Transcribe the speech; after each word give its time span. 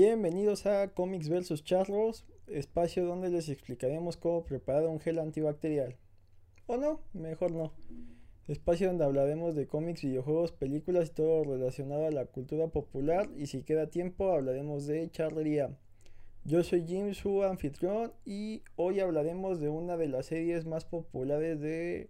Bienvenidos 0.00 0.64
a 0.64 0.94
Comics 0.94 1.28
vs 1.28 1.64
Charlos, 1.64 2.24
espacio 2.46 3.04
donde 3.04 3.30
les 3.30 3.48
explicaremos 3.48 4.16
cómo 4.16 4.44
preparar 4.44 4.86
un 4.86 5.00
gel 5.00 5.18
antibacterial. 5.18 5.96
O 6.68 6.76
no, 6.76 7.00
mejor 7.14 7.50
no. 7.50 7.72
Espacio 8.46 8.86
donde 8.86 9.04
hablaremos 9.04 9.56
de 9.56 9.66
cómics, 9.66 10.02
videojuegos, 10.02 10.52
películas 10.52 11.08
y 11.08 11.14
todo 11.14 11.42
relacionado 11.42 12.06
a 12.06 12.12
la 12.12 12.26
cultura 12.26 12.68
popular 12.68 13.28
y 13.36 13.48
si 13.48 13.64
queda 13.64 13.90
tiempo 13.90 14.30
hablaremos 14.30 14.86
de 14.86 15.10
charlería. 15.10 15.76
Yo 16.44 16.62
soy 16.62 16.86
Jim, 16.86 17.12
su 17.12 17.42
anfitrión 17.42 18.12
y 18.24 18.62
hoy 18.76 19.00
hablaremos 19.00 19.58
de 19.58 19.68
una 19.68 19.96
de 19.96 20.06
las 20.06 20.26
series 20.26 20.64
más 20.64 20.84
populares 20.84 21.58
de 21.58 22.08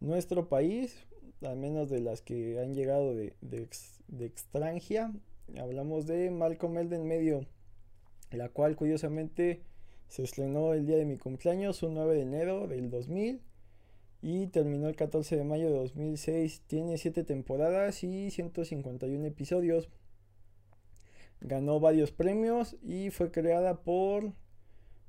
nuestro 0.00 0.48
país, 0.48 1.06
al 1.42 1.58
menos 1.58 1.90
de 1.90 2.00
las 2.00 2.22
que 2.22 2.58
han 2.58 2.74
llegado 2.74 3.14
de, 3.14 3.34
de, 3.40 3.68
de 4.08 4.26
extranjia. 4.26 5.12
Hablamos 5.58 6.06
de 6.06 6.30
Malcolm 6.30 6.78
el 6.78 6.88
del 6.88 7.04
medio, 7.04 7.46
la 8.30 8.48
cual 8.48 8.76
curiosamente 8.76 9.62
se 10.08 10.22
estrenó 10.22 10.72
el 10.74 10.86
día 10.86 10.96
de 10.96 11.04
mi 11.04 11.16
cumpleaños, 11.18 11.82
un 11.82 11.94
9 11.94 12.14
de 12.14 12.22
enero 12.22 12.66
del 12.68 12.90
2000 12.90 13.42
y 14.22 14.46
terminó 14.46 14.88
el 14.88 14.96
14 14.96 15.36
de 15.36 15.44
mayo 15.44 15.66
de 15.66 15.76
2006. 15.76 16.62
Tiene 16.66 16.96
7 16.96 17.24
temporadas 17.24 18.04
y 18.04 18.30
151 18.30 19.26
episodios. 19.26 19.88
Ganó 21.40 21.80
varios 21.80 22.12
premios 22.12 22.76
y 22.82 23.10
fue 23.10 23.32
creada 23.32 23.82
por 23.82 24.32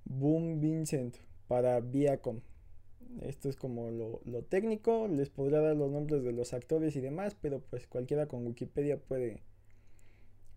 Boom 0.06 0.59
Vincent 0.59 1.18
para 1.48 1.80
Viacom. 1.80 2.42
Esto 3.22 3.50
es 3.50 3.56
como 3.56 3.92
lo, 3.92 4.22
lo, 4.25 4.42
técnico. 4.42 5.08
Les 5.08 5.30
podría 5.30 5.59
dar 5.59 5.75
los 5.75 5.92
nombres 5.92 6.23
de 6.23 6.31
los 6.31 6.53
actores 6.53 6.96
y 6.96 7.02
demás, 7.02 7.38
pero 7.40 7.59
pues 7.59 7.86
cualquiera 7.86 8.28
con 8.28 8.48
Wikipedia 8.48 8.98
puede, 8.98 9.44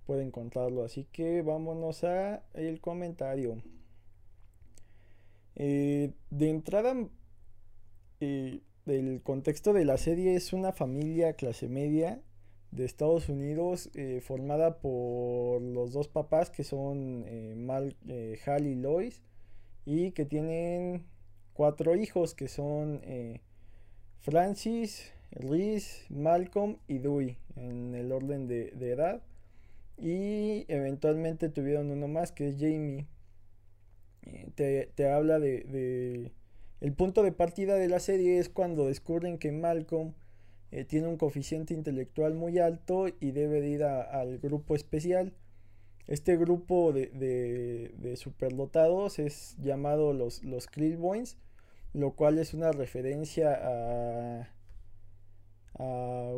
puede 0.06 0.22
encontrarlo. 0.22 0.84
Así 0.84 1.04
que 1.12 1.42
vámonos 1.42 2.04
a 2.04 2.42
el 2.54 2.80
comentario. 2.80 3.62
Eh, 5.56 6.12
de 6.30 6.50
entrada, 6.50 6.94
eh, 8.20 8.60
el 8.86 9.22
contexto 9.22 9.72
de 9.72 9.84
la 9.84 9.96
serie 9.96 10.36
es 10.36 10.52
una 10.52 10.72
familia 10.72 11.32
clase 11.32 11.68
media 11.68 12.20
de 12.70 12.84
Estados 12.84 13.28
Unidos 13.28 13.90
eh, 13.94 14.20
formada 14.22 14.78
por 14.80 15.62
los 15.62 15.92
dos 15.92 16.08
papás 16.08 16.50
que 16.50 16.62
son 16.62 17.24
Mal, 17.64 17.96
Hal 18.44 18.66
y 18.66 18.74
Lois 18.74 19.22
y 19.86 20.10
que 20.12 20.26
tienen 20.26 21.06
cuatro 21.54 21.96
hijos 21.96 22.34
que 22.34 22.48
son 22.48 23.00
Francis, 24.20 25.12
Reese, 25.30 26.04
Malcolm 26.10 26.76
y 26.86 26.98
Dewey 26.98 27.38
en 27.56 27.94
el 27.94 28.12
orden 28.12 28.46
de, 28.46 28.72
de, 28.72 28.92
edad 28.92 29.22
y 29.98 30.64
eventualmente 30.68 31.48
tuvieron 31.48 31.90
uno 31.90 32.08
más 32.08 32.32
que 32.32 32.48
es 32.48 32.56
Jamie 32.56 33.06
eh, 34.22 34.50
te, 34.54 34.90
te, 34.94 35.10
habla 35.10 35.38
de, 35.38 35.62
de, 35.62 36.32
el 36.80 36.92
punto 36.92 37.22
de 37.22 37.32
partida 37.32 37.76
de 37.76 37.88
la 37.88 38.00
serie 38.00 38.38
es 38.38 38.48
cuando 38.48 38.86
descubren 38.86 39.38
que 39.38 39.52
Malcolm 39.52 40.14
eh, 40.72 40.84
tiene 40.84 41.06
un 41.08 41.16
coeficiente 41.16 41.74
intelectual 41.74 42.34
muy 42.34 42.58
alto 42.58 43.06
y 43.20 43.30
debe 43.30 43.60
de 43.60 43.68
ir 43.68 43.84
a, 43.84 44.02
al 44.02 44.38
grupo 44.38 44.74
especial. 44.74 45.32
Este 46.08 46.36
grupo 46.36 46.92
de, 46.92 47.06
de, 47.06 47.94
de, 47.98 48.16
superdotados 48.16 49.18
es 49.18 49.56
llamado 49.58 50.12
los, 50.12 50.42
los 50.44 50.66
Krillboins, 50.66 51.36
lo 51.92 52.12
cual 52.12 52.38
es 52.38 52.54
una 52.54 52.72
referencia 52.72 53.52
a, 53.54 54.48
a 55.78 56.34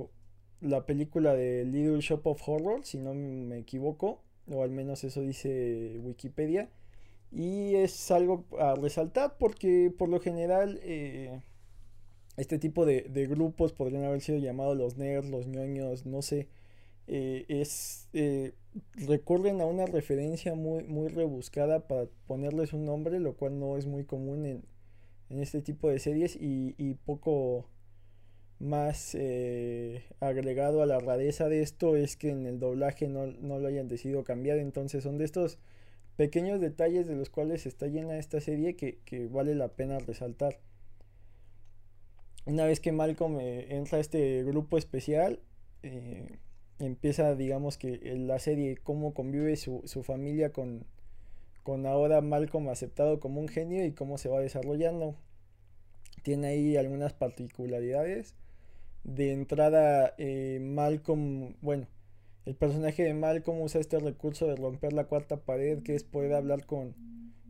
la 0.61 0.87
película 0.87 1.35
de 1.35 1.65
Little 1.65 2.01
Shop 2.01 2.27
of 2.27 2.47
Horror, 2.47 2.85
si 2.85 2.99
no 2.99 3.15
me 3.15 3.59
equivoco, 3.59 4.23
o 4.51 4.63
al 4.63 4.71
menos 4.71 5.05
eso 5.05 5.21
dice 5.23 5.99
Wikipedia. 6.03 6.71
Y 7.31 7.75
es 7.75 8.11
algo 8.11 8.45
a 8.59 8.75
resaltar 8.75 9.37
porque 9.39 9.93
por 9.97 10.09
lo 10.09 10.21
general 10.21 10.81
eh, 10.83 11.43
este 12.37 12.59
tipo 12.59 12.87
de, 12.87 13.03
de, 13.03 13.27
grupos 13.27 13.73
podrían 13.73 14.05
haber 14.05 14.23
sido 14.23 14.39
llamados 14.39 14.77
los 14.77 14.97
nerds, 14.97 15.29
los 15.29 15.47
ñoños, 15.47 16.07
no 16.07 16.23
sé. 16.23 16.49
Eh, 17.07 17.47
es 17.49 18.09
eh, 18.13 18.55
recurren 18.95 19.61
a 19.61 19.67
una 19.67 19.87
referencia 19.87 20.55
muy, 20.55 20.85
muy 20.85 21.09
rebuscada 21.09 21.87
para 21.89 22.07
ponerles 22.27 22.73
un 22.73 22.85
nombre, 22.85 23.21
lo 23.21 23.35
cual 23.35 23.59
no 23.59 23.77
es 23.77 23.87
muy 23.87 24.05
común 24.05 24.47
en, 24.47 24.65
en 25.31 25.41
este 25.41 25.63
tipo 25.63 25.89
de 25.89 25.99
series 25.99 26.37
y, 26.37 26.75
y 26.79 26.95
poco 26.95 27.67
más 28.61 29.15
eh, 29.15 30.05
agregado 30.21 30.83
a 30.83 30.87
la 30.87 30.99
rareza 30.99 31.49
de 31.49 31.63
esto 31.63 31.97
es 31.97 32.17
que 32.17 32.31
en 32.31 32.47
el 32.47 32.59
doblaje 32.59 33.09
no, 33.09 33.27
no, 33.27 33.59
lo 33.59 33.69
hayan 33.69 33.89
decidido 33.89 34.25
cambiar. 34.25 34.59
Entonces 34.59 35.05
son 35.05 35.19
de 35.19 35.25
estos 35.25 35.59
pequeños 36.17 36.61
detalles 36.61 37.07
de 37.07 37.15
los 37.15 37.31
cuales 37.31 37.67
está 37.67 37.87
llena 37.87 38.19
esta 38.19 38.41
serie 38.41 38.75
que, 38.75 38.99
que 39.05 39.27
vale 39.29 39.55
la 39.55 39.69
pena 39.69 39.99
resaltar. 40.01 40.59
Una 42.47 42.65
vez 42.65 42.81
que 42.81 42.93
Malcolm 42.93 43.39
eh, 43.41 43.77
entra 43.77 43.99
a 43.99 44.01
este 44.01 44.43
grupo 44.43 44.79
especial, 44.79 45.41
eh, 45.83 46.39
empieza 46.79 47.35
digamos 47.37 47.79
que 47.79 48.01
la 48.17 48.39
serie 48.39 48.77
cómo 48.77 49.15
convive 49.15 49.57
su, 49.57 49.83
su 49.85 50.03
familia 50.03 50.51
con, 50.51 50.85
con 51.63 51.87
ahora 51.87 52.21
Malcolm 52.23 52.69
aceptado 52.71 53.21
como 53.21 53.41
un 53.41 53.49
genio 53.49 53.85
y 53.85 53.93
cómo 53.93 54.19
se 54.19 54.29
va 54.29 54.41
desarrollando. 54.41 55.15
Tiene 56.23 56.49
ahí 56.49 56.77
algunas 56.77 57.13
particularidades 57.13 58.35
de 59.05 59.33
entrada 59.33 60.15
eh, 60.19 60.59
Malcolm, 60.61 61.55
bueno, 61.61 61.87
el 62.49 62.55
personaje 62.55 63.03
de 63.03 63.13
Malcolm 63.13 63.61
usa 63.61 63.79
este 63.79 63.99
recurso 63.99 64.47
de 64.47 64.57
romper 64.57 64.95
la 64.95 65.05
cuarta 65.05 65.37
pared, 65.37 65.83
que 65.83 65.95
es 65.95 66.03
poder 66.03 66.33
hablar 66.33 66.65
con, 66.65 66.95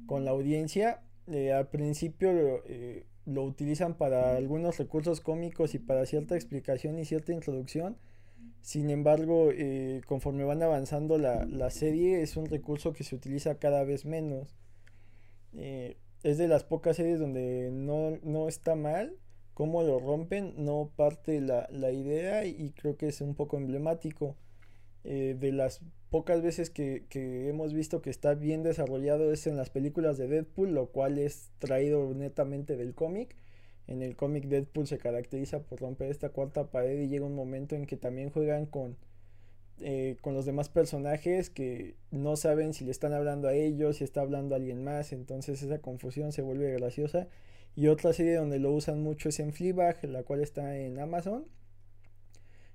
con 0.06 0.24
la 0.24 0.32
audiencia. 0.32 1.02
Eh, 1.28 1.52
al 1.52 1.68
principio 1.68 2.64
eh, 2.66 3.06
lo 3.24 3.44
utilizan 3.44 3.94
para 3.94 4.36
algunos 4.36 4.76
recursos 4.76 5.20
cómicos 5.20 5.76
y 5.76 5.78
para 5.78 6.04
cierta 6.04 6.34
explicación 6.34 6.98
y 6.98 7.04
cierta 7.04 7.32
introducción. 7.32 7.96
Sin 8.60 8.90
embargo, 8.90 9.50
eh, 9.52 10.00
conforme 10.04 10.42
van 10.42 10.64
avanzando 10.64 11.16
la, 11.16 11.44
la, 11.44 11.70
serie, 11.70 12.22
es 12.22 12.36
un 12.36 12.46
recurso 12.46 12.92
que 12.92 13.04
se 13.04 13.14
utiliza 13.14 13.60
cada 13.60 13.84
vez 13.84 14.04
menos. 14.04 14.56
es 15.52 16.38
de 16.38 16.48
las 16.48 16.64
pocas 16.64 16.96
series 16.96 17.20
donde 17.20 17.70
no, 17.72 18.18
no 18.24 18.48
está 18.48 18.74
mal, 18.74 19.14
cómo 19.58 19.82
lo 19.82 19.98
rompen 19.98 20.54
no 20.56 20.92
parte 20.94 21.40
la, 21.40 21.68
la 21.72 21.90
idea 21.90 22.46
y 22.46 22.70
creo 22.76 22.96
que 22.96 23.08
es 23.08 23.20
un 23.20 23.34
poco 23.34 23.56
emblemático. 23.56 24.36
Eh, 25.02 25.36
de 25.36 25.50
las 25.50 25.80
pocas 26.10 26.42
veces 26.42 26.70
que, 26.70 27.06
que, 27.08 27.48
hemos 27.48 27.74
visto 27.74 28.00
que 28.00 28.08
está 28.08 28.34
bien 28.34 28.62
desarrollado 28.62 29.32
es 29.32 29.48
en 29.48 29.56
las 29.56 29.68
películas 29.68 30.16
de 30.16 30.28
Deadpool, 30.28 30.74
lo 30.74 30.86
cual 30.92 31.18
es 31.18 31.50
traído 31.58 32.14
netamente 32.14 32.76
del 32.76 32.94
cómic. 32.94 33.34
En 33.88 34.02
el 34.02 34.14
cómic 34.14 34.44
Deadpool 34.44 34.86
se 34.86 34.98
caracteriza 34.98 35.58
por 35.64 35.80
romper 35.80 36.12
esta 36.12 36.28
cuarta 36.28 36.70
pared 36.70 37.00
y 37.00 37.08
llega 37.08 37.26
un 37.26 37.34
momento 37.34 37.74
en 37.74 37.86
que 37.86 37.96
también 37.96 38.30
juegan 38.30 38.64
con, 38.64 38.96
eh, 39.80 40.18
con 40.20 40.34
los 40.34 40.46
demás 40.46 40.68
personajes 40.68 41.50
que 41.50 41.96
no 42.12 42.36
saben 42.36 42.74
si 42.74 42.84
le 42.84 42.92
están 42.92 43.12
hablando 43.12 43.48
a 43.48 43.54
ellos, 43.54 43.96
si 43.96 44.04
está 44.04 44.20
hablando 44.20 44.54
a 44.54 44.58
alguien 44.58 44.84
más, 44.84 45.12
entonces 45.12 45.64
esa 45.64 45.80
confusión 45.80 46.30
se 46.30 46.42
vuelve 46.42 46.70
graciosa 46.74 47.26
y 47.78 47.86
otra 47.86 48.12
serie 48.12 48.34
donde 48.34 48.58
lo 48.58 48.72
usan 48.72 49.04
mucho 49.04 49.28
es 49.28 49.38
en 49.38 49.52
Fleabag, 49.52 50.04
la 50.06 50.24
cual 50.24 50.40
está 50.40 50.76
en 50.76 50.98
Amazon. 50.98 51.46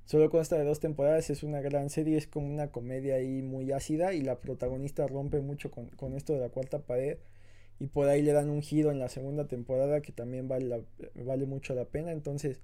Solo 0.05 0.29
consta 0.29 0.57
de 0.57 0.63
dos 0.63 0.79
temporadas, 0.79 1.29
es 1.29 1.43
una 1.43 1.59
gran 1.59 1.89
serie, 1.89 2.15
es 2.15 2.25
como 2.25 2.47
una 2.47 2.71
comedia 2.71 3.15
ahí 3.15 3.41
muy 3.41 3.73
ácida 3.73 4.13
y 4.13 4.21
la 4.21 4.39
protagonista 4.39 5.05
rompe 5.05 5.41
mucho 5.41 5.71
con, 5.71 5.89
con 5.89 6.13
esto 6.13 6.31
de 6.31 6.39
la 6.39 6.47
cuarta 6.47 6.79
pared 6.79 7.17
y 7.81 7.87
por 7.87 8.07
ahí 8.07 8.21
le 8.21 8.31
dan 8.31 8.49
un 8.49 8.61
giro 8.61 8.91
en 8.91 8.99
la 8.99 9.09
segunda 9.09 9.45
temporada 9.45 9.99
que 9.99 10.13
también 10.13 10.47
vale, 10.47 10.85
vale 11.15 11.45
mucho 11.47 11.75
la 11.75 11.83
pena. 11.83 12.13
Entonces 12.13 12.61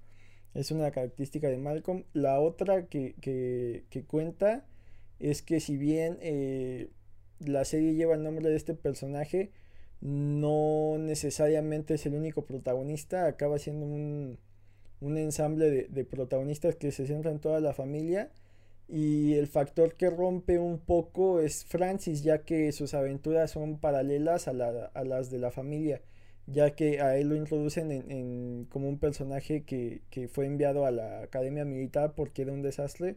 es 0.54 0.70
una 0.70 0.92
característica 0.92 1.50
de 1.50 1.58
Malcolm. 1.58 2.04
La 2.14 2.40
otra 2.40 2.86
que, 2.86 3.16
que, 3.20 3.84
que 3.90 4.04
cuenta 4.04 4.64
es 5.18 5.42
que 5.42 5.60
si 5.60 5.76
bien 5.76 6.16
eh, 6.22 6.88
la 7.38 7.66
serie 7.66 7.92
lleva 7.92 8.14
el 8.14 8.22
nombre 8.22 8.48
de 8.48 8.56
este 8.56 8.72
personaje, 8.72 9.52
no 10.00 10.96
necesariamente 10.98 11.94
es 11.94 12.06
el 12.06 12.14
único 12.14 12.44
protagonista, 12.44 13.26
acaba 13.26 13.58
siendo 13.58 13.86
un, 13.86 14.38
un 15.00 15.18
ensamble 15.18 15.70
de, 15.70 15.84
de, 15.88 16.04
protagonistas 16.04 16.76
que 16.76 16.92
se 16.92 17.06
centra 17.06 17.30
en 17.30 17.40
toda 17.40 17.60
la 17.60 17.74
familia. 17.74 18.30
Y 18.88 19.34
el 19.34 19.46
factor 19.46 19.94
que 19.94 20.10
rompe 20.10 20.58
un 20.58 20.80
poco 20.80 21.40
es 21.40 21.64
Francis 21.64 22.22
ya 22.24 22.42
que 22.44 22.72
sus 22.72 22.94
aventuras 22.94 23.52
son 23.52 23.78
paralelas 23.78 24.48
a, 24.48 24.52
la, 24.52 24.86
a 24.94 25.04
las 25.04 25.30
de 25.30 25.38
la 25.38 25.50
familia 25.52 26.02
ya 26.46 26.74
que 26.74 27.00
a 27.00 27.16
él 27.16 27.28
lo 27.28 27.36
introducen 27.36 27.92
en, 27.92 28.10
en 28.10 28.64
como 28.66 28.88
un 28.88 28.98
personaje 28.98 29.64
que, 29.64 30.02
que, 30.10 30.28
fue 30.28 30.46
enviado 30.46 30.84
a 30.86 30.90
la 30.90 31.22
academia 31.22 31.64
militar 31.64 32.14
porque 32.14 32.42
era 32.42 32.52
un 32.52 32.62
desastre. 32.62 33.16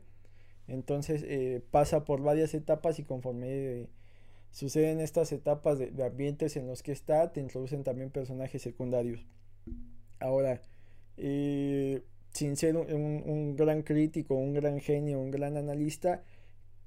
Entonces 0.68 1.24
eh, 1.27 1.62
pasa 1.71 2.06
por 2.06 2.21
varias 2.21 2.53
etapas 2.53 3.00
y 3.00 3.03
conforme 3.03 3.89
suceden 4.53 5.00
estas 5.00 5.31
etapas 5.31 5.79
de, 5.79 5.91
ambientes 6.05 6.55
en 6.55 6.67
los 6.67 6.83
que 6.83 6.94
está, 6.94 7.33
te 7.33 7.41
introducen 7.41 7.83
también 7.83 8.11
personajes 8.11 8.61
secundarios. 8.61 9.25
Ahora, 10.19 10.61
eh, 11.17 12.03
sin 12.29 12.55
ser 12.55 12.77
un, 12.77 13.55
gran 13.55 13.81
crítico, 13.81 14.35
un 14.35 14.53
gran 14.53 14.79
genio, 14.79 15.19
un 15.19 15.31
gran 15.31 15.57
analista, 15.57 16.23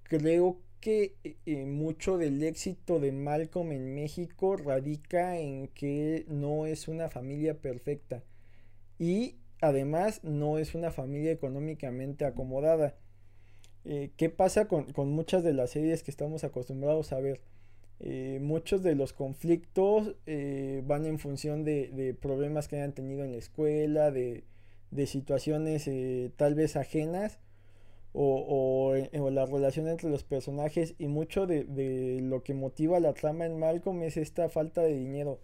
creo 0.05 0.61
que 0.81 1.17
eh, 1.25 1.67
mucho 1.67 2.19
del 2.19 2.43
éxito 2.43 3.01
de 3.01 3.11
Malcolm 3.13 3.73
en 3.73 3.95
México 3.95 4.57
radica 4.57 5.37
en 5.39 5.69
que 5.69 6.25
no 6.29 6.67
es 6.67 6.87
una 6.87 7.11
familia 7.11 7.61
perfecta 7.61 8.23
y 8.99 9.37
además 9.61 10.23
no 10.23 10.59
es 10.59 10.75
una 10.77 10.93
familia 10.93 11.33
económicamente 11.33 12.25
acomodada. 12.25 12.95
Eh, 13.85 14.11
¿Qué 14.17 14.31
pasa 14.31 14.69
con, 14.69 14.87
muchas 15.11 15.43
de 15.43 15.53
las 15.53 15.71
series 15.71 16.03
que 16.05 16.11
estamos 16.13 16.45
acostumbrados 16.45 17.13
a 17.13 17.21
ver? 17.21 17.41
Eh, 18.01 18.39
muchos 18.43 18.83
de 18.83 18.95
los 18.95 19.13
conflictos 19.13 20.17
van 20.85 21.07
en 21.07 21.19
función 21.19 21.65
de, 21.65 22.17
problemas 22.21 22.69
que 22.69 22.77
hayan 22.77 22.93
tenido 22.93 23.25
en 23.25 23.33
la 23.33 23.39
escuela, 23.39 24.11
de, 24.11 24.45
de 24.91 25.07
situaciones 25.07 25.89
tal 26.37 26.55
vez 26.55 26.77
ajenas 26.77 27.39
o, 28.19 28.95
o, 29.13 29.31
la 29.31 29.45
relación 29.45 29.89
entre 29.89 30.09
los 30.09 30.25
personajes 30.25 30.95
y 30.99 31.07
mucho 31.07 31.47
de, 31.47 32.19
lo 32.23 32.43
que 32.43 32.55
motiva 32.55 32.99
la 32.99 33.13
trama 33.13 33.45
en 33.45 33.59
Malcolm 33.59 34.03
es 34.03 34.17
esta 34.17 34.49
falta 34.49 34.81
de 34.81 34.95
dinero. 34.95 35.39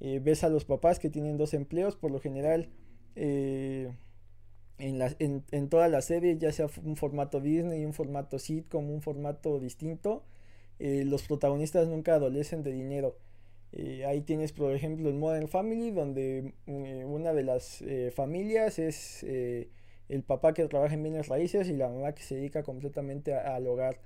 Eh, 0.00 0.20
ves 0.22 0.42
a 0.42 0.48
los 0.48 0.64
papás 0.64 0.98
que 0.98 1.08
tienen 1.08 1.36
dos 1.36 1.54
empleos, 1.54 1.94
por 1.94 2.10
lo 2.10 2.18
general 2.18 2.68
eh, 3.14 3.92
en, 4.78 4.98
la, 4.98 5.14
en, 5.20 5.44
en, 5.52 5.68
toda 5.68 5.86
la 5.86 6.02
serie, 6.02 6.36
ya 6.36 6.50
sea 6.50 6.66
un 6.82 6.96
formato 6.96 7.40
Disney, 7.40 7.84
un 7.84 7.94
formato 7.94 8.40
sitcom, 8.40 8.90
un 8.90 9.02
formato 9.02 9.60
distinto, 9.60 10.24
eh, 10.78 11.04
los 11.04 11.22
protagonistas 11.22 11.88
nunca 11.88 12.14
adolecen 12.14 12.62
de 12.62 12.72
dinero. 12.72 13.16
ahí 14.06 14.22
tienes, 14.22 14.52
por 14.52 14.74
ejemplo, 14.74 15.10
en 15.10 15.18
Modern 15.18 15.48
Family, 15.48 15.90
donde 15.90 16.54
una 16.66 17.32
de 17.32 17.42
las 17.42 17.84
familias 18.14 18.78
es 18.78 19.24
el 20.08 20.22
papá 20.22 20.54
que 20.54 20.66
trabaja 20.68 20.94
en 20.94 21.02
bienes 21.02 21.28
raíces 21.28 21.68
y 21.68 21.76
la 21.76 21.88
mamá 21.88 22.14
que 22.14 22.22
se 22.22 22.36
dedica 22.36 22.62
completamente 22.62 23.34
al 23.34 23.66
hogar. 23.66 23.98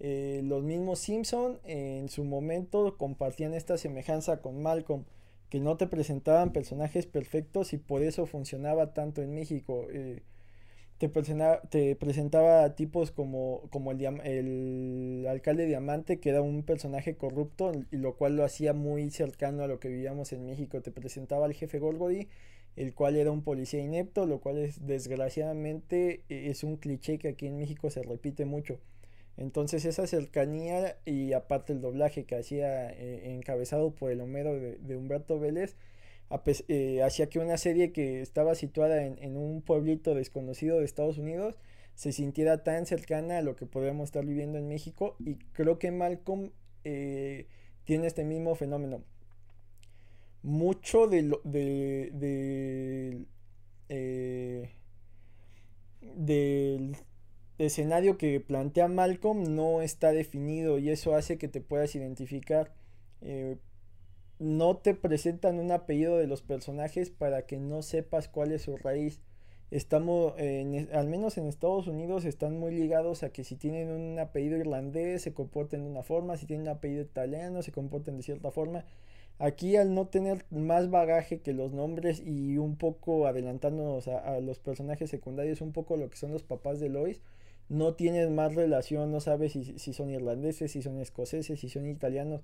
Eh, 0.00 0.42
los 0.44 0.62
mismos 0.62 1.00
Simpson 1.00 1.58
en 1.64 2.08
su 2.08 2.24
momento 2.24 2.96
compartían 2.96 3.54
esta 3.54 3.76
semejanza 3.78 4.40
con 4.40 4.62
Malcolm, 4.62 5.04
que 5.48 5.60
no 5.60 5.76
te 5.76 5.86
presentaban 5.86 6.52
personajes 6.52 7.06
perfectos 7.06 7.72
y 7.72 7.78
por 7.78 8.02
eso 8.02 8.26
funcionaba 8.26 8.92
tanto 8.92 9.22
en 9.22 9.34
México. 9.34 9.86
Te, 10.98 11.08
presentaba, 11.08 11.62
presentaba 12.00 12.74
tipos 12.74 13.12
como, 13.12 13.62
como 13.70 13.92
el, 13.92 15.26
alcalde 15.28 15.66
Diamante, 15.66 16.18
que 16.18 16.30
era 16.30 16.42
un 16.42 16.64
personaje 16.64 17.16
corrupto, 17.16 17.72
y 17.90 17.96
lo 17.96 18.16
cual 18.16 18.36
lo 18.36 18.44
hacía 18.44 18.72
muy 18.72 19.10
cercano 19.10 19.62
a 19.62 19.68
lo 19.68 19.78
que 19.78 19.88
vivíamos 19.88 20.32
en 20.32 20.44
México. 20.44 20.82
Te 20.82 20.90
presentaba 20.90 21.46
al 21.46 21.54
jefe 21.54 21.78
Golgody, 21.78 22.28
el 22.76 22.94
cual 22.94 23.16
era 23.16 23.30
un 23.30 23.42
policía 23.42 23.80
inepto, 23.80 24.26
lo 24.26 24.40
cual 24.40 24.58
es 24.58 24.86
desgraciadamente 24.86 26.22
e, 26.28 26.50
es 26.50 26.64
un 26.64 26.76
cliché 26.76 27.18
que 27.18 27.28
aquí 27.28 27.46
en 27.46 27.58
México 27.58 27.90
se 27.90 28.02
repite 28.02 28.44
mucho. 28.44 28.80
Entonces 29.38 29.84
esa 29.84 30.06
cercanía 30.06 30.96
y 31.04 31.32
aparte 31.32 31.72
el 31.72 31.80
doblaje 31.80 32.24
que 32.24 32.36
hacía 32.36 32.90
eh, 32.90 33.32
encabezado 33.32 33.92
por 33.92 34.10
el 34.10 34.20
Homero 34.20 34.52
de, 34.52 34.96
Humberto 34.96 35.38
Vélez, 35.38 35.76
eh, 36.68 37.02
hacía 37.02 37.28
que 37.28 37.38
una 37.38 37.56
serie 37.56 37.92
que 37.92 38.20
estaba 38.20 38.54
situada 38.54 39.04
en, 39.04 39.36
un 39.36 39.62
pueblito 39.62 40.14
desconocido 40.14 40.78
de 40.78 40.84
Estados 40.84 41.18
Unidos 41.18 41.56
se 41.94 42.12
sintiera 42.12 42.62
tan 42.62 42.86
cercana 42.86 43.38
a 43.38 43.42
lo 43.42 43.56
que 43.56 43.66
podríamos 43.66 44.04
estar 44.04 44.24
viviendo 44.24 44.58
en 44.58 44.68
México 44.68 45.16
y 45.18 45.36
creo 45.52 45.78
que 45.78 45.90
Malcolm 45.90 46.50
eh, 46.84 47.46
tiene 47.84 48.06
este 48.06 48.24
mismo 48.24 48.54
fenómeno 48.54 49.02
mucho 50.42 51.06
de 51.06 51.22
lo, 51.22 51.40
de, 51.44 53.26
eh, 53.88 54.70
del 56.00 56.96
escenario 57.58 58.18
que 58.18 58.40
plantea 58.40 58.88
Malcolm 58.88 59.54
no 59.54 59.82
está 59.82 60.12
definido 60.12 60.78
y 60.78 60.90
eso 60.90 61.14
hace 61.14 61.38
que 61.38 61.48
te 61.48 61.60
puedas 61.60 61.94
identificar. 61.94 62.72
Eh, 63.20 63.56
no 64.38 64.76
te 64.76 64.94
presentan 64.94 65.58
un 65.58 65.72
apellido 65.72 66.16
de 66.18 66.26
los 66.26 66.42
personajes 66.42 67.10
para 67.10 67.42
que 67.42 67.58
no 67.58 67.82
sepas 67.82 68.28
cuál 68.28 68.52
es 68.52 68.62
su 68.62 68.76
raíz. 68.76 69.20
Estamos, 69.70 70.32
al 70.92 71.08
menos 71.08 71.36
en 71.36 71.46
Estados 71.46 71.88
Unidos, 71.88 72.24
están 72.24 72.58
muy 72.58 72.72
ligados 72.72 73.22
a 73.22 73.30
que 73.30 73.44
si 73.44 73.54
tienen 73.56 73.90
un 73.90 74.18
apellido 74.18 74.56
irlandés 74.56 75.22
se 75.22 75.34
comporten 75.34 75.84
de 75.84 75.90
una 75.90 76.02
forma, 76.02 76.38
si 76.38 76.46
tienen 76.46 76.68
un 76.68 76.76
apellido 76.76 77.02
italiano 77.02 77.62
se 77.62 77.72
comporten 77.72 78.16
de 78.16 78.22
cierta 78.22 78.50
forma. 78.50 78.84
Aquí 79.38 79.76
al 79.76 79.94
no 79.94 80.08
tener 80.08 80.46
más 80.50 80.90
bagaje 80.90 81.40
que 81.40 81.52
los 81.52 81.72
nombres 81.72 82.20
y 82.24 82.56
un 82.58 82.76
poco 82.76 83.26
adelantándonos 83.26 84.08
a, 84.08 84.40
los 84.40 84.58
personajes 84.58 85.10
secundarios, 85.10 85.60
un 85.60 85.72
poco 85.72 85.96
lo 85.96 86.08
que 86.10 86.16
son 86.16 86.32
los 86.32 86.42
papás 86.42 86.80
de 86.80 86.88
Lois, 86.88 87.20
no 87.68 87.94
tienes 87.94 88.30
más 88.30 88.54
relación, 88.54 89.12
no 89.12 89.20
sabes 89.20 89.52
si, 89.52 89.78
si 89.78 89.92
son 89.92 90.10
irlandeses, 90.10 90.72
si 90.72 90.82
son 90.82 90.98
escoceses, 90.98 91.60
si 91.60 91.68
son 91.68 91.86
italianos. 91.86 92.40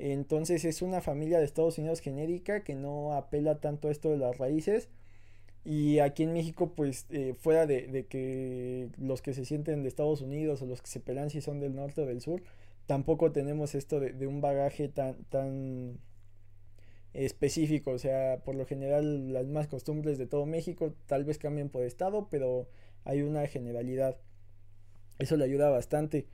Entonces 0.00 0.64
es 0.64 0.80
una 0.80 1.02
familia 1.02 1.38
de 1.38 1.44
Estados 1.44 1.76
Unidos 1.78 2.00
genérica 2.00 2.64
que 2.64 2.74
no 2.74 3.12
apela 3.12 3.60
tanto 3.60 3.88
a 3.88 3.90
esto 3.90 4.10
de 4.10 4.16
las 4.16 4.38
raíces. 4.38 4.88
Y 5.64 5.98
aquí 5.98 6.22
en 6.22 6.32
México, 6.32 6.72
pues 6.74 7.06
eh, 7.10 7.34
fuera 7.38 7.66
de, 7.66 8.06
que 8.08 8.88
los 8.98 9.20
que 9.22 9.34
se 9.34 9.44
sienten 9.44 9.82
de 9.82 9.88
Estados 9.90 10.22
Unidos 10.22 10.62
o 10.62 10.66
los 10.66 10.80
que 10.80 10.88
se 10.88 11.00
pelean 11.00 11.28
si 11.30 11.42
son 11.42 11.60
del 11.60 11.74
norte 11.74 12.00
o 12.00 12.06
del 12.06 12.22
sur, 12.22 12.42
tampoco 12.86 13.30
tenemos 13.32 13.74
esto 13.74 14.00
de, 14.00 14.12
de 14.12 14.26
un 14.26 14.40
bagaje 14.40 14.88
tan, 14.88 15.22
tan 15.24 15.98
específico, 17.12 17.90
o 17.92 17.98
sea, 17.98 18.38
por 18.44 18.54
lo 18.54 18.66
general 18.66 19.32
las 19.32 19.46
más 19.48 19.66
costumbres 19.68 20.16
de 20.18 20.26
todo 20.26 20.46
México 20.46 20.94
tal 21.06 21.24
vez 21.24 21.38
cambien 21.38 21.68
por 21.68 21.82
estado, 21.84 22.28
pero 22.30 22.68
hay 23.04 23.22
una 23.22 23.46
generalidad. 23.46 24.16
Eso 25.18 25.36
le 25.36 25.44
ayuda 25.44 25.68
bastante. 25.70 26.26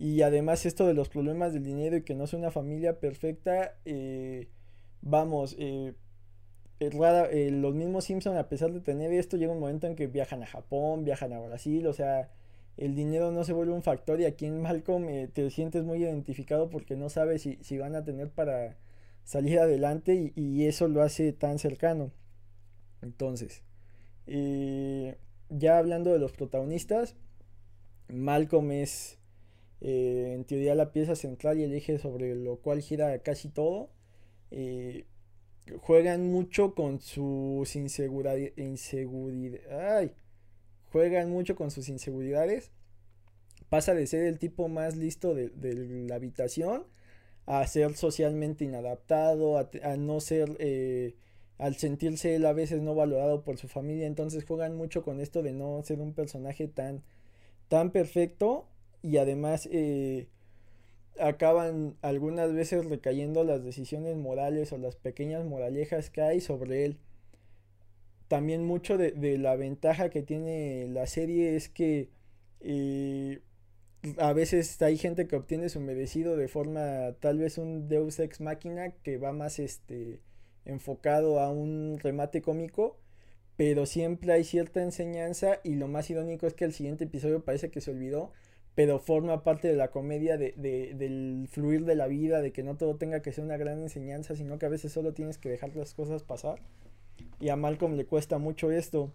Y 0.00 0.22
además 0.22 0.64
esto 0.64 0.86
de 0.86 0.94
los 0.94 1.10
problemas 1.10 1.52
del 1.52 1.62
dinero 1.62 1.94
y 1.94 2.02
que 2.04 2.14
no 2.14 2.24
es 2.24 2.32
una 2.32 2.50
familia 2.50 2.98
perfecta, 3.00 3.76
eh, 3.84 4.48
vamos, 5.02 5.54
eh, 5.58 5.92
eh, 6.80 7.50
los 7.52 7.74
mismos 7.74 8.04
Simpson 8.04 8.38
a 8.38 8.48
pesar 8.48 8.72
de 8.72 8.80
tener 8.80 9.12
esto, 9.12 9.36
llega 9.36 9.52
un 9.52 9.60
momento 9.60 9.86
en 9.86 9.96
que 9.96 10.06
viajan 10.06 10.42
a 10.42 10.46
Japón, 10.46 11.04
viajan 11.04 11.34
a 11.34 11.40
Brasil, 11.40 11.86
o 11.86 11.92
sea, 11.92 12.30
el 12.78 12.94
dinero 12.94 13.30
no 13.30 13.44
se 13.44 13.52
vuelve 13.52 13.74
un 13.74 13.82
factor 13.82 14.18
y 14.22 14.24
aquí 14.24 14.46
en 14.46 14.62
Malcolm 14.62 15.06
te 15.34 15.50
sientes 15.50 15.84
muy 15.84 15.98
identificado 16.02 16.70
porque 16.70 16.96
no 16.96 17.10
sabes 17.10 17.42
si, 17.42 17.58
si 17.60 17.76
van 17.76 17.94
a 17.94 18.02
tener 18.02 18.30
para 18.30 18.78
salir 19.24 19.58
adelante 19.58 20.32
y, 20.34 20.64
eso 20.64 20.88
lo 20.88 21.02
hace 21.02 21.34
tan 21.34 21.58
cercano. 21.58 22.10
Entonces, 23.02 23.62
eh, 24.26 25.18
ya 25.50 25.76
hablando 25.76 26.10
de 26.10 26.18
los 26.18 26.32
protagonistas, 26.32 27.16
Malcolm 28.08 28.72
es 28.72 29.19
eh, 29.80 30.32
en 30.34 30.44
teoría 30.44 30.74
la 30.74 30.92
pieza 30.92 31.14
central 31.16 31.58
y 31.58 31.64
el 31.64 31.72
eje 31.74 31.98
sobre 31.98 32.34
lo 32.34 32.56
cual 32.56 32.80
gira 32.82 33.18
casi 33.20 33.48
todo. 33.48 33.90
Eh, 34.50 35.06
juegan 35.80 36.30
mucho 36.30 36.74
con 36.74 37.00
sus 37.00 37.76
inseguridades. 37.76 38.52
Inseguridad, 38.56 40.10
juegan 40.92 41.30
mucho 41.30 41.56
con 41.56 41.70
sus 41.70 41.88
inseguridades. 41.88 42.70
Pasa 43.68 43.94
de 43.94 44.06
ser 44.06 44.24
el 44.24 44.38
tipo 44.38 44.68
más 44.68 44.96
listo 44.96 45.34
de 45.34 45.50
la 46.08 46.16
habitación 46.16 46.86
a 47.50 47.66
ser 47.66 47.96
socialmente 47.96 48.64
inadaptado, 48.64 49.58
a, 49.58 49.96
no 49.96 50.20
ser, 50.20 50.56
eh, 50.60 51.16
al 51.58 51.74
sentirse 51.74 52.36
él 52.36 52.46
a 52.46 52.52
veces 52.52 52.80
no 52.80 52.94
valorado 52.94 53.42
por 53.42 53.58
su 53.58 53.66
familia, 53.66 54.06
entonces 54.06 54.44
juegan 54.44 54.76
mucho 54.76 55.02
con 55.02 55.20
esto 55.20 55.42
de 55.42 55.52
no 55.52 55.82
ser 55.82 56.00
un 56.00 56.14
personaje 56.14 56.68
tan, 56.68 57.02
tan 57.66 57.90
perfecto 57.90 58.68
y 59.02 59.16
además 59.18 59.68
eh, 59.72 60.28
acaban 61.18 61.96
algunas 62.02 62.52
veces 62.52 62.84
recayendo 62.86 63.44
las 63.44 63.64
decisiones 63.64 64.16
morales 64.16 64.72
o 64.72 64.78
las 64.78 64.96
pequeñas 64.96 65.44
moralejas 65.44 66.10
que 66.10 66.22
hay 66.22 66.40
sobre 66.40 66.84
él. 66.84 66.98
También 68.28 68.64
mucho 68.64 68.96
de, 68.96 69.12
de 69.12 69.38
la 69.38 69.56
ventaja 69.56 70.08
que 70.10 70.22
tiene 70.22 70.86
la 70.88 71.06
serie 71.06 71.56
es 71.56 71.68
que 71.68 72.10
eh, 72.60 73.40
a 74.18 74.32
veces 74.32 74.80
hay 74.82 74.96
gente 74.96 75.26
que 75.26 75.36
obtiene 75.36 75.68
su 75.68 75.80
merecido 75.80 76.36
de 76.36 76.48
forma 76.48 77.14
tal 77.20 77.38
vez 77.38 77.58
un 77.58 77.88
Deus 77.88 78.18
ex 78.18 78.40
máquina 78.40 78.90
que 79.02 79.18
va 79.18 79.32
más 79.32 79.58
este 79.58 80.20
enfocado 80.64 81.40
a 81.40 81.50
un 81.50 81.98
remate 82.00 82.42
cómico, 82.42 82.98
pero 83.56 83.86
siempre 83.86 84.32
hay 84.32 84.44
cierta 84.44 84.82
enseñanza 84.82 85.60
y 85.64 85.74
lo 85.74 85.88
más 85.88 86.08
irónico 86.10 86.46
es 86.46 86.54
que 86.54 86.64
el 86.64 86.72
siguiente 86.72 87.04
episodio 87.04 87.44
parece 87.44 87.70
que 87.70 87.80
se 87.80 87.90
olvidó, 87.90 88.32
pero 88.80 88.98
forma 88.98 89.44
parte 89.44 89.68
de 89.68 89.76
la 89.76 89.90
comedia 89.90 90.38
de, 90.38 90.52
del 90.56 91.48
fluir 91.50 91.84
de 91.84 91.94
la 91.94 92.06
vida, 92.06 92.40
de 92.40 92.50
que 92.50 92.62
no 92.62 92.78
todo 92.78 92.96
tenga 92.96 93.20
que 93.20 93.30
ser 93.30 93.44
una 93.44 93.58
gran 93.58 93.78
enseñanza, 93.82 94.34
sino 94.36 94.58
que 94.58 94.64
a 94.64 94.70
veces 94.70 94.90
solo 94.90 95.12
tienes 95.12 95.36
que 95.36 95.50
dejar 95.50 95.76
las 95.76 95.92
cosas 95.92 96.22
pasar. 96.22 96.62
Y 97.40 97.50
a 97.50 97.56
Malcolm 97.56 97.92
le 97.92 98.06
cuesta 98.06 98.38
mucho 98.38 98.70
esto. 98.70 99.12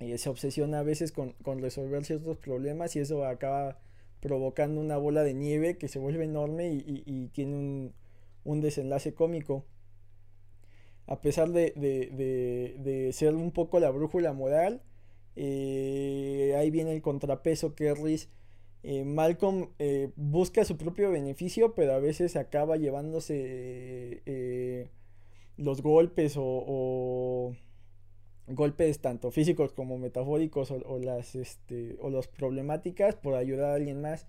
Y 0.00 0.16
se 0.16 0.30
obsesiona 0.30 0.78
a 0.78 0.82
veces 0.82 1.12
con, 1.12 1.32
con 1.42 1.60
resolver 1.60 2.06
ciertos 2.06 2.38
problemas 2.38 2.96
y 2.96 3.00
eso 3.00 3.26
acaba 3.26 3.78
provocando 4.20 4.80
una 4.80 4.96
bola 4.96 5.22
de 5.24 5.34
nieve 5.34 5.76
que 5.76 5.88
se 5.88 5.98
vuelve 5.98 6.24
enorme 6.24 6.68
y, 6.72 7.28
tiene 7.34 7.92
un, 8.44 8.60
desenlace 8.62 9.12
cómico. 9.12 9.66
A 11.06 11.20
pesar 11.20 11.50
de, 11.50 13.10
ser 13.12 13.34
un 13.34 13.52
poco 13.52 13.78
la 13.78 13.90
brújula 13.90 14.32
moral, 14.32 14.80
eh, 15.34 16.54
ahí 16.58 16.70
viene 16.70 16.94
el 16.94 17.02
contrapeso 17.02 17.74
que 17.74 17.92
eh, 18.82 19.04
Malcolm 19.04 19.70
eh, 19.78 20.10
busca 20.16 20.64
su 20.64 20.76
propio 20.76 21.10
beneficio, 21.10 21.74
pero 21.74 21.94
a 21.94 21.98
veces 21.98 22.36
acaba 22.36 22.76
llevándose 22.76 24.22
eh, 24.26 24.90
los 25.56 25.82
golpes 25.82 26.34
o, 26.36 27.54
golpes 28.46 29.00
tanto 29.00 29.32
físicos 29.32 29.72
como 29.72 29.98
metafóricos 29.98 30.70
o, 30.70 30.98
las 30.98 31.34
este, 31.34 31.96
o 32.00 32.20
problemáticas 32.36 33.16
por 33.16 33.34
ayudar 33.34 33.70
a 33.70 33.74
alguien 33.74 34.00
más. 34.00 34.26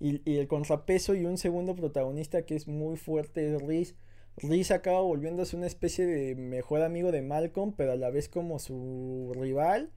Y, 0.00 0.22
y, 0.30 0.38
el 0.38 0.48
contrapeso 0.48 1.14
y 1.14 1.24
un 1.24 1.38
segundo 1.38 1.74
protagonista 1.74 2.46
que 2.46 2.54
es 2.54 2.68
muy 2.68 2.96
fuerte 2.96 3.54
es 3.54 3.60
Reese. 3.62 3.94
Reese 4.36 4.72
acaba 4.72 5.00
volviéndose 5.00 5.56
una 5.56 5.66
especie 5.66 6.06
de 6.06 6.36
mejor 6.36 6.82
amigo 6.82 7.10
de 7.12 7.22
Malcolm, 7.22 7.74
pero 7.76 7.92
a 7.92 7.96
la 7.96 8.10
vez 8.10 8.28
como 8.28 8.58
su 8.58 9.32
rival. 9.34 9.90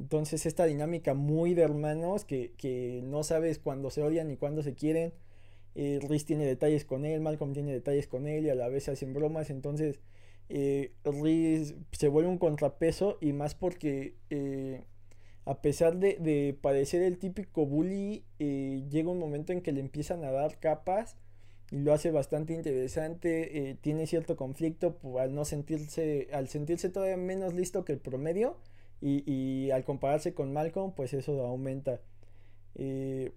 Entonces 0.00 0.46
esta 0.46 0.64
dinámica 0.64 1.12
muy 1.12 1.52
de 1.52 1.62
hermanos 1.62 2.24
que, 2.24 3.02
no 3.04 3.22
sabes 3.22 3.58
cuándo 3.58 3.90
se 3.90 4.02
odian 4.02 4.28
ni 4.28 4.36
cuándo 4.36 4.62
se 4.62 4.74
quieren. 4.74 5.12
Eh, 5.74 6.00
Reese 6.02 6.26
tiene 6.26 6.46
detalles 6.46 6.84
con 6.84 7.04
él, 7.04 7.20
Malcolm 7.20 7.52
tiene 7.52 7.72
detalles 7.72 8.08
con 8.08 8.26
él 8.26 8.46
y 8.46 8.50
a 8.50 8.54
la 8.54 8.68
vez 8.68 8.84
se 8.84 8.92
hacen 8.92 9.12
bromas. 9.12 9.50
Entonces 9.50 10.00
eh, 10.48 10.92
Reese 11.04 11.76
se 11.92 12.08
vuelve 12.08 12.30
un 12.30 12.38
contrapeso 12.38 13.18
y 13.20 13.34
más 13.34 13.54
porque 13.54 14.16
eh, 14.30 14.82
a 15.44 15.60
pesar 15.60 15.98
de, 15.98 16.58
parecer 16.62 17.02
el 17.02 17.18
típico 17.18 17.66
bully, 17.66 18.24
eh, 18.38 18.82
llega 18.88 19.10
un 19.10 19.18
momento 19.18 19.52
en 19.52 19.60
que 19.60 19.72
le 19.72 19.80
empiezan 19.80 20.24
a 20.24 20.30
dar 20.30 20.58
capas 20.60 21.16
y 21.70 21.76
lo 21.78 21.92
hace 21.92 22.10
bastante 22.10 22.54
interesante. 22.54 23.78
tiene 23.82 24.06
cierto 24.06 24.36
conflicto 24.36 24.98
al 25.18 25.34
no 25.34 25.44
sentirse, 25.44 26.28
al 26.32 26.48
sentirse 26.48 26.88
todavía 26.88 27.18
menos 27.18 27.52
listo 27.54 27.84
que 27.84 27.92
el 27.92 28.00
promedio 28.00 28.56
y, 29.00 29.70
al 29.70 29.84
compararse 29.84 30.34
con 30.34 30.52
Malcolm, 30.52 30.92
pues 30.94 31.14
eso 31.14 31.44
aumenta. 31.46 32.00
Eh, 32.74 33.32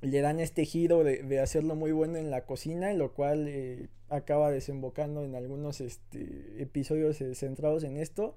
le 0.00 0.20
dan 0.20 0.40
este 0.40 0.64
giro 0.64 1.04
de, 1.04 1.40
hacerlo 1.40 1.74
muy 1.74 1.92
bueno 1.92 2.16
en 2.18 2.30
la 2.30 2.44
cocina, 2.44 2.92
lo 2.94 3.12
cual 3.12 3.46
eh, 3.48 3.88
acaba 4.08 4.50
desembocando 4.50 5.24
en 5.24 5.34
algunos 5.34 5.80
este, 5.80 6.62
episodios 6.62 7.20
eh, 7.20 7.34
centrados 7.34 7.84
en 7.84 7.96
esto 7.96 8.36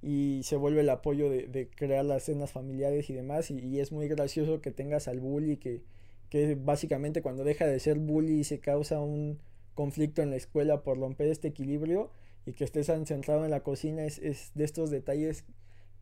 y 0.00 0.40
se 0.44 0.56
vuelve 0.56 0.80
el 0.80 0.90
apoyo 0.90 1.30
de, 1.30 1.68
crear 1.74 2.04
las 2.04 2.24
cenas 2.24 2.50
familiares 2.50 3.08
y 3.10 3.14
demás 3.14 3.50
y, 3.50 3.78
es 3.80 3.92
muy 3.92 4.08
gracioso 4.08 4.60
que 4.60 4.72
tengas 4.72 5.06
al 5.06 5.20
bully 5.20 5.58
que, 5.58 5.82
que 6.28 6.56
básicamente 6.56 7.22
cuando 7.22 7.44
deja 7.44 7.66
de 7.66 7.78
ser 7.78 7.98
bully 7.98 8.42
se 8.44 8.58
causa 8.58 9.00
un 9.00 9.38
conflicto 9.74 10.22
en 10.22 10.30
la 10.30 10.36
escuela 10.36 10.82
por 10.82 10.98
romper 10.98 11.28
este 11.28 11.48
equilibrio 11.48 12.10
y 12.46 12.54
que 12.54 12.64
estés 12.64 12.86
centrado 12.86 13.44
en 13.44 13.50
la 13.50 13.62
cocina 13.62 14.04
es, 14.04 14.18
es 14.18 14.50
de 14.54 14.64
estos 14.64 14.90
detalles 14.90 15.44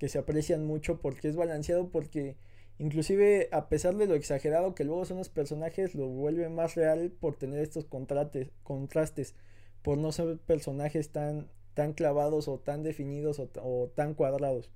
que 0.01 0.09
se 0.09 0.19
aprecian 0.19 0.65
mucho 0.65 0.99
porque 0.99 1.29
es 1.29 1.37
balanceado 1.37 1.91
porque 1.91 2.39
inclusive 2.79 3.51
a 3.53 3.69
pesar 3.69 3.97
de 3.97 4.07
lo 4.07 4.15
exagerado 4.15 4.75
que 4.75 4.85
luego 4.85 5.05
son 5.05 5.19
los 5.19 5.29
personajes 5.29 5.95
lo 5.95 6.09
vuelve 6.09 6.49
más 6.49 6.75
real 6.75 7.13
por 7.21 7.37
tener 7.37 7.61
estos 7.61 7.85
contrastes, 7.85 8.51
contrastes 8.63 9.35
por 9.83 9.99
no 9.99 10.11
ser 10.11 10.39
personajes 10.39 11.11
tan, 11.11 11.51
tan 11.75 11.93
clavados 11.93 12.49
o 12.49 12.59
tan 12.59 12.83
definidos 12.83 13.41
o, 13.41 13.91
tan 13.95 14.15
cuadrados. 14.15 14.71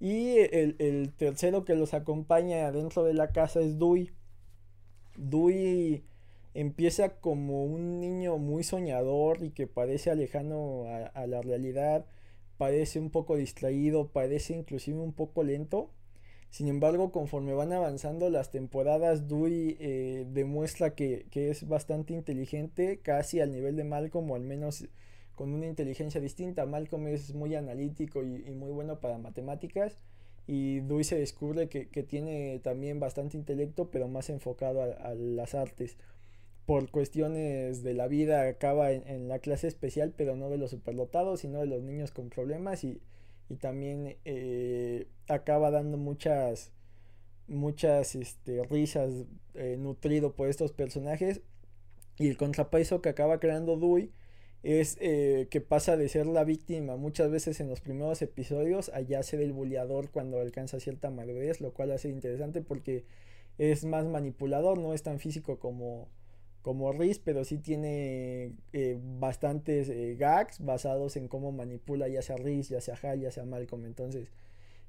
Y 0.00 0.38
el, 0.38 1.12
tercero 1.16 1.64
que 1.64 1.76
los 1.76 1.94
acompaña 1.94 2.72
dentro 2.72 3.04
de 3.04 3.14
la 3.14 3.30
casa 3.30 3.60
es 3.60 3.78
Dewey. 3.78 4.10
Dewey 5.16 6.04
empieza 6.54 7.20
como 7.20 7.64
un 7.64 8.00
niño 8.00 8.38
muy 8.38 8.64
soñador 8.64 9.44
y 9.44 9.50
que 9.50 9.66
parece 9.68 10.10
alejano 10.10 10.86
a 11.14 11.26
la 11.26 11.42
realidad 11.42 12.06
parece 12.60 13.00
un 13.00 13.08
poco 13.08 13.36
distraído, 13.36 14.08
parece 14.08 14.52
inclusive 14.52 14.98
un 14.98 15.14
poco 15.14 15.42
lento. 15.42 15.88
Sin 16.50 16.68
embargo, 16.68 17.10
conforme 17.10 17.54
van 17.54 17.72
avanzando 17.72 18.28
las 18.28 18.50
temporadas, 18.50 19.28
Dewey 19.28 19.78
eh, 19.80 20.26
demuestra 20.30 20.94
que, 20.94 21.26
es 21.32 21.66
bastante 21.66 22.12
inteligente, 22.12 23.00
casi 23.02 23.40
al 23.40 23.50
nivel 23.50 23.76
de 23.76 23.84
Malcolm, 23.84 24.30
o 24.30 24.34
al 24.34 24.42
menos 24.42 24.86
con 25.36 25.54
una 25.54 25.68
inteligencia 25.68 26.20
distinta. 26.20 26.66
Malcolm 26.66 27.06
es 27.06 27.32
muy 27.34 27.54
analítico 27.54 28.22
y, 28.22 28.50
muy 28.50 28.72
bueno 28.72 29.00
para 29.00 29.16
matemáticas, 29.16 29.96
y 30.46 30.80
Dewey 30.80 31.04
se 31.04 31.18
descubre 31.18 31.70
que, 31.70 32.02
tiene 32.02 32.58
también 32.58 33.00
bastante 33.00 33.38
intelecto, 33.38 33.90
pero 33.90 34.06
más 34.06 34.28
enfocado 34.28 34.82
a 34.82 35.14
las 35.14 35.54
artes 35.54 35.96
por 36.66 36.90
cuestiones 36.90 37.82
de 37.82 37.94
la 37.94 38.06
vida 38.08 38.46
acaba 38.48 38.92
en, 38.92 39.28
la 39.28 39.38
clase 39.40 39.66
especial, 39.68 40.12
pero 40.16 40.36
no 40.36 40.50
de 40.50 40.58
los 40.58 40.70
superdotados, 40.70 41.40
sino 41.40 41.60
de 41.60 41.66
los 41.66 41.82
niños 41.82 42.12
con 42.12 42.30
problemas 42.30 42.84
y, 42.84 43.00
también 43.60 44.16
eh, 44.24 45.08
acaba 45.26 45.72
dando 45.72 45.96
muchas 45.96 46.72
muchas 47.50 48.14
este, 48.14 48.62
risas 48.64 49.10
eh, 49.54 49.76
nutrido 49.78 50.34
por 50.34 50.48
estos 50.48 50.72
personajes. 50.72 51.42
Y 52.18 52.28
el 52.28 52.36
contrapeso 52.36 53.02
que 53.02 53.08
acaba 53.08 53.40
creando 53.40 53.76
Dewey 53.76 54.12
es 54.62 54.98
eh, 55.00 55.48
que 55.50 55.60
pasa 55.60 55.96
de 55.96 56.08
ser 56.08 56.26
la 56.26 56.44
víctima 56.44 56.96
muchas 56.96 57.30
veces 57.30 57.60
en 57.60 57.68
los 57.68 57.80
primeros 57.80 58.20
episodios 58.22 58.90
a 58.90 59.00
ya 59.00 59.22
ser 59.22 59.40
el 59.40 59.52
bulleador 59.52 60.10
cuando 60.10 60.38
alcanza 60.40 60.80
cierta 60.80 61.10
madurez, 61.10 61.60
lo 61.60 61.72
cual 61.72 61.92
hace 61.92 62.10
interesante 62.10 62.60
porque 62.60 63.04
es 63.58 63.84
más 63.84 64.06
manipulador, 64.06 64.78
no 64.78 64.94
es 64.94 65.02
tan 65.02 65.18
físico 65.18 65.58
como, 65.58 66.08
como 66.62 66.92
Riz, 66.92 67.18
pero 67.18 67.44
sí 67.44 67.58
tiene 67.58 68.52
eh, 68.72 68.98
bastantes 69.18 69.88
eh, 69.88 70.16
gags 70.18 70.62
basados 70.62 71.16
en 71.16 71.28
cómo 71.28 71.52
manipula 71.52 72.08
ya 72.08 72.22
sea 72.22 72.36
Riz, 72.36 72.68
ya 72.68 72.80
sea 72.80 72.98
Hal, 73.02 73.20
ya 73.20 73.30
sea 73.30 73.44
Malcolm. 73.44 73.86
Entonces, 73.86 74.30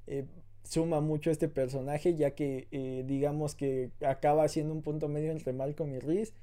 eh, 0.06 0.26
suma 0.64 1.00
mucho 1.00 1.30
este 1.30 1.48
personaje, 1.48 2.14
ya 2.14 2.34
que 2.34 2.68
digamos 3.06 3.54
que 3.54 3.90
acaba 4.06 4.46
siendo 4.48 4.74
un 4.74 4.82
punto 4.82 5.08
medio 5.08 5.32
entre 5.32 5.52
Malcolm 5.52 5.94
y 5.94 5.98
Riz, 5.98 6.34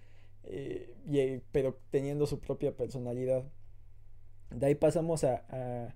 pero 1.52 1.78
teniendo 1.92 2.26
su 2.26 2.40
propia 2.40 2.76
personalidad. 2.76 3.44
De 4.50 4.66
ahí 4.66 4.76
pasamos 4.76 5.24
a, 5.24 5.94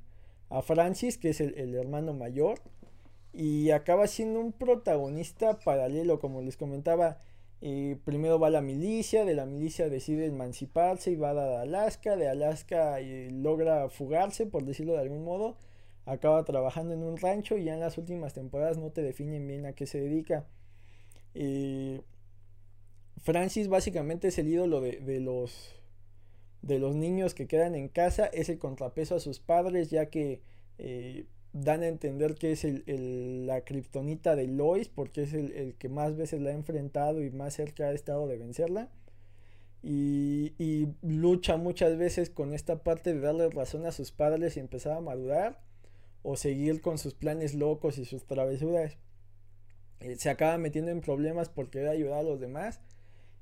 a, 0.49 0.61
Francis, 0.61 1.17
que 1.17 1.29
es 1.29 1.41
el, 1.41 1.57
el 1.57 1.75
hermano 1.75 2.13
mayor, 2.13 2.61
y 3.33 3.71
acaba 3.71 4.07
siendo 4.07 4.39
un 4.39 4.53
protagonista 4.53 5.59
paralelo, 5.59 6.19
como 6.19 6.41
les 6.41 6.55
comentaba 6.55 7.17
primero 8.03 8.39
va 8.39 8.49
la 8.49 8.61
milicia, 8.61 9.23
de 9.23 9.35
la 9.35 9.45
milicia 9.45 9.87
decide 9.87 10.25
emanciparse 10.25 11.11
y 11.11 11.15
va 11.15 11.29
a 11.29 11.61
Alaska, 11.61 12.17
de 12.17 12.27
Alaska 12.27 12.99
eh, 12.99 13.29
logra 13.31 13.87
fugarse, 13.89 14.45
por 14.45 14.65
decirlo 14.65 14.93
de 14.93 14.99
algún 14.99 15.23
modo, 15.23 15.55
acaba 16.05 16.43
trabajando 16.43 16.93
en 16.93 17.03
un 17.03 17.15
rancho 17.15 17.57
y 17.57 17.63
ya 17.63 17.73
en 17.73 17.79
las 17.79 17.97
últimas 17.97 18.33
temporadas 18.33 18.77
no 18.77 18.91
te 18.91 19.01
definen 19.01 19.47
bien 19.47 19.65
a 19.65 19.73
qué 19.73 19.87
se 19.87 20.01
dedica. 20.01 20.45
Eh, 21.35 22.01
Francis 23.21 23.69
básicamente 23.69 24.27
es 24.27 24.37
el 24.37 24.49
ídolo 24.49 24.81
de, 24.81 25.19
los 25.21 25.73
de 26.61 26.79
los 26.79 26.95
niños 26.95 27.33
que 27.33 27.47
quedan 27.47 27.75
en 27.75 27.87
casa, 27.87 28.25
es 28.25 28.49
el 28.49 28.59
contrapeso 28.59 29.15
a 29.15 29.21
sus 29.21 29.39
padres 29.39 29.89
ya 29.89 30.07
que 30.07 30.41
eh, 30.79 31.27
dan 31.53 31.83
a 31.83 31.87
entender 31.87 32.35
que 32.35 32.51
es 32.51 32.65
el, 32.65 33.45
la 33.45 33.61
kriptonita 33.61 34.35
de 34.35 34.47
Lois, 34.47 34.89
porque 34.89 35.23
es 35.23 35.33
el, 35.33 35.75
que 35.75 35.87
más 35.87 36.17
veces 36.17 36.41
la 36.41 36.49
ha 36.49 36.53
enfrentado 36.53 37.23
y 37.23 37.29
más 37.29 37.53
cerca 37.53 37.85
ha 37.85 37.93
estado 37.93 38.27
de 38.27 38.37
vencerla. 38.37 38.89
Y, 39.83 40.53
y, 40.57 40.87
lucha 41.01 41.57
muchas 41.57 41.97
veces 41.97 42.29
con 42.29 42.53
esta 42.53 42.83
parte 42.83 43.13
de 43.13 43.19
darle 43.19 43.49
razón 43.49 43.85
a 43.85 43.91
sus 43.91 44.11
padres 44.11 44.57
y 44.57 44.61
empezar 44.61 44.93
a 44.93 45.01
madurar, 45.01 45.61
o 46.23 46.37
seguir 46.37 46.81
con 46.81 46.97
sus 46.97 47.13
planes 47.13 47.53
locos 47.53 47.97
y 47.97 48.05
sus 48.05 48.25
travesuras. 48.25 48.97
Eh, 49.99 50.15
se 50.15 50.29
acaba 50.29 50.57
metiendo 50.57 50.89
en 50.91 51.01
problemas 51.01 51.49
porque 51.49 51.79
querer 51.79 51.89
ayudar 51.89 52.19
a 52.19 52.23
los 52.23 52.39
demás. 52.39 52.81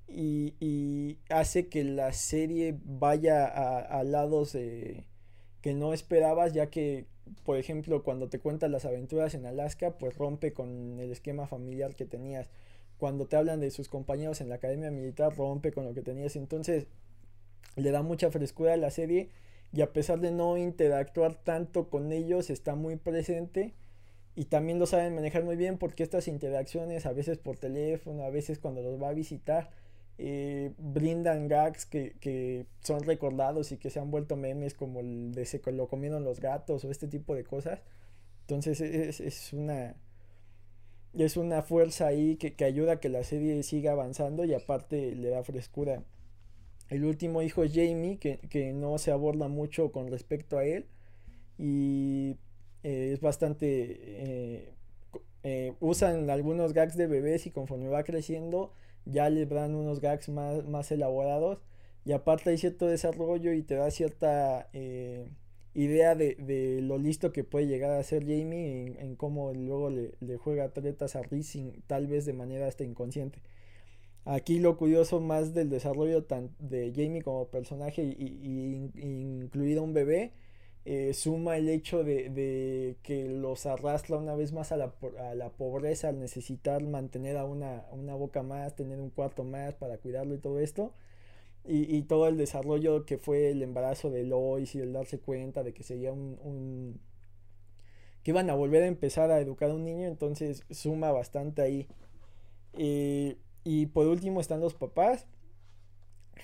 Y, 0.07 0.55
y 0.59 1.19
hace 1.29 1.69
que 1.69 1.85
la 1.85 2.11
serie 2.11 2.77
vaya 2.83 3.45
a 3.45 4.03
lados 4.03 4.51
que 4.51 5.73
no 5.73 5.93
esperabas, 5.93 6.53
ya 6.53 6.69
que 6.69 7.05
por 7.43 7.57
ejemplo, 7.57 8.03
cuando 8.03 8.29
te 8.29 8.39
cuentas 8.39 8.69
las 8.69 8.85
aventuras 8.85 9.33
en 9.33 9.45
Alaska, 9.45 9.97
pues 9.97 10.17
rompe 10.17 10.53
con 10.53 10.99
el 10.99 11.11
esquema 11.11 11.47
familiar 11.47 11.95
que 11.95 12.05
tenías. 12.05 12.49
Cuando 12.97 13.25
te 13.25 13.35
hablan 13.35 13.59
de 13.59 13.71
sus 13.71 13.89
compañeros 13.89 14.41
en 14.41 14.49
la 14.49 14.55
academia 14.55 14.91
militar, 14.91 15.35
rompe 15.35 15.71
con 15.71 15.85
lo 15.85 15.93
que 15.93 16.01
tenías. 16.01 16.35
Entonces, 16.35 16.87
le 17.75 17.91
da 17.91 18.03
mucha 18.03 18.29
frescura 18.31 18.73
a 18.73 18.77
la 18.77 18.91
serie 18.91 19.29
y 19.73 19.81
a 19.81 19.93
pesar 19.93 20.19
de 20.19 20.31
no 20.31 20.57
interactuar 20.57 21.35
tanto 21.35 21.89
con 21.89 22.11
ellos, 22.11 22.49
está 22.49 22.75
muy 22.75 22.97
presente 22.97 23.73
y 24.35 24.45
también 24.45 24.79
lo 24.79 24.85
saben 24.85 25.15
manejar 25.15 25.43
muy 25.43 25.55
bien 25.55 25.77
porque 25.77 26.03
estas 26.03 26.27
interacciones, 26.27 27.05
a 27.05 27.13
veces 27.13 27.37
por 27.37 27.57
teléfono, 27.57 28.23
a 28.23 28.29
veces 28.29 28.59
cuando 28.59 28.81
los 28.81 29.01
va 29.01 29.09
a 29.09 29.13
visitar, 29.13 29.69
eh, 30.23 30.71
brindan 30.77 31.47
gags 31.47 31.87
que, 31.87 32.67
son 32.81 33.01
recordados 33.01 33.71
y 33.71 33.77
que 33.77 33.89
se 33.89 33.99
han 33.99 34.11
vuelto 34.11 34.35
memes 34.35 34.75
como 34.75 34.99
el 34.99 35.31
de 35.33 35.45
se 35.45 35.59
lo 35.71 35.87
comieron 35.87 36.23
los 36.23 36.39
gatos 36.39 36.85
o 36.85 36.91
este 36.91 37.07
tipo 37.07 37.33
de 37.33 37.43
cosas. 37.43 37.81
Entonces 38.41 38.81
es, 38.81 39.51
una 39.53 39.95
es 41.13 41.37
una 41.37 41.63
fuerza 41.63 42.05
ahí 42.05 42.35
que, 42.35 42.63
ayuda 42.63 42.93
a 42.93 42.99
que 42.99 43.09
la 43.09 43.23
serie 43.23 43.63
siga 43.63 43.93
avanzando 43.93 44.45
y 44.45 44.53
aparte 44.53 45.15
le 45.15 45.29
da 45.29 45.43
frescura. 45.43 46.03
El 46.89 47.05
último 47.05 47.41
hijo 47.41 47.63
es 47.63 47.73
Jamie, 47.73 48.19
que, 48.19 48.73
no 48.73 48.99
se 48.99 49.09
aborda 49.11 49.47
mucho 49.47 49.91
con 49.91 50.11
respecto 50.11 50.59
a 50.59 50.65
él 50.65 50.85
y 51.57 52.37
eh, 52.83 53.11
es 53.13 53.21
bastante... 53.21 54.69
Eh, 55.43 55.73
usan 55.79 56.29
algunos 56.29 56.73
gags 56.73 56.95
de 56.95 57.07
bebés 57.07 57.47
y 57.47 57.51
conforme 57.51 57.87
va 57.87 58.03
creciendo 58.03 58.71
ya 59.05 59.29
le 59.29 59.45
dan 59.45 59.75
unos 59.75 59.99
gags 60.01 60.29
más, 60.29 60.65
más 60.65 60.91
elaborados 60.91 61.59
y 62.05 62.13
aparte 62.13 62.49
hay 62.49 62.57
cierto 62.57 62.87
desarrollo 62.87 63.53
y 63.53 63.61
te 63.61 63.75
da 63.75 63.91
cierta 63.91 64.69
eh, 64.73 65.27
idea 65.73 66.15
de, 66.15 66.79
lo 66.81 66.97
listo 66.97 67.31
que 67.31 67.43
puede 67.43 67.67
llegar 67.67 67.91
a 67.91 68.03
ser 68.03 68.23
Jamie 68.23 68.95
en, 68.97 69.15
cómo 69.15 69.53
luego 69.53 69.89
le, 69.89 70.37
juega 70.37 70.65
atletas 70.65 71.15
a 71.15 71.21
Racing 71.23 71.81
tal 71.87 72.07
vez 72.07 72.25
de 72.25 72.33
manera 72.33 72.67
hasta 72.67 72.83
inconsciente. 72.83 73.39
Aquí 74.25 74.59
lo 74.59 74.77
curioso 74.77 75.19
más 75.19 75.53
del 75.53 75.69
desarrollo 75.69 76.23
tan 76.25 76.51
de 76.59 76.91
Jamie 76.95 77.23
como 77.23 77.47
personaje 77.47 78.03
y, 78.03 78.91
incluido 78.95 79.83
un 79.83 79.93
bebé 79.93 80.33
eh, 80.85 81.13
suma 81.13 81.57
el 81.57 81.69
hecho 81.69 82.03
de, 82.03 82.97
que 83.03 83.27
los 83.27 83.65
arrastra 83.65 84.17
una 84.17 84.35
vez 84.35 84.51
más 84.51 84.71
a 84.71 84.77
la, 84.77 84.93
a 85.19 85.35
la 85.35 85.49
pobreza 85.51 86.09
al 86.09 86.19
necesitar 86.19 86.83
mantener 86.83 87.37
a 87.37 87.45
una, 87.45 87.85
una, 87.91 88.15
boca 88.15 88.41
más, 88.43 88.75
tener 88.75 88.99
un 88.99 89.11
cuarto 89.11 89.43
más 89.43 89.75
para 89.75 89.97
cuidarlo 89.97 90.35
y 90.35 90.39
todo 90.39 90.59
esto. 90.59 90.93
Y, 91.65 91.95
y, 91.95 92.01
todo 92.03 92.27
el 92.27 92.37
desarrollo 92.37 93.05
que 93.05 93.19
fue 93.19 93.51
el 93.51 93.61
embarazo 93.61 94.09
de 94.09 94.23
Lois 94.23 94.73
y 94.73 94.79
el 94.79 94.93
darse 94.93 95.19
cuenta 95.19 95.63
de 95.63 95.73
que 95.73 95.83
sería 95.83 96.11
un, 96.11 96.39
un, 96.43 96.99
que 98.23 98.31
iban 98.31 98.49
a 98.49 98.55
volver 98.55 98.83
a 98.83 98.87
empezar 98.87 99.31
a 99.31 99.39
educar 99.39 99.69
a 99.71 99.75
un 99.75 99.83
niño, 99.83 100.07
entonces 100.07 100.63
suma 100.71 101.11
bastante 101.11 101.61
ahí. 101.61 101.87
Eh, 102.73 103.37
y 103.63 103.87
por 103.87 104.07
último 104.07 104.41
están 104.41 104.59
los 104.61 104.73
papás. 104.73 105.27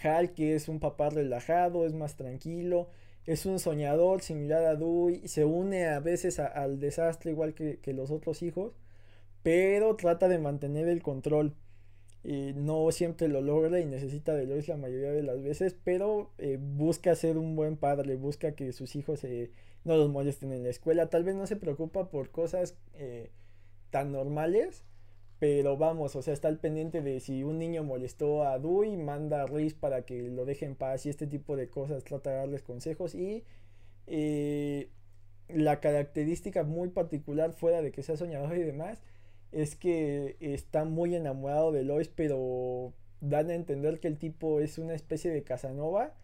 Hal, 0.04 0.34
que 0.34 0.56
es 0.56 0.70
un 0.70 0.80
papá 0.80 1.10
relajado, 1.10 1.86
es 1.86 1.94
más 1.94 2.16
tranquilo, 2.18 2.90
es 3.28 3.46
un 3.46 3.60
soñador 3.60 4.22
similar 4.22 4.64
a 4.64 4.76
Dewey, 4.76 5.28
se 5.28 5.44
une 5.44 5.86
a 5.86 6.00
veces 6.00 6.40
al 6.40 6.80
desastre 6.80 7.32
igual 7.32 7.54
que, 7.54 7.94
los 7.94 8.10
otros 8.10 8.42
hijos, 8.42 8.74
pero 9.44 9.96
trata 9.98 10.30
de 10.30 10.40
mantener 10.40 10.88
el 10.88 11.04
control. 11.04 11.54
Y 12.24 12.54
no 12.54 12.92
siempre 12.92 13.28
lo 13.28 13.42
logra 13.42 13.80
y 13.80 13.86
necesita 13.86 14.34
de 14.34 14.46
Lois 14.46 14.68
la 14.68 14.78
mayoría 14.78 15.12
de 15.12 15.24
las 15.24 15.42
veces, 15.44 15.76
pero 15.84 16.32
eh, 16.40 16.58
busca 16.60 17.16
ser 17.16 17.38
un 17.38 17.56
buen 17.56 17.78
padre, 17.78 18.16
busca 18.16 18.54
que 18.54 18.74
sus 18.74 18.96
hijos 18.96 19.24
eh, 19.24 19.52
no 19.84 19.98
los 19.98 20.10
molesten 20.10 20.52
en 20.52 20.64
la 20.64 20.70
escuela, 20.70 21.10
tal 21.10 21.24
vez 21.24 21.36
no 21.36 21.48
se 21.48 21.56
preocupa 21.58 22.10
por 22.10 22.32
cosas 22.32 22.76
eh, 22.96 23.32
tan 23.92 24.12
normales, 24.12 24.84
pero 25.40 25.78
vamos, 25.78 26.16
o 26.16 26.22
sea, 26.22 26.34
está 26.34 26.48
al 26.48 26.60
pendiente 26.60 27.02
de 27.02 27.20
si 27.20 27.44
un 27.44 27.60
niño 27.60 27.84
molestó 27.84 28.44
a 28.44 28.58
Dewey, 28.58 28.98
manda 28.98 29.44
a 29.44 29.46
Riz 29.46 29.76
para 29.76 30.04
que 30.04 30.30
lo 30.30 30.46
deje 30.46 30.66
en 30.66 30.76
paz 30.76 31.06
y 31.06 31.10
este 31.10 31.28
tipo 31.28 31.56
de 31.56 31.70
cosas, 31.70 32.04
trata 32.04 32.32
de 32.32 32.38
darles 32.38 32.64
consejos. 32.64 33.14
Y 33.14 33.44
eh, 34.08 34.90
la 35.48 35.80
característica 35.80 36.64
muy 36.64 36.90
particular, 36.90 37.54
fuera 37.54 37.82
de 37.82 37.92
que 37.92 38.04
sea 38.04 38.18
soñador 38.18 38.58
y 38.58 38.64
demás, 38.64 39.04
es 39.52 39.76
que 39.76 40.38
está 40.40 40.86
muy 40.86 41.16
enamorado 41.16 41.72
de 41.72 41.84
Lois, 41.84 42.10
pero 42.10 42.94
dan 43.22 43.50
a 43.52 43.56
entender 43.56 44.00
que 44.00 44.08
el 44.08 44.18
tipo 44.18 44.60
es 44.60 44.78
una 44.80 44.96
especie 44.96 45.32
de 45.32 45.44
Casanova, 45.44 46.16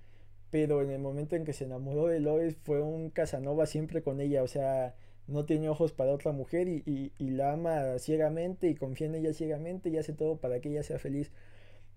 pero 0.50 0.82
en 0.82 0.91
el 0.91 1.00
momento 1.00 1.36
en 1.36 1.46
que 1.46 1.53
se 1.53 1.65
enamoró 1.65 2.08
de 2.08 2.19
Lois 2.19 2.56
fue 2.63 2.82
un 2.82 3.10
Casanova 3.12 3.67
siempre 3.67 4.02
con 4.04 4.21
ella, 4.21 4.43
o 4.43 4.47
sea 4.47 4.95
no 5.27 5.45
tiene 5.45 5.69
ojos 5.69 5.91
para 5.91 6.12
otra 6.12 6.31
mujer 6.31 6.67
y, 6.67 7.12
la 7.19 7.53
ama 7.53 7.97
ciegamente 7.99 8.67
y 8.67 8.75
confía 8.75 9.07
en 9.07 9.15
ella 9.15 9.33
ciegamente 9.33 9.89
y 9.89 9.97
hace 9.97 10.13
todo 10.13 10.38
para 10.38 10.59
que 10.59 10.69
ella 10.69 10.83
sea 10.83 10.99
feliz. 10.99 11.31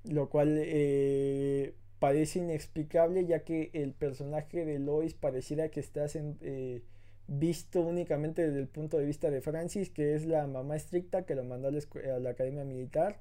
Lo 0.04 0.28
cual 0.30 0.56
eh, 0.58 1.74
parece 1.98 2.38
inexplicable 2.38 3.26
ya 3.26 3.40
que 3.40 3.70
el 3.72 3.92
personaje 3.92 4.64
de 4.64 4.78
Lois 4.78 5.14
pareciera 5.14 5.68
que 5.70 5.80
está 5.80 6.06
eh, 6.14 6.82
visto 7.26 7.80
únicamente 7.80 8.46
desde 8.46 8.60
el 8.60 8.68
punto 8.68 8.98
de 8.98 9.06
vista 9.06 9.30
de 9.30 9.40
Francis, 9.40 9.90
que 9.90 10.14
es 10.14 10.26
la 10.26 10.46
mamá 10.46 10.76
estricta 10.76 11.26
que 11.26 11.34
lo 11.34 11.44
mandó 11.44 11.68
a 11.68 12.18
la, 12.20 12.30
academia 12.30 12.64
militar. 12.64 13.20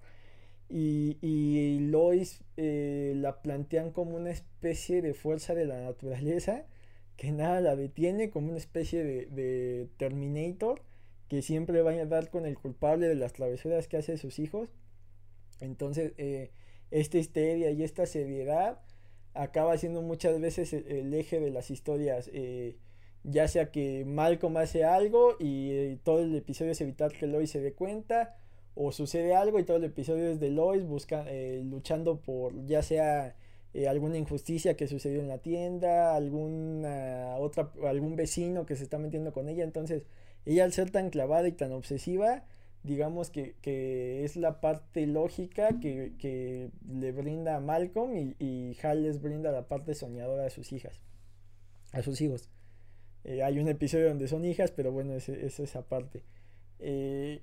Y, 0.70 1.80
Lois 1.92 2.44
eh, 2.58 3.14
la 3.16 3.42
plantean 3.42 3.92
como 3.92 4.16
una 4.16 4.32
especie 4.32 5.02
de 5.02 5.14
fuerza 5.14 5.54
de 5.56 5.66
la 5.66 5.82
naturaleza 5.82 6.66
que 7.18 7.32
nada 7.32 7.62
la 7.62 7.76
detiene 7.76 8.30
como 8.30 8.50
una 8.50 8.58
especie 8.58 9.04
de, 9.04 9.88
Terminator 9.98 10.82
que 11.30 11.42
siempre 11.42 11.82
va 11.82 11.92
a 11.92 12.06
dar 12.06 12.30
con 12.30 12.46
el 12.46 12.56
culpable 12.56 13.08
de 13.08 13.16
las 13.16 13.34
travesuras 13.34 13.88
que 13.88 13.98
hace 13.98 14.18
sus 14.18 14.38
hijos. 14.38 14.70
Entonces, 15.60 16.14
eh, 16.18 16.52
esta 16.92 17.18
histeria 17.18 17.72
y 17.72 17.84
esta 17.84 18.06
seriedad 18.06 18.80
acaba 19.34 19.76
siendo 19.78 20.02
muchas 20.04 20.40
veces 20.40 20.72
el, 20.74 21.14
eje 21.14 21.40
de 21.40 21.50
las 21.50 21.72
historias. 21.72 22.30
Eh, 22.32 22.78
ya 23.24 23.48
sea 23.48 23.72
que 23.72 24.06
Malcolm 24.06 24.56
hace 24.58 24.84
algo 24.84 25.36
y 25.40 25.72
eh, 25.72 26.00
todo 26.04 26.20
el 26.20 26.36
episodio 26.36 26.74
es 26.74 26.82
evitar 26.82 27.12
que 27.12 27.26
Lois 27.26 27.50
se 27.50 27.60
dé 27.60 27.74
cuenta, 27.74 28.38
o 28.76 28.92
sucede 28.92 29.34
algo 29.34 29.58
y 29.58 29.64
todo 29.64 29.78
el 29.78 29.86
episodio 29.86 30.30
es 30.30 30.40
de 30.40 30.52
Lois 30.52 30.86
busca, 30.86 31.26
luchando 31.64 32.20
por 32.20 32.66
ya 32.66 32.84
sea 32.84 33.36
eh, 33.76 33.90
alguna 33.90 34.18
injusticia 34.18 34.78
que 34.78 34.88
sucedió 34.88 35.20
en 35.20 35.28
la 35.28 35.40
tienda, 35.40 36.16
alguna 36.16 37.36
otra, 37.38 37.74
algún 37.84 38.16
vecino 38.16 38.66
que 38.66 38.78
se 38.78 38.84
está 38.84 38.98
metiendo 38.98 39.34
con 39.34 39.50
ella. 39.50 39.66
Entonces, 39.66 40.04
ella 40.46 40.64
al 40.64 40.72
ser 40.72 40.92
tan 40.92 41.10
clavada 41.10 41.46
y 41.50 41.52
tan 41.52 41.74
obsesiva, 41.74 42.46
digamos 42.84 43.32
que, 43.32 43.54
es 44.24 44.38
la 44.38 44.62
parte 44.62 45.06
lógica 45.08 45.78
que, 45.82 46.72
le 46.88 47.12
brinda 47.12 47.58
a 47.58 47.60
Malcolm 47.60 48.16
y, 48.16 48.36
y, 48.40 48.78
Hal 48.82 49.04
les 49.04 49.22
brinda 49.22 49.52
la 49.52 49.68
parte 49.68 49.94
soñadora 49.94 50.46
a 50.46 50.50
sus 50.50 50.72
hijas, 50.72 51.02
a 51.92 52.02
sus 52.02 52.22
hijos. 52.22 52.50
Eh, 53.26 53.44
hay 53.44 53.60
un 53.60 53.68
episodio 53.68 54.08
donde 54.08 54.30
son 54.30 54.46
hijas, 54.46 54.72
pero 54.72 54.94
bueno, 54.94 55.16
es, 55.16 55.28
es 55.28 55.60
esa 55.60 55.82
parte. 55.82 56.24
Eh, 56.80 57.42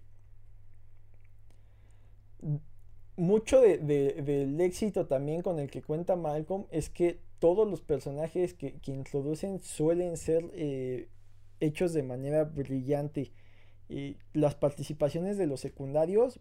mucho 3.17 3.61
de, 3.61 3.79
del 3.79 4.61
éxito 4.61 5.07
también 5.07 5.43
con 5.43 5.59
el 5.59 5.71
que 5.71 5.83
cuenta 5.83 6.17
Malcolm 6.17 6.67
es 6.71 6.89
que 6.89 7.19
todos 7.39 7.69
los 7.69 7.81
personajes 7.81 8.55
que, 8.55 8.79
introducen 8.87 9.59
suelen 9.61 10.17
ser 10.17 10.49
eh, 10.55 11.09
hechos 11.61 11.93
de 11.93 12.03
manera 12.03 12.45
brillante. 12.45 13.33
Y 13.89 14.17
las 14.33 14.55
participaciones 14.55 15.37
de 15.37 15.47
los 15.47 15.61
secundarios 15.61 16.41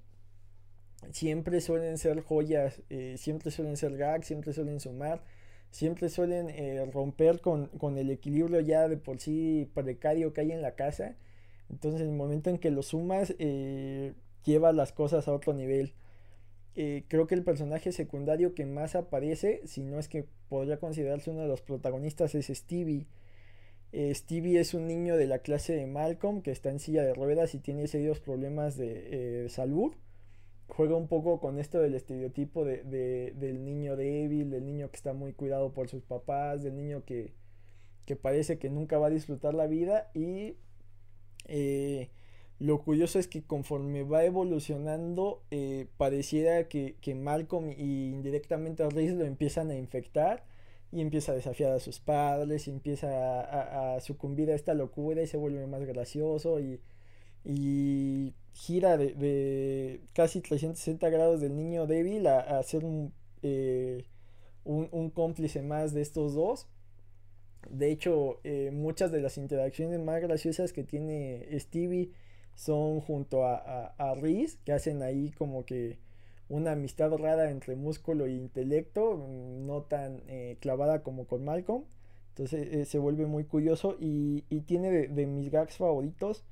siempre 1.11 1.59
suelen 1.59 1.97
ser 1.97 2.21
joyas, 2.21 2.81
eh, 2.89 3.15
siempre 3.17 3.51
suelen 3.51 3.77
ser 3.77 3.97
gags, 3.97 4.27
siempre 4.27 4.53
suelen 4.53 4.79
sumar, 4.79 5.23
siempre 5.71 6.07
suelen 6.07 6.49
eh, 6.49 6.85
romper 6.85 7.41
con, 7.41 7.67
con, 7.67 7.97
el 7.97 8.11
equilibrio 8.11 8.59
ya 8.61 8.87
de 8.87 8.97
por 8.97 9.19
sí 9.19 9.69
precario 9.73 10.33
que 10.33 10.41
hay 10.41 10.51
en 10.51 10.61
la 10.61 10.75
casa. 10.75 11.15
Entonces, 11.69 12.01
en 12.01 12.09
el 12.09 12.15
momento 12.15 12.49
en 12.49 12.59
que 12.59 12.69
lo 12.69 12.83
sumas, 12.83 13.33
lleva 14.43 14.71
las 14.71 14.91
cosas 14.91 15.27
a 15.27 15.33
otro 15.33 15.53
nivel. 15.53 15.93
Eh, 16.75 17.03
creo 17.09 17.27
que 17.27 17.35
el 17.35 17.43
personaje 17.43 17.91
secundario 17.91 18.53
que 18.55 18.65
más 18.65 18.95
aparece, 18.95 19.61
si 19.65 19.83
no 19.83 19.99
es 19.99 20.07
que 20.07 20.25
podría 20.47 20.79
considerarse 20.79 21.29
uno 21.29 21.41
de 21.41 21.47
los 21.47 21.61
protagonistas, 21.61 22.33
es 22.35 22.47
Stevie. 22.47 23.07
Eh, 23.91 24.13
Stevie 24.15 24.59
es 24.59 24.73
un 24.73 24.87
niño 24.87 25.17
de 25.17 25.27
la 25.27 25.39
clase 25.39 25.73
de 25.73 25.85
Malcolm 25.85 26.41
que 26.41 26.51
está 26.51 26.69
en 26.69 26.79
silla 26.79 27.03
de 27.03 27.13
ruedas 27.13 27.55
y 27.55 27.59
tiene 27.59 27.87
serios 27.87 28.21
problemas 28.21 28.77
de 28.77 29.45
eh, 29.45 29.49
salud. 29.49 29.93
Juega 30.67 30.95
un 30.95 31.09
poco 31.09 31.41
con 31.41 31.59
esto 31.59 31.81
del 31.81 31.95
estereotipo 31.95 32.63
de, 32.63 32.83
del 33.35 33.65
niño 33.65 33.97
débil, 33.97 34.49
del 34.49 34.65
niño 34.65 34.89
que 34.89 34.95
está 34.95 35.11
muy 35.11 35.33
cuidado 35.33 35.73
por 35.73 35.89
sus 35.89 36.03
papás, 36.03 36.63
del 36.63 36.77
niño 36.77 37.03
que, 37.03 37.33
que 38.05 38.15
parece 38.15 38.57
que 38.57 38.69
nunca 38.69 38.97
va 38.97 39.07
a 39.07 39.09
disfrutar 39.09 39.53
la 39.53 39.67
vida 39.67 40.09
y 40.13 40.55
lo 42.61 42.83
curioso 42.83 43.17
es 43.17 43.27
que 43.27 43.41
conforme 43.41 44.03
va 44.03 44.23
evolucionando, 44.23 45.41
eh, 45.49 45.87
pareciera 45.97 46.67
que, 46.67 46.95
Malcolm 47.15 47.71
y 47.71 48.09
indirectamente 48.11 48.83
a 48.83 48.89
lo 48.89 49.25
empiezan 49.25 49.71
a 49.71 49.75
infectar 49.75 50.43
y 50.91 51.01
empieza 51.01 51.31
a 51.31 51.35
desafiar 51.35 51.71
a 51.71 51.79
sus 51.79 51.99
padres 51.99 52.67
y 52.67 52.69
empieza 52.69 53.95
a, 53.95 53.99
sucumbir 53.99 54.51
a 54.51 54.53
esta 54.53 54.75
locura 54.75 55.23
y 55.23 55.27
se 55.27 55.37
vuelve 55.37 55.65
más 55.65 55.83
gracioso 55.85 56.59
y, 56.59 56.79
gira 58.53 58.95
de, 58.95 60.01
casi 60.13 60.41
360 60.41 61.09
grados 61.09 61.41
del 61.41 61.55
niño 61.55 61.87
débil 61.87 62.27
a, 62.27 62.61
ser 62.61 62.83
eh, 63.41 64.05
un, 64.65 64.87
un, 64.91 65.09
cómplice 65.09 65.63
más 65.63 65.95
de 65.95 66.01
estos 66.01 66.35
dos. 66.35 66.67
De 67.71 67.91
hecho, 67.91 68.39
eh, 68.43 68.69
muchas 68.71 69.11
de 69.11 69.19
las 69.19 69.39
interacciones 69.39 69.99
más 69.99 70.21
graciosas 70.21 70.73
que 70.73 70.83
tiene 70.83 71.47
Stevie 71.59 72.11
son 72.55 73.01
junto 73.01 73.45
a, 73.45 73.93
a, 73.97 74.15
Riz, 74.15 74.57
que 74.65 74.73
hacen 74.73 75.01
ahí 75.01 75.31
como 75.31 75.65
que 75.65 75.97
una 76.51 76.73
amistad 76.73 77.11
rara 77.13 77.49
entre 77.49 77.75
músculo 77.75 78.25
e 78.25 78.31
intelecto, 78.33 79.17
mm, 79.17 79.65
no 79.65 79.83
tan 79.83 80.21
eh, 80.27 80.57
clavada 80.59 81.01
como 81.01 81.25
con 81.25 81.45
Malcolm. 81.45 81.85
Entonces 82.29 82.67
eh, 82.73 82.85
se 82.85 82.99
vuelve 82.99 83.25
muy 83.25 83.45
curioso 83.45 83.97
y, 83.99 84.41
tiene 84.65 85.07
de, 85.07 85.25
mis 85.25 85.49
gags 85.49 85.77
favoritos. 85.77 86.43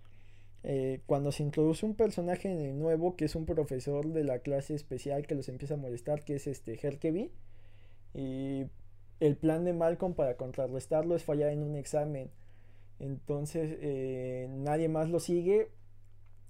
Eh, 0.64 1.02
cuando 1.06 1.32
se 1.32 1.44
introduce 1.44 1.86
un 1.86 1.96
personaje 1.96 2.50
nuevo 2.74 3.16
que 3.16 3.26
es 3.26 3.36
un 3.36 3.46
profesor 3.46 4.08
de 4.08 4.24
la 4.26 4.40
clase 4.40 4.76
especial 4.76 5.26
que 5.26 5.36
los 5.36 5.48
empieza 5.50 5.76
a 5.76 5.78
molestar, 5.78 6.24
que 6.24 6.36
es 6.36 6.48
este 6.48 6.80
Herkeby. 6.82 7.32
Y 8.14 8.66
el 9.20 9.38
plan 9.38 9.66
de 9.66 9.74
Malcolm 9.74 10.14
para 10.16 10.38
contrarrestarlo 10.38 11.16
es 11.16 11.24
fallar 11.24 11.52
en 11.52 11.64
un 11.64 11.76
examen. 11.76 12.30
Entonces 13.00 13.78
nadie 14.50 14.90
más 14.90 15.10
lo 15.10 15.20
sigue 15.20 15.70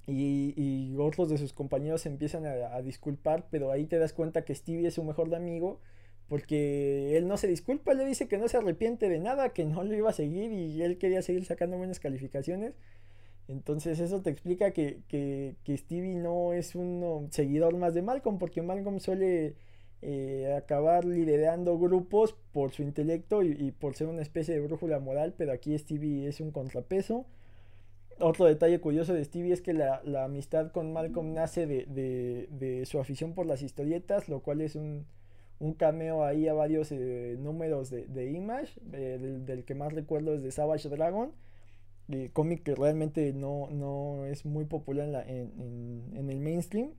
y, 0.10 0.96
otros 0.98 1.30
de 1.30 1.38
sus 1.38 1.54
compañeros 1.54 2.06
empiezan 2.06 2.46
a, 2.46 2.82
disculpar, 2.82 3.48
pero 3.50 3.72
ahí 3.72 3.86
te 3.86 3.98
das 3.98 4.14
cuenta 4.14 4.44
que 4.44 4.56
Stevie 4.56 4.88
es 4.88 4.96
su 4.96 5.04
mejor 5.04 5.34
amigo 5.34 5.80
porque 6.28 7.18
él 7.18 7.28
no 7.28 7.38
se 7.38 7.48
disculpa, 7.48 7.94
le 7.94 8.06
dice 8.06 8.28
que 8.28 8.38
no 8.38 8.48
se 8.48 8.58
arrepiente 8.58 9.10
de 9.10 9.20
nada, 9.20 9.50
que 9.50 9.66
no 9.66 9.84
lo 9.84 9.96
iba 9.96 10.12
a 10.12 10.14
seguir 10.14 10.52
y 10.52 10.82
él 10.84 10.98
quería 11.00 11.24
seguir 11.24 11.46
sacando 11.46 11.78
buenas 11.78 12.00
calificaciones. 12.00 12.76
Entonces 13.50 14.00
eso 14.00 14.22
te 14.22 14.30
explica 14.30 14.72
que, 14.72 15.02
que, 15.08 15.78
Stevie 15.78 16.14
no 16.14 16.54
es 16.54 16.76
un 16.76 17.30
seguidor 17.32 17.76
más 17.78 17.96
de 17.96 18.04
Malcolm, 18.04 18.38
porque 18.38 18.62
Malcolm 18.62 19.00
suele 19.00 19.56
eh, 20.04 20.54
acabar 20.56 21.04
liderando 21.04 21.80
grupos 21.80 22.36
por 22.54 22.72
su 22.72 22.84
intelecto 22.84 23.42
y, 23.42 23.72
por 23.72 23.96
ser 23.96 24.08
una 24.08 24.22
especie 24.22 24.54
de 24.54 24.62
brújula 24.62 25.00
moral, 25.00 25.34
pero 25.36 25.52
aquí 25.52 25.76
Stevie 25.76 26.28
es 26.28 26.40
un 26.42 26.52
contrapeso. 26.52 27.26
Otro 28.20 28.46
detalle 28.46 28.80
curioso 28.82 29.14
de 29.14 29.24
Stevie 29.24 29.54
es 29.54 29.62
que 29.62 29.74
la, 29.74 30.02
amistad 30.24 30.72
con 30.72 30.92
Malcolm 30.92 31.34
nace 31.34 31.66
de, 31.68 32.84
su 32.86 33.00
afición 33.00 33.34
por 33.34 33.46
las 33.46 33.62
historietas, 33.62 34.28
lo 34.28 34.42
cual 34.42 34.62
es 34.62 34.76
un, 34.76 35.06
cameo 35.78 36.24
ahí 36.24 36.48
a 36.48 36.54
varios 36.54 36.92
eh, 36.92 37.38
números 37.40 37.90
de, 37.90 38.32
Image, 38.32 38.80
eh, 38.94 39.40
del, 39.46 39.64
que 39.64 39.76
más 39.76 39.94
recuerdo 39.94 40.34
es 40.34 40.44
de 40.44 40.52
Savage 40.52 40.90
Dragon 40.90 41.34
cómic 42.34 42.64
que 42.64 42.76
realmente 42.76 43.34
no, 43.34 43.70
no 43.72 44.26
es 44.26 44.46
muy 44.46 44.66
popular 44.66 45.26
en, 45.28 46.12
en, 46.16 46.30
el 46.30 46.40
mainstream, 46.40 46.92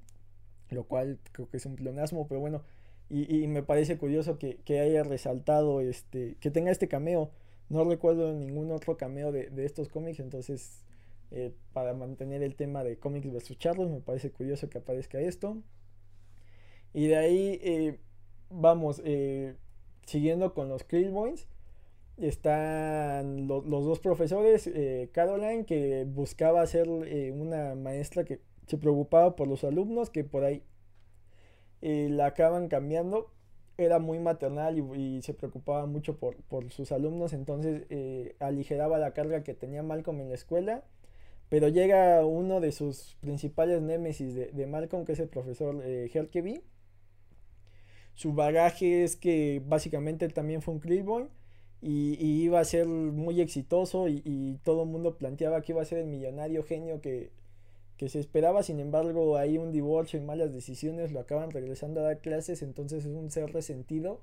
lo 0.71 0.85
cual 0.85 1.19
creo 1.33 1.49
que 1.49 1.57
es 1.57 1.67
un 1.67 1.77
pleonasmo, 1.77 2.29
pero 2.29 2.41
bueno, 2.41 2.63
y, 3.09 3.43
y 3.43 3.49
me 3.49 3.63
parece 3.63 3.99
curioso 3.99 4.39
que, 4.39 4.59
que, 4.59 4.81
haya 4.81 5.03
resaltado, 5.03 5.81
este, 5.81 6.37
que 6.41 6.51
tenga 6.51 6.71
este 6.71 6.87
cameo. 6.87 7.33
No 7.69 7.85
recuerdo 7.85 8.33
ningún 8.33 8.71
otro 8.71 8.97
cameo 8.97 9.33
de, 9.33 9.51
de 9.51 9.65
estos 9.65 9.89
cómics, 9.89 10.21
entonces 10.21 10.85
eh, 11.33 11.55
para 11.73 11.95
mantener 11.95 12.43
el 12.43 12.57
tema 12.57 12.83
de 12.83 12.99
cómics 12.99 13.33
versus 13.33 13.57
charlos, 13.57 13.89
me 13.89 14.01
parece 14.01 14.33
curioso 14.33 14.69
que 14.69 14.79
aparezca 14.79 15.21
esto. 15.21 15.63
Y 16.93 17.07
de 17.07 17.17
ahí, 17.17 17.61
eh, 17.63 18.01
vamos, 18.49 19.01
eh, 19.05 19.55
siguiendo 20.07 20.55
con 20.55 20.69
los 20.69 20.83
Krillboins 20.85 21.47
están 22.17 23.47
los 23.47 23.65
dos 23.67 23.99
profesores, 23.99 24.71
Caroline, 25.13 25.65
que 25.65 26.05
buscaba 26.05 26.67
ser 26.67 26.87
una 26.91 27.75
maestra 27.75 28.25
que 28.25 28.41
se 28.67 28.77
preocupaba 28.77 29.37
por 29.37 29.49
los 29.49 29.65
alumnos, 29.65 30.11
que 30.11 30.23
por 30.23 30.45
ahí 30.45 30.63
la 31.81 32.27
acaban 32.27 32.69
cambiando. 32.69 33.33
Era 33.79 34.01
muy 34.01 34.19
maternal 34.19 34.79
y, 34.79 35.23
se 35.23 35.33
preocupaba 35.33 35.87
mucho 35.87 36.19
por, 36.19 36.71
sus 36.71 36.93
alumnos, 36.93 37.33
entonces 37.33 37.87
aligeraba 38.39 38.99
la 38.99 39.15
carga 39.15 39.43
que 39.43 39.55
tenía 39.55 39.83
Malcolm 39.83 40.21
en 40.21 40.29
la 40.29 40.35
escuela. 40.35 40.85
Pero 41.51 41.69
llega 41.69 42.25
uno 42.25 42.61
de 42.61 42.73
sus 42.73 43.17
principales 43.21 43.83
némesis 43.83 44.35
de, 44.35 44.67
Malcolm, 44.67 45.05
que 45.05 45.13
es 45.13 45.19
el 45.19 45.29
profesor 45.29 45.85
Herkeby. 45.85 46.63
Su 48.15 48.33
bagaje 48.33 49.05
es 49.05 49.17
que 49.17 49.61
básicamente 49.67 50.29
también 50.29 50.63
fue 50.63 50.75
un 50.75 50.81
Krillboy 50.81 51.29
y, 51.83 52.15
iba 52.45 52.61
a 52.61 52.65
ser 52.65 52.87
muy 52.87 53.41
exitoso 53.41 54.09
y, 54.09 54.59
todo 54.63 54.85
el 54.85 54.89
mundo 54.89 55.17
planteaba 55.17 55.63
que 55.63 55.73
iba 55.73 55.83
a 55.83 55.87
ser 55.87 55.99
el 55.99 56.07
millonario 56.07 56.63
genio 56.63 57.01
que, 57.01 57.31
se 58.09 58.19
esperaba, 58.19 58.63
sin 58.63 58.81
embargo 58.81 59.37
hay 59.37 59.59
un 59.59 59.73
divorcio 59.73 60.19
y 60.19 60.23
malas 60.23 60.55
decisiones 60.55 61.13
lo 61.13 61.21
acaban 61.21 61.51
regresando 61.51 62.01
a 62.01 62.05
dar 62.05 62.21
clases, 62.21 62.63
entonces 62.63 63.05
es 63.05 63.13
un 63.13 63.31
ser 63.31 63.53
resentido 63.53 64.23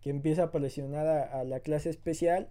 que 0.00 0.08
empieza 0.08 0.44
a 0.44 0.50
presionar 0.50 1.06
a, 1.06 1.44
la 1.44 1.60
clase 1.60 1.90
especial 1.90 2.48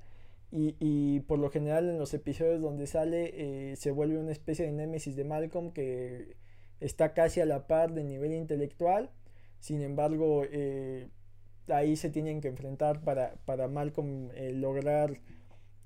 y, 0.51 1.19
por 1.21 1.39
lo 1.39 1.49
general 1.49 1.89
en 1.89 1.99
los 1.99 2.13
episodios 2.13 2.61
donde 2.61 2.87
sale 2.87 3.71
eh, 3.71 3.75
se 3.75 3.91
vuelve 3.91 4.17
una 4.17 4.31
especie 4.31 4.65
de 4.65 4.71
némesis 4.71 5.15
de 5.15 5.25
Malcolm 5.25 5.71
que 5.71 6.37
está 6.79 7.13
casi 7.13 7.41
a 7.41 7.45
la 7.45 7.67
par 7.67 7.93
de 7.93 8.03
nivel 8.03 8.33
intelectual, 8.33 9.11
sin 9.59 9.81
embargo 9.81 10.43
eh, 10.49 11.09
ahí 11.67 11.97
se 11.97 12.09
tienen 12.09 12.39
que 12.39 12.47
enfrentar 12.47 13.01
para, 13.03 13.35
para 13.45 13.67
Malcolm 13.67 14.29
eh, 14.35 14.53
lograr 14.53 15.19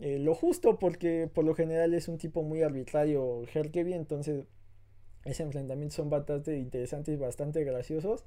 lo 0.04 0.34
justo, 0.34 0.80
porque 0.80 1.30
por 1.32 1.46
lo 1.46 1.54
general 1.54 1.94
es 1.94 2.08
un 2.08 2.18
tipo 2.18 2.42
muy 2.42 2.64
arbitrario, 2.64 3.44
Herkeby, 3.54 3.94
entonces 3.94 4.48
ese 5.26 5.44
enfrentamiento 5.44 5.96
son 5.96 6.10
bastante 6.10 6.58
interesantes 6.58 7.14
y 7.14 7.18
bastante 7.18 7.64
graciosos. 7.64 8.26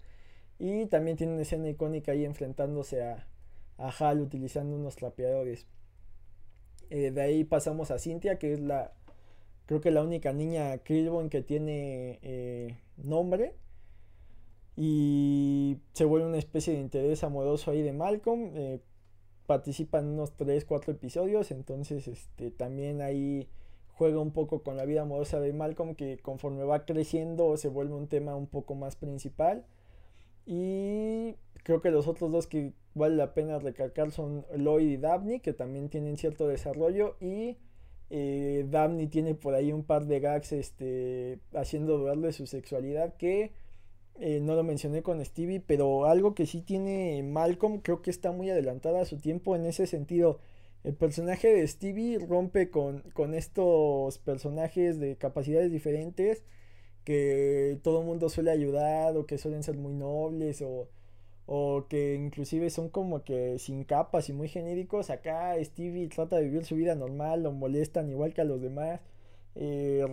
Y 0.59 0.87
también 0.87 1.17
tiene 1.17 1.33
una 1.33 1.43
escena 1.43 1.69
icónica 1.69 2.13
ahí 2.13 2.25
enfrentándose 2.25 3.03
a, 3.03 3.27
a 3.79 3.91
Hal 3.91 4.21
utilizando 4.21 4.77
unos 4.77 4.97
trapeadores. 4.97 5.67
Eh, 6.91 7.11
de 7.11 7.21
ahí 7.23 7.45
pasamos 7.45 7.91
a 7.91 7.99
Cynthia, 7.99 8.39
que 8.39 8.53
es 8.53 8.61
la, 8.61 8.93
creo 9.67 9.81
que 9.81 9.91
la 9.91 10.03
única 10.03 10.33
niña 10.33 10.79
Krillbone 10.79 11.31
que 11.31 11.43
tiene 11.43 12.79
nombre 12.97 13.55
y 14.77 15.79
se 15.93 16.05
vuelve 16.05 16.27
una 16.27 16.39
especie 16.39 16.73
de 16.73 16.81
interés 16.81 17.23
amoroso 17.23 17.71
ahí 17.71 17.83
de 17.83 17.93
Malcolm. 17.93 18.51
Eh, 18.55 18.81
participa 19.47 19.99
en 19.99 20.07
unos 20.07 20.37
3, 20.37 20.65
4 20.65 20.93
episodios, 20.93 21.51
entonces 21.51 22.09
este, 22.09 22.51
también 22.51 23.03
ahí 23.03 23.49
juega 23.93 24.19
un 24.19 24.33
poco 24.33 24.63
con 24.63 24.77
la 24.77 24.85
vida 24.85 25.03
amorosa 25.03 25.39
de 25.39 25.53
Malcolm 25.53 25.95
que 25.95 26.19
conforme 26.19 26.65
va 26.65 26.85
creciendo 26.85 27.57
se 27.57 27.69
vuelve 27.69 27.95
un 27.95 28.09
tema 28.09 28.35
un 28.35 28.47
poco 28.47 28.75
más 28.75 28.97
principal. 28.97 29.65
Y 30.47 31.37
creo 31.63 31.81
que 31.81 31.91
los 31.91 32.09
otros 32.09 32.33
dos 32.33 32.47
que 32.47 32.73
vale 32.95 33.17
la 33.17 33.35
pena 33.35 33.59
recalcar 33.59 34.11
son 34.11 34.47
Lloyd 34.57 34.89
y 34.89 34.97
Dabney, 34.97 35.41
que 35.41 35.53
también 35.53 35.89
tienen 35.89 36.17
cierto 36.17 36.49
desarrollo. 36.49 37.17
Y 37.21 37.59
eh, 38.11 38.67
Dabney 38.69 39.09
tiene 39.09 39.35
por 39.35 39.55
ahí 39.55 39.73
un 39.73 39.85
par 39.85 40.07
de 40.07 40.21
gags 40.21 40.53
este, 40.53 41.41
haciendo 41.55 41.99
dudar 41.99 42.19
de 42.19 42.33
su 42.33 42.47
sexualidad 42.47 43.17
que 43.17 43.53
eh, 44.21 44.41
no 44.41 44.55
lo 44.55 44.63
mencioné 44.63 45.03
con 45.03 45.25
Stevie, 45.25 45.61
pero 45.61 46.07
algo 46.07 46.35
que 46.35 46.47
sí 46.47 46.61
tiene 46.63 47.23
Malcolm, 47.25 47.81
creo 47.81 48.03
que 48.03 48.11
está 48.11 48.31
muy 48.33 48.51
adelantada 48.51 49.03
a 49.03 49.05
su 49.05 49.19
tiempo 49.19 49.57
en 49.57 49.67
ese 49.67 49.87
sentido. 49.87 50.39
El 50.85 50.95
personaje 50.95 51.49
de 51.53 51.67
Stevie 51.67 52.19
rompe 52.19 52.71
con, 52.71 53.01
con 53.15 53.35
estos 53.35 54.19
personajes 54.19 55.01
de 55.01 55.17
capacidades 55.17 55.73
diferentes 55.73 56.45
que 57.05 57.79
todo 57.83 58.01
el 58.01 58.07
mundo 58.07 58.29
suele 58.29 58.51
ayudar 58.51 59.17
o 59.17 59.27
que 59.27 59.39
suelen 59.39 59.63
ser 59.63 59.77
muy 59.77 59.95
nobles 59.95 60.63
o, 60.63 60.89
o 61.47 61.87
que 61.89 62.15
inclusive 62.15 62.71
son 62.71 62.89
como 62.89 63.25
que 63.25 63.59
sin 63.59 63.85
capas 63.85 64.29
y 64.29 64.33
muy 64.33 64.49
genéricos. 64.49 65.11
Acá 65.11 65.55
Stevie 65.65 66.09
trata 66.09 66.37
de 66.37 66.45
vivir 66.45 66.65
su 66.65 66.77
vida 66.77 66.95
normal, 66.95 67.43
lo 67.43 67.53
molestan 67.53 68.11
igual 68.11 68.35
que 68.35 68.41
a 68.43 68.45
los 68.45 68.61
demás 68.61 69.01
eh, 69.57 70.05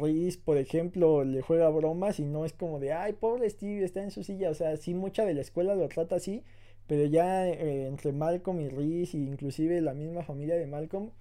por 0.46 0.58
ejemplo, 0.58 1.24
le 1.24 1.42
juega 1.42 1.70
bromas 1.70 2.20
y 2.20 2.26
no 2.26 2.46
es 2.46 2.54
como 2.54 2.80
de, 2.80 2.94
ay, 2.94 3.14
pobre 3.14 3.50
Steve, 3.50 3.84
está 3.84 4.04
en 4.04 4.12
su 4.12 4.24
silla. 4.24 4.50
O 4.50 4.54
sea, 4.54 4.78
sí, 4.78 4.94
mucha 4.94 5.26
de 5.26 5.34
la 5.34 5.42
escuela 5.42 5.76
lo 5.76 5.88
trata 5.90 6.16
así, 6.16 6.44
pero 6.88 7.06
ya 7.06 7.48
eh, 7.48 7.88
entre 7.88 8.12
Malcolm 8.12 8.60
y 8.62 8.70
Reese, 8.70 9.18
e 9.18 9.22
inclusive 9.22 9.82
la 9.82 9.94
misma 9.94 10.24
familia 10.24 10.56
de 10.56 10.68
Malcolm, 10.68 11.12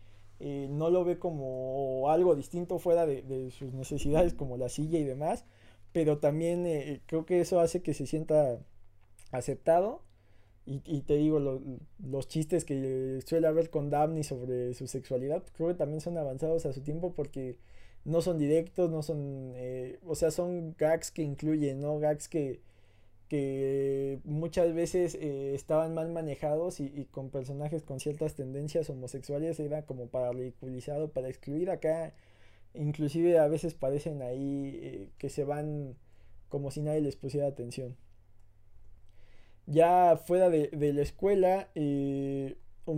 eh, 0.41 0.69
no 0.71 0.91
lo 0.91 1.05
ve 1.05 1.19
como 1.19 2.09
algo 2.11 2.35
distinto 2.35 2.79
fuera 2.79 3.07
de, 3.07 3.51
sus 3.51 3.73
necesidades 3.75 4.35
como 4.35 4.57
la 4.57 4.69
silla 4.69 4.99
y 4.99 5.05
demás. 5.05 5.45
Pero 5.93 6.19
también 6.19 6.67
eh, 6.67 7.01
creo 7.07 7.27
que 7.27 7.41
eso 7.41 7.61
hace 7.61 7.83
que 7.83 7.95
se 7.95 8.07
sienta 8.07 8.61
aceptado. 9.31 10.03
Y, 10.67 11.03
te 11.03 11.17
digo, 11.17 11.41
los 11.99 12.29
chistes 12.29 12.65
que 12.65 13.21
suele 13.27 13.49
haber 13.49 13.71
con 13.71 13.91
Daphne 13.91 14.23
sobre 14.23 14.73
su 14.75 14.87
sexualidad, 14.87 15.43
creo 15.57 15.69
que 15.69 15.75
también 15.75 16.01
son 16.01 16.17
avanzados 16.17 16.65
a 16.65 16.73
su 16.73 16.83
tiempo 16.83 17.13
porque 17.13 17.59
no 18.05 18.21
son 18.23 18.39
directos, 18.39 18.91
no 18.91 19.03
son, 19.03 19.53
eh, 19.57 19.99
o 20.07 20.15
sea, 20.15 20.31
son 20.31 20.75
gags 20.79 21.11
que 21.11 21.23
incluyen, 21.23 21.81
¿no? 21.81 21.99
Gags 21.99 22.29
que, 22.29 22.61
que 23.29 24.21
muchas 24.25 24.75
veces 24.75 25.15
eh, 25.15 25.55
estaban 25.55 25.95
mal 25.95 26.11
manejados 26.11 26.81
y, 26.81 27.07
con 27.11 27.31
personajes 27.31 27.83
con 27.83 28.01
ciertas 28.01 28.35
tendencias 28.35 28.91
homosexuales 28.91 29.61
era 29.61 29.87
como 29.87 30.09
para 30.09 30.33
ridiculizar 30.33 31.09
para 31.11 31.29
excluir 31.29 31.71
acá, 31.71 32.15
inclusive 32.75 33.39
a 33.39 33.49
veces 33.49 33.75
parecen 33.75 34.23
ahí 34.23 34.79
eh, 34.83 35.11
que 35.19 35.31
se 35.31 35.45
van 35.45 35.97
como 36.49 36.71
si 36.71 36.83
nadie 36.83 37.01
les 37.03 37.17
pusiera 37.17 37.47
atención. 37.47 37.97
Ya 39.71 40.21
fuera 40.27 40.51
de, 40.51 40.71
la 40.93 41.03
escuela, 41.03 41.69
un, 41.75 42.57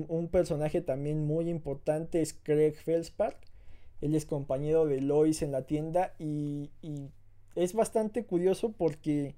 un, 0.08 0.28
personaje 0.28 0.80
también 0.80 1.24
muy 1.26 1.48
importante 1.48 2.22
es 2.22 2.32
Craig 2.32 2.74
Felspar 2.74 3.37
él 4.02 4.16
es 4.16 4.26
compañero 4.26 4.85
de 4.85 5.00
Lois 5.00 5.42
en 5.42 5.52
la 5.52 5.62
tienda 5.62 6.14
y, 6.18 6.70
es 7.54 7.74
bastante 7.74 8.24
curioso 8.24 8.72
porque 8.72 9.37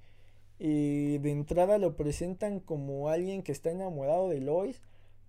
eh, 0.58 1.18
de 1.20 1.30
entrada 1.30 1.78
lo 1.78 1.96
presentan 1.96 2.60
como 2.60 3.08
alguien 3.08 3.42
que 3.42 3.52
está 3.52 3.70
enamorado 3.70 4.28
de 4.28 4.40
Lois, 4.40 4.80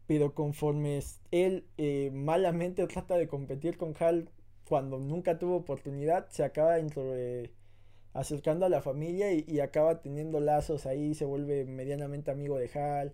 pero 0.08 0.34
conforme 0.34 1.02
él 1.32 1.66
eh, 1.78 2.12
malamente 2.14 2.86
trata 2.88 3.18
de 3.18 3.28
competir 3.28 3.78
con 3.78 3.94
Hal 4.00 4.30
cuando 4.70 5.00
nunca 5.00 5.38
tuvo 5.38 5.58
oportunidad, 5.58 6.28
se 6.30 6.44
acaba 6.44 6.78
eh, 6.80 7.52
acercando 8.16 8.66
a 8.66 8.70
la 8.70 8.82
familia 8.82 9.32
y, 9.34 9.60
acaba 9.60 10.02
teniendo 10.02 10.40
lazos 10.40 10.86
ahí, 10.86 11.14
se 11.14 11.26
vuelve 11.26 11.66
medianamente 11.66 12.32
amigo 12.32 12.58
de 12.58 12.70
Hal, 12.74 13.14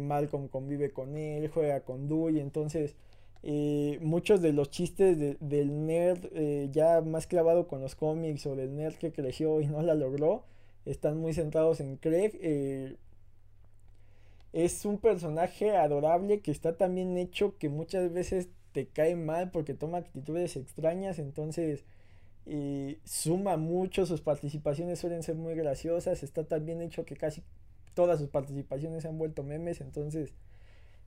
Malcolm 0.00 0.48
convive 0.48 0.92
con 0.92 1.16
él, 1.16 1.48
juega 1.48 1.80
con 1.80 2.08
Dewey, 2.08 2.38
entonces 2.38 2.94
eh, 3.42 3.98
muchos 4.00 4.40
de 4.42 4.52
los 4.52 4.70
chistes 4.70 5.18
del 5.40 5.86
nerd 5.86 6.26
eh, 6.32 6.68
ya 6.72 7.00
más 7.00 7.26
clavado 7.26 7.68
con 7.68 7.80
los 7.80 7.94
cómics 7.94 8.46
o 8.46 8.54
del 8.54 8.76
nerd 8.76 8.94
que 8.96 9.12
creció 9.12 9.60
y 9.60 9.66
no 9.66 9.82
la 9.82 9.94
logró 9.94 10.44
están 10.84 11.18
muy 11.18 11.32
centrados 11.34 11.80
en 11.80 11.96
Craig. 11.96 12.32
Eh, 12.40 12.96
es 14.52 14.84
un 14.84 14.98
personaje 14.98 15.76
adorable 15.76 16.40
que 16.40 16.50
está 16.50 16.76
tan 16.76 16.94
bien 16.94 17.16
hecho 17.18 17.56
que 17.58 17.68
muchas 17.68 18.12
veces 18.12 18.48
te 18.72 18.86
cae 18.88 19.16
mal 19.16 19.50
porque 19.50 19.74
toma 19.74 19.98
actitudes 19.98 20.56
extrañas, 20.56 21.18
entonces 21.18 21.84
suma 23.04 23.56
mucho, 23.56 24.06
sus 24.06 24.20
participaciones 24.20 24.98
suelen 24.98 25.22
ser 25.22 25.36
muy 25.36 25.54
graciosas, 25.54 26.22
está 26.22 26.44
tan 26.44 26.66
bien 26.66 26.82
hecho 26.82 27.04
que 27.04 27.16
casi 27.16 27.42
todas 27.94 28.18
sus 28.18 28.28
participaciones 28.28 29.02
se 29.02 29.08
han 29.08 29.18
vuelto 29.18 29.42
memes, 29.42 29.80
entonces 29.80 30.34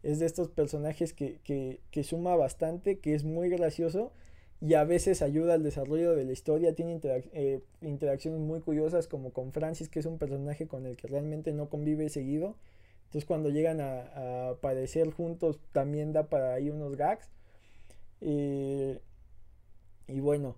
es 0.03 0.19
de 0.19 0.25
estos 0.25 0.49
personajes 0.49 1.13
que, 1.13 1.39
que, 1.43 2.03
suma 2.03 2.35
bastante, 2.35 2.99
que 2.99 3.13
es 3.13 3.23
muy 3.23 3.49
gracioso 3.49 4.11
y 4.61 4.73
a 4.73 4.83
veces 4.83 5.21
ayuda 5.21 5.55
al 5.55 5.63
desarrollo 5.63 6.15
de 6.15 6.25
la 6.25 6.31
historia, 6.31 6.73
tiene 6.73 6.99
eh, 7.03 7.61
interacciones 7.81 8.39
muy 8.39 8.61
curiosas 8.61 9.07
como 9.07 9.31
con 9.31 9.51
Francis, 9.51 9.89
que 9.89 9.99
es 9.99 10.05
un 10.05 10.17
personaje 10.17 10.67
con 10.67 10.85
el 10.85 10.95
que 10.95 11.07
realmente 11.07 11.51
no 11.51 11.69
convive 11.69 12.09
seguido. 12.09 12.55
Entonces 13.05 13.25
cuando 13.25 13.49
llegan 13.49 13.81
a, 13.81 14.49
aparecer 14.49 15.11
juntos 15.11 15.59
también 15.71 16.13
da 16.13 16.27
para 16.27 16.53
ahí 16.53 16.69
unos 16.69 16.95
gags. 16.95 17.29
Eh, 18.21 18.99
y 20.07 20.19
bueno, 20.19 20.55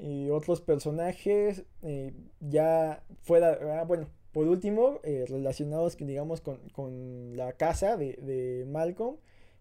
y 0.00 0.30
otros 0.30 0.62
personajes 0.62 1.64
eh, 1.82 2.14
ya 2.40 3.04
fuera, 3.20 3.80
ah, 3.80 3.84
bueno, 3.84 4.08
por 4.32 4.46
último, 4.46 5.00
eh, 5.02 5.26
relacionados 5.28 5.96
digamos 5.98 6.40
con, 6.40 7.36
la 7.36 7.52
casa 7.52 7.96
de, 7.96 8.64
Malcolm, 8.68 9.16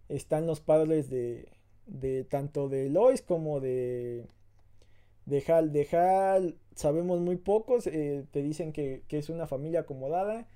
están 0.08 0.48
los 0.48 0.62
padres 0.62 1.10
de, 1.10 1.50
tanto 2.30 2.70
de 2.70 2.90
Lois 2.90 3.22
como 3.22 3.60
de, 3.60 4.28
de 5.26 5.44
Hal. 5.48 5.74
De 5.74 5.88
Hal 5.92 6.58
sabemos 6.76 7.20
muy 7.20 7.36
pocos, 7.36 7.88
eh, 7.88 8.26
te 8.32 8.42
dicen 8.42 8.72
que, 8.72 9.04
es 9.10 9.30
una 9.30 9.48
familia 9.48 9.82
acomodada. 9.82 10.48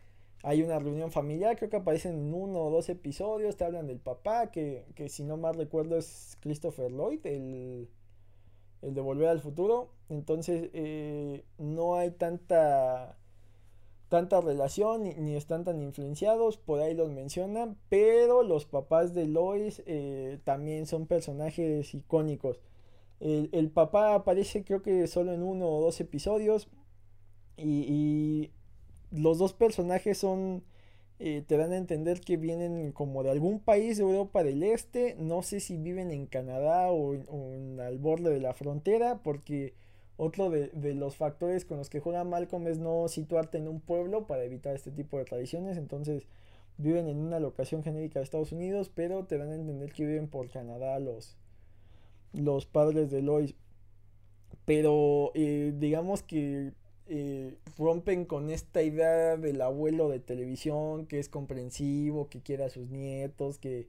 Hay 0.44 0.62
una 0.62 0.78
reunión 0.80 1.12
familiar, 1.12 1.56
creo 1.58 1.70
que 1.70 1.78
aparecen 1.78 2.14
en 2.16 2.34
uno 2.34 2.64
o 2.64 2.70
dos 2.70 2.90
episodios, 2.90 3.56
te 3.58 3.64
hablan 3.64 3.88
del 3.88 4.00
papá, 4.00 4.52
que, 4.52 4.86
si 5.08 5.24
no 5.24 5.38
mal 5.38 5.56
recuerdo 5.56 5.98
es 5.98 6.38
Christopher 6.42 6.92
Lloyd, 6.92 7.26
el, 7.26 7.90
el 8.84 8.94
de 8.94 9.02
Volver 9.02 9.30
al 9.30 9.40
Futuro. 9.40 9.90
Entonces 10.10 10.70
eh, 10.74 11.44
no 11.58 11.96
hay 11.96 12.12
tanta 12.12 13.18
tanta 14.14 14.42
relación 14.42 15.06
ni, 15.06 15.36
están 15.36 15.64
tan 15.64 15.82
influenciados, 15.82 16.58
por 16.58 16.80
ahí 16.80 16.94
los 16.94 17.10
mencionan, 17.10 17.78
pero 17.90 18.44
los 18.44 18.66
papás 18.66 19.16
de 19.16 19.26
Lois 19.26 19.82
eh, 19.88 20.38
también 20.44 20.86
son 20.86 21.08
personajes 21.08 21.96
icónicos. 21.96 22.62
El, 23.20 23.72
papá 23.72 24.14
aparece 24.14 24.64
creo 24.64 24.84
que 24.84 25.08
solo 25.08 25.34
en 25.34 25.42
uno 25.42 25.68
o 25.68 25.82
dos 25.82 26.00
episodios 26.00 26.68
y, 27.58 28.52
los 29.10 29.40
dos 29.40 29.54
personajes 29.54 30.20
son, 30.20 30.64
eh, 31.20 31.44
te 31.46 31.58
dan 31.58 31.72
a 31.72 31.78
entender 31.78 32.22
que 32.22 32.38
vienen 32.38 32.92
como 32.92 33.24
de 33.24 33.32
algún 33.32 33.60
país 33.60 33.98
de 33.98 34.04
Europa 34.04 34.44
del 34.44 34.64
Este, 34.64 35.16
no 35.20 35.42
sé 35.44 35.60
si 35.60 35.78
viven 35.78 36.12
en 36.12 36.26
Canadá 36.26 36.92
o, 36.92 37.14
al 37.82 37.98
borde 38.00 38.32
de 38.32 38.40
la 38.40 38.54
frontera, 38.54 39.20
porque 39.24 39.74
otro 40.18 40.50
de, 40.50 40.70
los 40.96 41.16
factores 41.16 41.66
con 41.66 41.78
los 41.78 41.90
que 41.90 42.00
juega 42.00 42.24
Malcolm 42.24 42.68
es 42.68 42.80
no 42.80 43.08
situarte 43.08 43.58
en 43.58 43.68
un 43.68 43.80
pueblo 43.80 44.28
para 44.28 44.44
evitar 44.44 44.76
este 44.76 44.92
tipo 44.92 45.18
de 45.18 45.26
tradiciones. 45.26 45.78
Entonces 45.78 46.28
viven 46.78 47.08
en 47.08 47.18
una 47.18 47.40
locación 47.40 47.84
genérica 47.84 48.20
de 48.20 48.24
Estados 48.26 48.52
Unidos, 48.52 48.92
pero 48.94 49.26
te 49.26 49.38
dan 49.38 49.52
a 49.52 49.56
entender 49.56 49.92
que 49.94 50.06
viven 50.06 50.28
por 50.28 50.50
Canadá 50.50 51.00
los, 51.00 51.38
los 52.34 52.66
padres 52.66 53.12
de 53.12 53.22
Lois. 53.22 53.56
Pero 54.66 55.32
eh, 55.36 55.74
digamos 55.78 56.24
que 56.24 56.74
eh, 57.08 57.56
rompen 57.78 58.26
con 58.26 58.50
esta 58.50 58.82
idea 58.82 59.38
del 59.38 59.62
abuelo 59.62 60.10
de 60.10 60.20
televisión 60.20 61.06
que 61.06 61.20
es 61.20 61.30
comprensivo, 61.30 62.30
que 62.30 62.42
quiere 62.42 62.66
a 62.66 62.70
sus 62.70 62.90
nietos, 62.90 63.58
que 63.60 63.88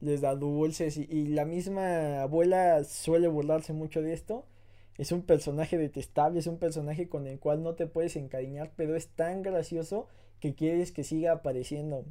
les 0.00 0.20
da 0.20 0.34
dulces 0.34 0.96
y 0.96 1.26
la 1.28 1.44
misma 1.44 2.22
abuela 2.22 2.84
suele 2.84 3.28
burlarse 3.28 3.72
mucho 3.72 4.00
de 4.02 4.12
esto 4.12 4.46
es 4.98 5.12
un 5.12 5.22
personaje 5.22 5.78
detestable, 5.78 6.40
es 6.40 6.48
un 6.48 6.58
personaje 6.58 7.08
con 7.08 7.26
el 7.28 7.38
cual 7.38 7.62
no 7.62 7.74
te 7.76 7.86
puedes 7.86 8.16
encariñar, 8.16 8.72
pero 8.76 8.96
es 8.96 9.06
tan 9.08 9.42
gracioso 9.42 10.08
que 10.40 10.54
quieres 10.56 10.90
que 10.90 11.04
siga 11.04 11.32
apareciendo. 11.32 12.04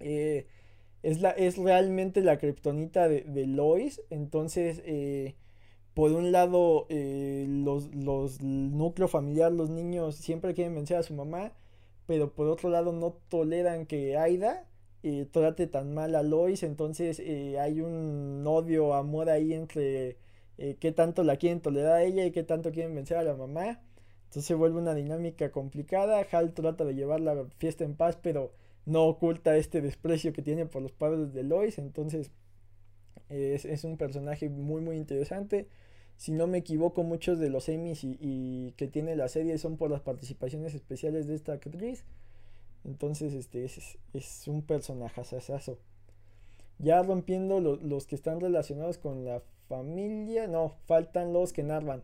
Eh, 0.00 0.46
es, 1.02 1.20
la, 1.20 1.30
es 1.30 1.58
realmente 1.58 2.22
la 2.22 2.38
kriptonita 2.38 3.08
de, 3.08 3.46
Lois, 3.46 4.02
entonces... 4.10 4.82
Eh, 4.84 5.36
por 5.94 6.12
un 6.12 6.32
lado, 6.32 6.86
eh, 6.88 7.46
los, 7.48 7.94
los 7.94 8.40
núcleo 8.42 9.08
familiar, 9.08 9.52
los 9.52 9.70
niños 9.70 10.16
siempre 10.16 10.54
quieren 10.54 10.74
vencer 10.74 10.96
a 10.96 11.02
su 11.02 11.14
mamá, 11.14 11.52
pero 12.06 12.32
por 12.32 12.48
otro 12.48 12.70
lado 12.70 12.92
no 12.92 13.12
toleran 13.28 13.86
que 13.86 14.16
Aida 14.16 14.66
trate 15.32 15.66
tan 15.66 15.94
mal 15.94 16.14
a 16.14 16.22
Lois, 16.22 16.62
entonces 16.62 17.20
hay 17.58 17.80
un 17.80 18.44
odio, 18.46 18.94
amor 18.94 19.30
ahí 19.30 19.54
entre 19.54 20.18
eh, 20.62 20.76
qué 20.78 20.92
tanto 20.92 21.24
la 21.24 21.36
quieren 21.36 21.62
tolerar 21.62 21.92
a 21.94 22.02
ella 22.02 22.26
y 22.26 22.32
qué 22.32 22.42
tanto 22.42 22.70
quieren 22.70 22.94
vencer 22.94 23.16
a 23.16 23.22
la 23.22 23.34
mamá. 23.34 23.80
Entonces 24.24 24.44
se 24.44 24.54
vuelve 24.54 24.78
una 24.78 24.94
dinámica 24.94 25.50
complicada. 25.50 26.26
Hal 26.30 26.52
trata 26.52 26.84
de 26.84 26.94
llevar 26.94 27.20
la 27.20 27.46
fiesta 27.56 27.84
en 27.84 27.96
paz, 27.96 28.18
pero 28.22 28.52
no 28.84 29.06
oculta 29.06 29.56
este 29.56 29.80
desprecio 29.80 30.34
que 30.34 30.42
tiene 30.42 30.66
por 30.66 30.82
los 30.82 30.92
padres 30.92 31.32
de 31.32 31.44
Lois. 31.44 31.78
Entonces 31.78 32.30
es, 33.28 33.84
un 33.84 33.96
personaje 33.96 34.48
muy 34.48 34.80
muy 34.80 34.96
interesante. 34.96 35.68
Si 36.16 36.32
no 36.32 36.46
me 36.46 36.58
equivoco, 36.58 37.02
muchos 37.02 37.38
de 37.38 37.48
los 37.48 37.68
Emmys 37.68 38.04
y, 38.04 38.74
que 38.76 38.88
tiene 38.88 39.16
la 39.16 39.28
serie 39.28 39.56
son 39.58 39.76
por 39.76 39.90
las 39.90 40.02
participaciones 40.02 40.74
especiales 40.74 41.26
de 41.26 41.34
esta 41.34 41.54
actriz. 41.54 42.04
Entonces 42.84 43.32
este 43.34 43.64
es, 43.64 43.98
es 44.12 44.48
un 44.48 44.62
personaje 44.62 45.20
asazo. 45.20 45.78
Ya 46.78 47.02
rompiendo 47.02 47.60
los 47.60 48.06
que 48.06 48.14
están 48.14 48.40
relacionados 48.40 48.96
con 48.96 49.24
la 49.24 49.42
familia, 49.68 50.48
no, 50.48 50.76
faltan 50.86 51.32
los 51.32 51.52
que 51.52 51.62
narran, 51.62 52.02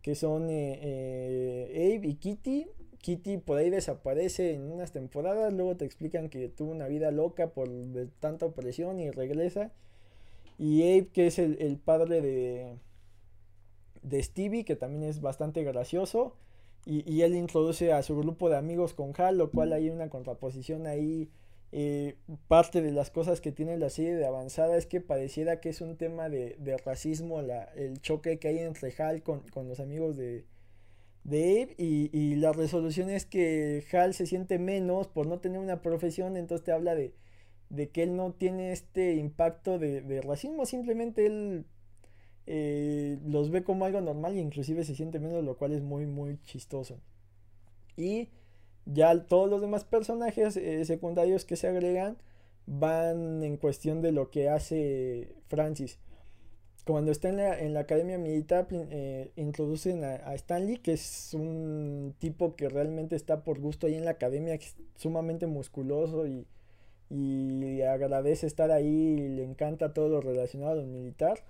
que 0.00 0.14
son 0.14 0.48
eh, 0.48 0.78
eh, 0.80 1.96
Abe 1.98 2.08
y 2.08 2.14
Kitty. 2.14 2.66
Kitty 2.98 3.38
por 3.38 3.58
ahí 3.58 3.68
desaparece 3.68 4.54
en 4.54 4.70
unas 4.70 4.92
temporadas, 4.92 5.52
luego 5.52 5.76
te 5.76 5.84
explican 5.84 6.28
que 6.28 6.48
tuvo 6.48 6.70
una 6.70 6.86
vida 6.86 7.10
loca 7.10 7.48
por 7.48 7.68
tanta 8.20 8.46
opresión 8.46 9.00
y 9.00 9.10
regresa. 9.10 9.72
Y 10.62 10.82
Abe, 10.82 11.08
que 11.08 11.26
es 11.26 11.38
el, 11.38 11.78
padre 11.84 12.20
de, 12.20 12.78
de 14.02 14.22
Stevie, 14.22 14.64
que 14.64 14.76
también 14.76 15.02
es 15.02 15.20
bastante 15.20 15.64
gracioso. 15.64 16.36
Y, 16.86 17.10
y, 17.10 17.22
él 17.22 17.34
introduce 17.34 17.92
a 17.92 18.02
su 18.02 18.16
grupo 18.16 18.48
de 18.48 18.56
amigos 18.56 18.94
con 18.94 19.12
Hal, 19.16 19.38
lo 19.38 19.50
cual 19.50 19.72
hay 19.72 19.90
una 19.90 20.08
contraposición 20.08 20.86
ahí 20.86 21.30
eh, 21.74 22.16
parte 22.48 22.82
de 22.82 22.92
las 22.92 23.10
cosas 23.10 23.40
que 23.40 23.50
tiene 23.50 23.78
la 23.78 23.88
serie 23.88 24.14
de 24.14 24.26
avanzada 24.26 24.76
es 24.76 24.84
que 24.84 25.00
pareciera 25.00 25.58
que 25.60 25.70
es 25.70 25.80
un 25.80 25.96
tema 25.96 26.28
de, 26.28 26.54
racismo, 26.84 27.40
el 27.40 28.00
choque 28.02 28.38
que 28.38 28.48
hay 28.48 28.58
entre 28.58 28.92
Hal 29.02 29.22
con, 29.22 29.42
los 29.66 29.80
amigos 29.80 30.18
de, 30.18 30.44
de 31.24 31.62
Abe 31.62 31.74
y, 31.78 32.34
la 32.36 32.52
resolución 32.52 33.08
es 33.08 33.24
que 33.24 33.82
Hal 33.90 34.12
se 34.12 34.26
siente 34.26 34.58
menos 34.58 35.08
por 35.08 35.26
no 35.26 35.40
tener 35.40 35.60
una 35.60 35.80
profesión, 35.80 36.36
entonces 36.36 36.62
te 36.62 36.72
habla 36.72 36.94
de, 36.94 37.14
que 37.90 38.02
él 38.02 38.16
no 38.16 38.32
tiene 38.32 38.72
este 38.72 39.14
impacto 39.14 39.78
de, 39.78 40.20
racismo, 40.22 40.66
simplemente 40.66 41.26
él 41.26 41.66
eh, 42.46 43.18
los 43.24 43.50
ve 43.50 43.64
como 43.64 43.84
algo 43.84 44.00
normal 44.00 44.34
e 44.36 44.40
inclusive 44.40 44.84
se 44.84 44.94
siente 44.94 45.18
menos, 45.18 45.44
lo 45.44 45.56
cual 45.56 45.72
es 45.72 45.82
muy 45.82 46.06
muy 46.06 46.38
chistoso. 46.42 47.00
Y 47.96 48.28
ya 48.84 49.26
todos 49.26 49.48
los 49.48 49.60
demás 49.60 49.84
personajes 49.84 50.56
eh, 50.56 50.84
secundarios 50.84 51.44
que 51.44 51.56
se 51.56 51.68
agregan 51.68 52.18
van 52.66 53.42
en 53.42 53.56
cuestión 53.56 54.02
de 54.02 54.12
lo 54.12 54.30
que 54.30 54.48
hace 54.48 55.34
Francis. 55.48 55.98
Cuando 56.84 57.12
está 57.12 57.28
en 57.28 57.36
la, 57.36 57.60
en 57.60 57.74
la 57.74 57.80
academia 57.80 58.18
militar, 58.18 58.66
eh, 58.72 59.30
introducen 59.36 60.02
a, 60.02 60.34
Stanley, 60.34 60.78
que 60.78 60.94
es 60.94 61.32
un 61.32 62.14
tipo 62.18 62.56
que 62.56 62.68
realmente 62.68 63.14
está 63.14 63.44
por 63.44 63.60
gusto 63.60 63.86
ahí 63.86 63.94
en 63.94 64.04
la 64.04 64.12
academia, 64.12 64.58
sumamente 64.96 65.46
musculoso 65.46 66.26
y, 66.26 66.44
y 67.12 67.82
agradece 67.82 68.46
estar 68.46 68.70
ahí 68.70 69.16
le 69.16 69.44
encanta 69.44 69.92
todo 69.92 70.08
lo 70.08 70.20
relacionado 70.20 70.80
al 70.80 70.86
militar. 70.86 71.44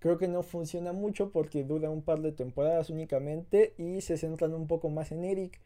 Creo 0.00 0.18
que 0.18 0.28
no 0.28 0.42
funciona 0.42 0.92
mucho 0.92 1.30
porque 1.30 1.64
dura 1.64 1.90
un 1.90 2.02
par 2.02 2.20
de 2.20 2.32
temporadas 2.32 2.90
únicamente 2.90 3.74
y 3.78 4.00
se 4.02 4.16
centran 4.18 4.54
un 4.54 4.66
poco 4.66 4.90
más 4.90 5.12
en 5.12 5.24
Eric 5.24 5.60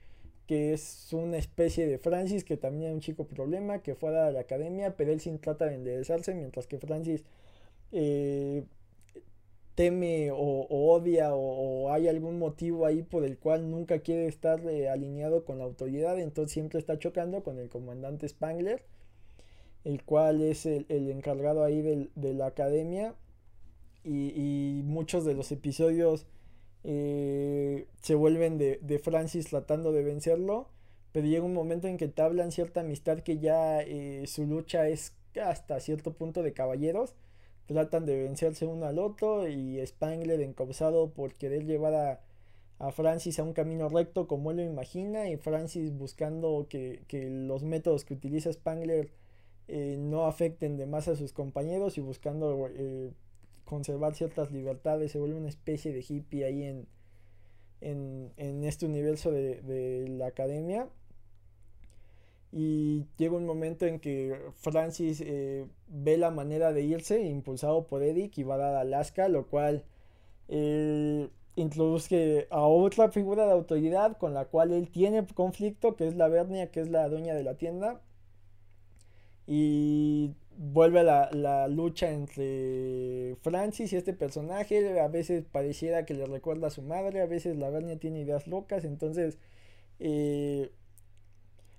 que 0.47 0.73
es 0.73 1.09
una 1.13 1.39
especie 1.39 1.87
de 1.87 1.99
Francis, 1.99 2.45
que 2.45 2.57
también 2.57 2.91
es 2.91 2.95
un 2.95 3.01
chico 3.01 3.27
problema, 3.27 3.81
que 3.83 3.95
fue 3.95 4.19
a 4.19 4.31
la 4.31 4.41
academia, 4.41 4.97
pero 4.97 5.13
él 5.13 5.21
sí 5.21 5.31
trata 5.39 5.67
de 5.67 5.77
enderezarse, 5.77 6.35
mientras 6.35 6.67
que 6.67 6.79
Francis 6.79 7.25
eh, 7.93 8.65
teme 9.75 10.31
o, 10.33 10.67
odia 10.69 11.35
o, 11.35 11.91
hay 11.93 12.09
algún 12.09 12.39
motivo 12.39 12.87
ahí 12.87 13.03
por 13.03 13.25
el 13.25 13.39
cual 13.39 13.71
nunca 13.71 14.01
quiere 14.01 14.27
estar 14.27 14.61
eh, 14.69 14.89
alineado 14.89 15.45
con 15.45 15.59
la 15.59 15.65
autoridad, 15.65 16.19
entonces 16.19 16.53
siempre 16.53 16.79
está 16.79 16.99
chocando 16.99 17.43
con 17.43 17.59
el 17.59 17.69
comandante 17.69 18.29
Spangler. 18.29 18.83
El 19.85 20.03
cual 20.05 20.43
es 20.43 20.67
el, 20.67 20.87
encargado 20.89 21.65
ahí 21.65 22.11
de 22.15 22.35
la 22.35 22.47
academia. 22.47 23.15
Y, 24.05 24.83
muchos 24.85 25.25
de 25.25 25.35
los 25.35 25.53
episodios 25.53 26.27
eh, 26.85 27.87
se 28.03 28.15
vuelven 28.15 28.59
de, 28.59 28.79
de, 28.83 28.99
Francis 28.99 29.47
tratando 29.47 29.93
de 29.93 30.03
vencerlo. 30.03 30.69
Pero 31.13 31.27
llega 31.27 31.45
un 31.45 31.55
momento 31.55 31.89
en 31.89 31.99
que 31.99 32.09
te 32.09 32.23
hablan 32.23 32.53
cierta 32.53 32.81
amistad 32.81 33.21
que 33.21 33.39
ya 33.39 33.83
eh, 33.83 34.25
su 34.27 34.47
lucha 34.47 34.89
es 34.89 35.15
hasta 35.41 35.79
cierto 35.81 36.15
punto 36.15 36.43
de 36.43 36.53
caballeros. 36.53 37.15
Tratan 37.67 38.07
de 38.07 38.23
vencerse 38.25 38.67
uno 38.67 38.87
al 38.87 38.99
otro 38.99 39.49
y 39.49 39.85
Spangler 39.87 40.41
encausado 40.41 41.11
por 41.13 41.35
querer 41.35 41.65
llevar 41.65 41.95
a, 41.95 42.21
a 42.79 42.91
Francis 42.91 43.39
a 43.39 43.45
un 43.45 43.53
camino 43.53 43.89
recto 43.89 44.27
como 44.27 44.51
él 44.51 44.57
lo 44.59 44.63
imagina 44.65 45.29
y 45.29 45.37
Francis 45.37 45.93
buscando 45.93 46.67
que, 46.69 47.05
que 47.07 47.31
los 47.31 47.63
métodos 47.63 48.05
que 48.05 48.15
utiliza 48.15 48.53
Spangler 48.53 49.11
eh, 49.75 49.97
no 49.99 50.27
afecten 50.27 50.77
de 50.77 50.85
más 50.85 51.09
a 51.09 51.17
sus 51.17 51.33
compañeros 51.33 51.97
y 51.97 52.03
buscando 52.03 52.69
eh, 52.77 53.11
conservar 53.65 54.15
ciertas 54.15 54.53
libertades, 54.53 55.13
se 55.13 55.19
vuelve 55.19 55.39
una 55.39 55.49
especie 55.49 55.95
de 55.95 56.05
hippie 56.07 56.45
ahí 56.45 56.63
en, 56.65 56.87
en, 57.81 58.33
en 58.37 58.65
este 58.65 58.85
universo 58.85 59.31
de, 59.31 59.63
de, 59.63 60.09
la 60.09 60.27
academia. 60.27 60.91
Y 62.53 63.07
llega 63.17 63.35
un 63.35 63.47
momento 63.47 63.87
en 63.87 63.99
que 63.99 64.39
Francis 64.57 65.23
eh, 65.25 65.67
ve 65.89 66.19
la 66.19 66.31
manera 66.31 66.75
de 66.75 66.83
irse, 66.83 67.23
impulsado 67.23 67.87
por 67.87 68.03
Eric, 68.03 68.37
y 68.37 68.43
va 68.43 68.57
a 68.57 68.59
dar 68.59 68.77
Alaska, 68.77 69.31
lo 69.31 69.47
cual 69.47 69.87
introduce 71.57 72.47
a 72.51 72.61
otra 72.67 73.11
figura 73.11 73.47
de 73.47 73.53
autoridad 73.53 74.19
con 74.19 74.35
la 74.35 74.45
cual 74.45 74.71
él 74.73 74.91
tiene 74.91 75.27
conflicto, 75.35 75.97
que 75.97 76.07
es 76.07 76.15
la 76.15 76.29
Bernia, 76.29 76.71
que 76.71 76.81
es 76.81 76.91
la 76.91 77.09
dueña 77.09 77.35
de 77.35 77.43
la 77.43 77.55
tienda. 77.55 78.03
Y 79.47 80.35
vuelve 80.57 81.03
la, 81.03 81.31
la 81.33 81.69
lucha 81.69 82.11
entre 82.11 83.37
Francis 83.43 83.93
y 83.93 83.97
este 83.97 84.13
personaje. 84.13 85.01
A 85.01 85.09
veces 85.09 85.45
pareciera 85.51 86.05
que 86.05 86.15
le 86.15 86.27
recuerda 86.27 86.69
a 86.69 86.71
su 86.71 86.83
madre, 86.83 87.21
a 87.21 87.27
veces 87.27 87.57
la 87.57 87.71
Bernia 87.71 87.99
tiene 87.99 88.21
ideas 88.21 88.47
locas. 88.47 88.85
Entonces 88.85 89.39
eh, 89.99 90.71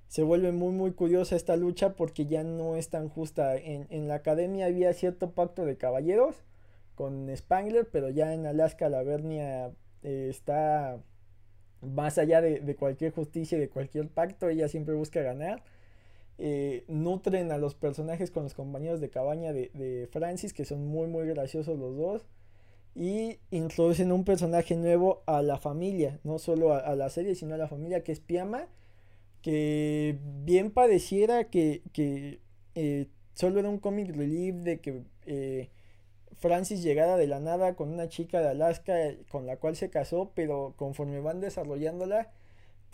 se 0.08 0.24
vuelve 0.24 0.52
muy 0.52 0.74
muy 0.74 0.94
curiosa 0.94 1.36
esta 1.36 1.56
lucha 1.56 1.96
porque 1.96 2.26
ya 2.26 2.44
no 2.44 2.76
es 2.76 2.90
tan 2.90 3.10
justa. 3.10 3.56
En, 3.56 3.88
en 3.90 4.08
la 4.08 4.16
academia 4.16 4.68
había 4.68 4.94
cierto 4.94 5.32
pacto 5.32 5.66
de 5.66 5.78
caballeros 5.78 6.44
con 6.96 7.36
Spangler, 7.36 7.88
pero 7.92 8.10
ya 8.10 8.34
en 8.34 8.46
Alaska 8.46 8.90
la 8.90 9.04
Bernia 9.04 9.72
eh, 10.04 10.28
está 10.30 11.02
más 11.82 12.18
allá 12.18 12.42
de, 12.42 12.76
cualquier 12.76 13.12
justicia 13.12 13.58
y 13.58 13.62
de 13.62 13.70
cualquier 13.70 14.10
pacto, 14.10 14.50
ella 14.50 14.68
siempre 14.68 14.94
busca 14.96 15.22
ganar. 15.22 15.64
Eh, 16.46 16.84
nutren 16.90 17.54
a 17.54 17.58
los 17.58 17.74
personajes 17.74 18.30
con 18.30 18.44
los 18.44 18.54
compañeros 18.54 19.00
de 19.00 19.10
cabaña 19.10 19.54
de, 19.54 20.10
Francis, 20.12 20.52
que 20.52 20.66
son 20.66 20.86
muy 20.86 21.08
muy 21.08 21.26
graciosos 21.26 21.80
los 21.80 21.96
dos. 21.96 22.26
Y 22.96 23.40
introducen 23.50 24.12
un 24.12 24.26
personaje 24.26 24.76
nuevo 24.76 25.24
a 25.26 25.42
la 25.42 25.58
familia, 25.58 26.20
no 26.26 26.40
solo 26.40 26.74
a, 26.74 26.96
la 26.98 27.10
serie, 27.10 27.36
sino 27.36 27.56
a 27.56 27.58
la 27.58 27.70
familia, 27.70 28.04
que 28.04 28.12
es 28.12 28.20
Piama, 28.20 28.68
que 29.42 30.20
bien 30.44 30.72
pareciera 30.72 31.46
que, 31.46 31.82
que 31.94 32.42
eh, 32.76 33.08
solo 33.36 33.62
era 33.62 33.70
un 33.70 33.80
comic 33.80 34.14
relief 34.14 34.56
de 34.58 34.82
que 34.82 35.70
Francis 36.36 36.84
llegada 36.84 37.16
de 37.16 37.28
la 37.28 37.40
nada 37.40 37.76
con 37.78 37.90
una 37.90 38.10
chica 38.10 38.42
de 38.42 38.50
Alaska 38.50 38.96
con 39.30 39.46
la 39.46 39.56
cual 39.56 39.78
se 39.78 39.90
casó, 39.90 40.34
pero 40.36 40.74
conforme 40.76 41.22
van 41.22 41.40
desarrollándola, 41.40 42.32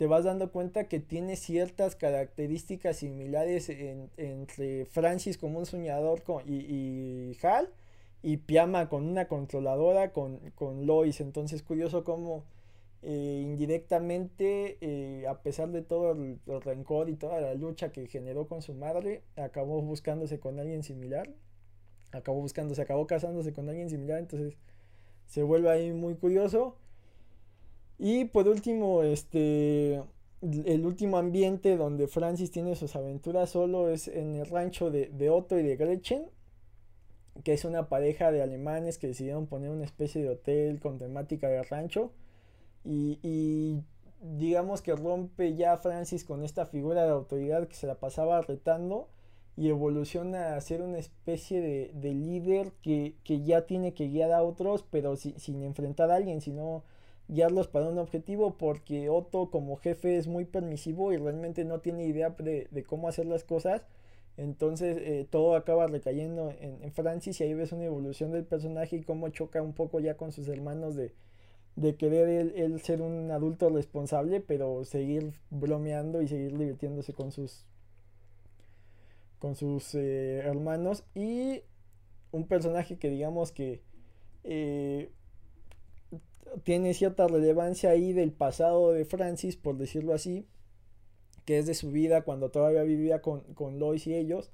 te 0.00 0.06
vas 0.06 0.24
dando 0.24 0.50
cuenta 0.50 0.84
que 0.84 0.98
tiene 0.98 1.36
ciertas 1.36 1.94
características 1.94 2.96
similares 2.96 3.68
entre 3.68 4.86
Francis 4.86 5.36
como 5.36 5.58
un 5.58 5.66
soñador 5.66 6.22
y, 6.46 7.36
Hal 7.42 7.68
y 8.22 8.38
Piama 8.38 8.88
con 8.88 9.06
una 9.06 9.28
controladora 9.28 10.14
con, 10.14 10.38
con 10.54 10.86
Lois. 10.86 11.20
Entonces 11.20 11.62
curioso 11.62 12.02
cómo 12.02 12.44
eh, 13.02 13.42
indirectamente, 13.44 14.78
eh, 14.80 15.26
a 15.28 15.42
pesar 15.42 15.68
de 15.68 15.82
todo 15.82 16.12
el, 16.12 16.38
el 16.46 16.62
rencor 16.62 17.10
y 17.10 17.16
toda 17.16 17.38
la 17.42 17.52
lucha 17.52 17.92
que 17.92 18.06
generó 18.06 18.48
con 18.48 18.62
su 18.62 18.72
madre, 18.72 19.20
acabó 19.36 19.82
buscándose 19.82 20.40
con 20.40 20.58
alguien 20.58 20.82
similar 20.82 21.28
acabó 22.12 22.40
buscando, 22.40 22.74
se 22.74 22.80
acabó 22.80 23.06
casándose 23.06 23.52
con 23.52 23.68
alguien 23.68 23.90
similar, 23.90 24.18
entonces 24.18 24.56
se 25.26 25.42
vuelve 25.42 25.68
ahí 25.70 25.92
muy 25.92 26.14
curioso. 26.14 26.78
Y 28.02 28.24
por 28.24 28.48
último, 28.48 29.02
este 29.02 30.02
el 30.40 30.86
último 30.86 31.18
ambiente 31.18 31.76
donde 31.76 32.08
Francis 32.08 32.50
tiene 32.50 32.74
sus 32.74 32.96
aventuras 32.96 33.50
solo 33.50 33.90
es 33.90 34.08
en 34.08 34.36
el 34.36 34.46
rancho 34.46 34.90
de, 34.90 35.28
Otto 35.28 35.58
y 35.58 35.62
de 35.62 35.76
Gretchen, 35.76 36.24
que 37.44 37.52
es 37.52 37.66
una 37.66 37.90
pareja 37.90 38.32
de 38.32 38.40
alemanes 38.40 38.96
que 38.96 39.08
decidieron 39.08 39.46
poner 39.46 39.68
una 39.68 39.84
especie 39.84 40.22
de 40.22 40.30
hotel 40.30 40.80
con 40.80 40.96
temática 40.96 41.48
de 41.48 41.62
rancho. 41.62 42.10
Y, 42.86 43.18
y 43.22 43.82
digamos 44.22 44.80
que 44.80 44.96
rompe 44.96 45.54
ya 45.54 45.76
Francis 45.76 46.24
con 46.24 46.42
esta 46.42 46.64
figura 46.64 47.04
de 47.04 47.10
autoridad 47.10 47.68
que 47.68 47.74
se 47.74 47.86
la 47.86 47.96
pasaba 47.96 48.40
retando 48.40 49.10
y 49.58 49.68
evoluciona 49.68 50.56
a 50.56 50.60
ser 50.62 50.80
una 50.80 50.96
especie 50.96 51.60
de, 51.60 51.90
de 51.92 52.14
líder 52.14 52.72
que, 52.80 53.16
que, 53.24 53.42
ya 53.42 53.66
tiene 53.66 53.92
que 53.92 54.08
guiar 54.08 54.32
a 54.32 54.42
otros, 54.42 54.86
pero 54.90 55.16
sin 55.16 55.62
enfrentar 55.62 56.10
a 56.10 56.14
alguien, 56.14 56.40
sino 56.40 56.82
guiarlos 57.30 57.68
para 57.68 57.88
un 57.88 57.98
objetivo, 57.98 58.56
porque 58.58 59.08
Otto 59.08 59.50
como 59.50 59.76
jefe 59.76 60.16
es 60.16 60.26
muy 60.26 60.44
permisivo 60.44 61.12
y 61.12 61.16
realmente 61.16 61.64
no 61.64 61.80
tiene 61.80 62.04
idea 62.04 62.30
de, 62.30 62.68
de 62.70 62.82
cómo 62.84 63.08
hacer 63.08 63.26
las 63.26 63.44
cosas. 63.44 63.86
Entonces 64.36 64.96
eh, 65.00 65.26
todo 65.30 65.54
acaba 65.54 65.86
recayendo 65.86 66.50
en, 66.60 66.82
en, 66.82 66.92
Francis 66.92 67.40
y 67.40 67.44
ahí 67.44 67.54
ves 67.54 67.72
una 67.72 67.84
evolución 67.84 68.32
del 68.32 68.44
personaje 68.44 68.96
y 68.96 69.02
cómo 69.02 69.28
choca 69.28 69.62
un 69.62 69.74
poco 69.74 70.00
ya 70.00 70.16
con 70.16 70.32
sus 70.32 70.48
hermanos 70.48 70.96
de, 70.96 71.12
de 71.76 71.96
querer 71.96 72.28
él, 72.56 72.80
ser 72.80 73.02
un 73.02 73.30
adulto 73.30 73.68
responsable, 73.70 74.40
pero 74.40 74.84
seguir 74.84 75.34
bromeando 75.50 76.22
y 76.22 76.28
seguir 76.28 76.56
divirtiéndose 76.56 77.12
con 77.12 77.32
sus 77.32 77.66
con 79.38 79.54
sus 79.56 79.94
eh, 79.94 80.38
hermanos 80.38 81.04
y 81.14 81.62
un 82.30 82.46
personaje 82.46 82.98
que 82.98 83.08
digamos 83.08 83.52
que 83.52 83.82
eh, 84.44 85.10
tiene 86.64 86.94
cierta 86.94 87.26
relevancia 87.26 87.90
ahí 87.90 88.12
del 88.12 88.32
pasado 88.32 88.92
de 88.92 89.04
Francis, 89.04 89.56
por 89.56 89.76
decirlo 89.76 90.14
así, 90.14 90.46
que 91.44 91.58
es 91.58 91.66
de 91.66 91.74
su 91.74 91.90
vida 91.90 92.22
cuando 92.22 92.50
todavía 92.50 92.82
vivía 92.82 93.20
con, 93.22 93.40
con 93.54 93.78
Lois 93.78 94.06
y 94.06 94.14
ellos, 94.14 94.52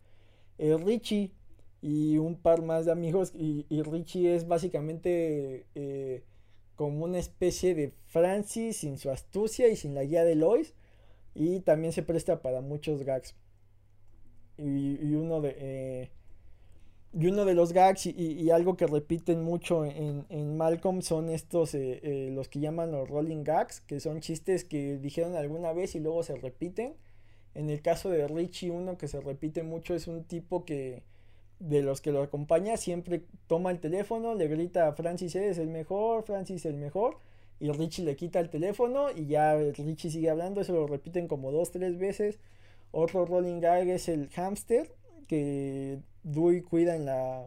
es 0.59 0.81
Richie 0.81 1.33
y 1.83 2.19
un 2.19 2.37
par 2.37 2.63
más 2.63 2.87
de 2.87 2.93
amigos 2.93 3.33
y, 3.35 3.67
Richie 3.83 4.35
es 4.35 4.49
básicamente 4.49 5.67
eh, 5.75 6.25
como 6.75 7.05
una 7.05 7.19
especie 7.19 7.75
de 7.75 7.93
Francis 8.07 8.79
sin 8.79 8.99
su 8.99 9.11
astucia 9.11 9.69
y 9.69 9.77
sin 9.77 9.95
la 9.95 10.05
guía 10.05 10.25
de 10.25 10.35
Lois 10.35 10.75
y 11.35 11.61
también 11.61 11.93
se 11.93 12.03
presta 12.03 12.41
para 12.41 12.61
muchos 12.61 13.03
gags. 13.03 13.35
Y, 14.59 15.15
uno 15.15 15.43
de 15.43 15.55
eh, 15.59 16.11
y 17.19 17.29
uno 17.29 17.47
de 17.47 17.55
los 17.55 17.73
gags 17.73 18.05
y, 18.05 18.51
algo 18.51 18.77
que 18.77 18.87
repiten 18.87 19.43
mucho 19.43 19.87
en, 19.87 20.57
Malcolm 20.59 21.01
son 21.01 21.31
estos 21.31 21.75
eh, 21.75 22.01
eh, 22.03 22.31
los 22.31 22.49
que 22.49 22.61
llaman 22.61 22.93
los 22.93 23.09
rolling 23.09 23.43
gags 23.43 23.81
que 23.81 24.01
son 24.01 24.21
chistes 24.21 24.65
que 24.65 24.99
dijeron 24.99 25.35
alguna 25.35 25.73
vez 25.73 25.95
y 25.95 26.01
luego 26.01 26.23
se 26.23 26.37
repiten. 26.37 26.95
En 27.55 27.71
el 27.71 27.81
caso 27.81 28.11
de 28.11 28.29
Richie 28.29 28.71
uno 28.71 28.99
que 28.99 29.09
se 29.09 29.19
repite 29.21 29.63
mucho 29.63 29.95
es 29.95 30.09
un 30.09 30.25
tipo 30.25 30.67
que 30.67 31.05
de 31.59 31.81
los 31.81 32.03
que 32.03 32.13
lo 32.13 32.23
acompaña 32.23 32.77
siempre 32.77 33.25
toma 33.47 33.71
el 33.71 33.81
teléfono 33.81 34.35
le 34.35 34.47
grita 34.47 34.87
a 34.87 34.93
Francis 34.93 35.35
eres 35.37 35.57
el 35.57 35.69
mejor 35.69 36.23
Francis 36.25 36.67
el 36.67 36.77
mejor 36.77 37.17
y 37.59 37.71
Richie 37.73 38.05
le 38.05 38.15
quita 38.17 38.41
el 38.41 38.51
teléfono 38.51 39.11
y 39.11 39.27
ya 39.27 39.57
Richie 39.57 40.11
sigue 40.11 40.29
hablando 40.29 40.61
eso 40.61 40.75
lo 40.75 40.87
repiten 40.87 41.29
como 41.29 41.51
dos 41.51 41.71
tres 41.71 41.99
veces. 41.99 42.39
Otro 42.91 43.25
rolling 43.25 43.61
gag 43.61 43.89
es 43.89 44.09
el 44.11 44.29
hamster 44.29 44.95
que 45.27 45.99
Dewey 46.27 46.61
cuida 46.63 46.97
en 46.97 47.07
la 47.07 47.47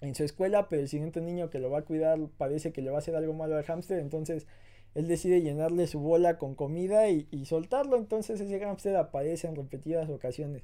en 0.00 0.14
su 0.14 0.22
escuela, 0.22 0.68
pero 0.68 0.82
el 0.82 0.88
siguiente 0.88 1.20
niño 1.20 1.50
que 1.50 1.58
lo 1.58 1.70
va 1.70 1.80
a 1.80 1.84
cuidar 1.84 2.18
parece 2.36 2.72
que 2.72 2.82
le 2.82 2.90
va 2.90 2.96
a 2.96 2.98
hacer 3.00 3.16
algo 3.16 3.34
malo 3.34 3.56
al 3.56 3.64
hámster, 3.64 3.98
entonces 3.98 4.46
él 4.94 5.08
decide 5.08 5.42
llenarle 5.42 5.88
su 5.88 5.98
bola 5.98 6.38
con 6.38 6.54
comida 6.54 7.08
y, 7.08 7.26
soltarlo, 7.44 7.96
entonces 7.96 8.40
ese 8.40 8.60
hámster 8.60 8.96
aparece 8.96 9.48
en 9.48 9.56
repetidas 9.56 10.08
ocasiones. 10.08 10.62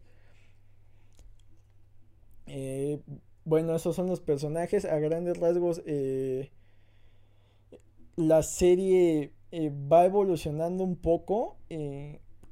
Eh, 2.47 3.01
bueno, 3.45 3.75
esos 3.75 3.97
son 3.97 4.07
los 4.07 4.21
personajes. 4.21 4.85
A 4.85 4.99
grandes 4.99 5.39
rasgos, 5.39 5.83
eh, 5.87 6.51
la 8.17 8.43
serie 8.43 9.33
eh, 9.51 9.71
va 9.71 10.07
evolucionando 10.07 10.85
un 10.85 10.97
poco 10.97 11.59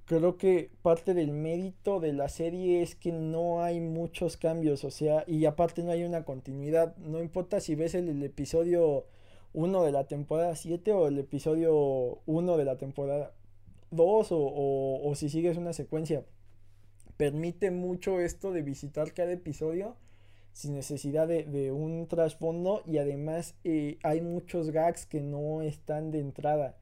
creo 0.06 0.36
que 0.36 0.70
parte 0.82 1.14
del 1.14 1.32
mérito 1.32 2.00
de 2.00 2.12
la 2.12 2.28
serie 2.28 2.82
es 2.82 2.94
que 2.94 3.12
no 3.12 3.62
hay 3.62 3.80
muchos 3.80 4.36
cambios, 4.36 4.84
o 4.84 4.90
sea, 4.90 5.24
y 5.26 5.44
aparte 5.44 5.82
no 5.82 5.90
hay 5.92 6.04
una 6.04 6.24
continuidad. 6.24 6.96
No 6.98 7.22
importa 7.22 7.60
si 7.60 7.74
ves 7.74 7.94
el, 7.94 8.22
episodio 8.22 9.06
1 9.54 9.84
de 9.84 9.92
la 9.92 10.06
temporada 10.06 10.54
7 10.56 10.92
o 10.92 11.08
el 11.08 11.18
episodio 11.18 12.20
1 12.26 12.56
de 12.56 12.64
la 12.64 12.78
temporada 12.78 13.32
2 13.90 14.32
o, 14.32 15.00
o, 15.04 15.14
si 15.14 15.28
sigues 15.28 15.56
una 15.56 15.72
secuencia. 15.72 16.24
permite 17.16 17.70
mucho 17.70 18.20
esto 18.20 18.52
de 18.52 18.62
visitar 18.62 19.12
cada 19.12 19.32
episodio 19.32 19.96
sin 20.52 20.74
necesidad 20.74 21.28
de, 21.28 21.72
un 21.72 22.06
trasfondo 22.08 22.82
y 22.86 22.98
además 22.98 23.54
eh, 23.64 23.98
hay 24.02 24.20
muchos 24.20 24.70
gags 24.70 25.06
que 25.06 25.20
no 25.20 25.62
están 25.62 26.10
de 26.10 26.20
entrada. 26.20 26.76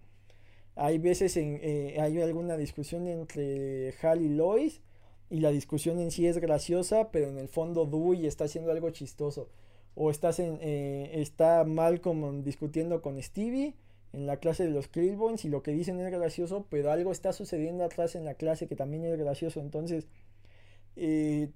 Hay 0.81 0.99
veces 0.99 1.37
en, 1.37 1.59
eh, 1.63 1.97
hay 2.01 2.21
alguna 2.21 2.57
discusión 2.57 3.07
entre 3.07 3.95
Hal 4.03 4.23
y 4.23 4.29
Lois 4.29 4.81
y 5.29 5.41
la 5.41 5.51
discusión 5.51 6.01
en 6.01 6.11
sí 6.11 6.27
es 6.27 6.39
graciosa, 6.39 7.11
pero 7.11 7.29
en 7.29 7.39
el 7.39 7.49
fondo 7.49 7.87
Dewey 7.87 8.27
está 8.27 8.45
haciendo 8.45 8.71
algo 8.71 8.91
chistoso. 8.91 9.49
O 9.95 10.11
estás 10.11 10.39
en, 10.39 10.59
eh, 10.61 11.11
está 11.15 11.65
Malcolm 11.65 12.43
discutiendo 12.43 13.03
con 13.03 13.21
Stevie 13.23 13.75
en 14.13 14.27
la 14.27 14.39
clase 14.39 14.65
de 14.65 14.71
los 14.71 14.89
Krillbones 14.89 15.45
y 15.45 15.49
lo 15.49 15.63
que 15.63 15.73
dicen 15.73 16.01
es 16.01 16.11
gracioso, 16.11 16.67
pero 16.71 16.91
algo 16.91 17.13
está 17.13 17.33
sucediendo 17.33 17.85
atrás 17.85 18.15
en 18.15 18.25
la 18.25 18.35
clase 18.35 18.67
que 18.67 18.77
también 18.77 19.05
es 19.05 19.19
gracioso. 19.19 19.61
Entonces, 19.61 20.07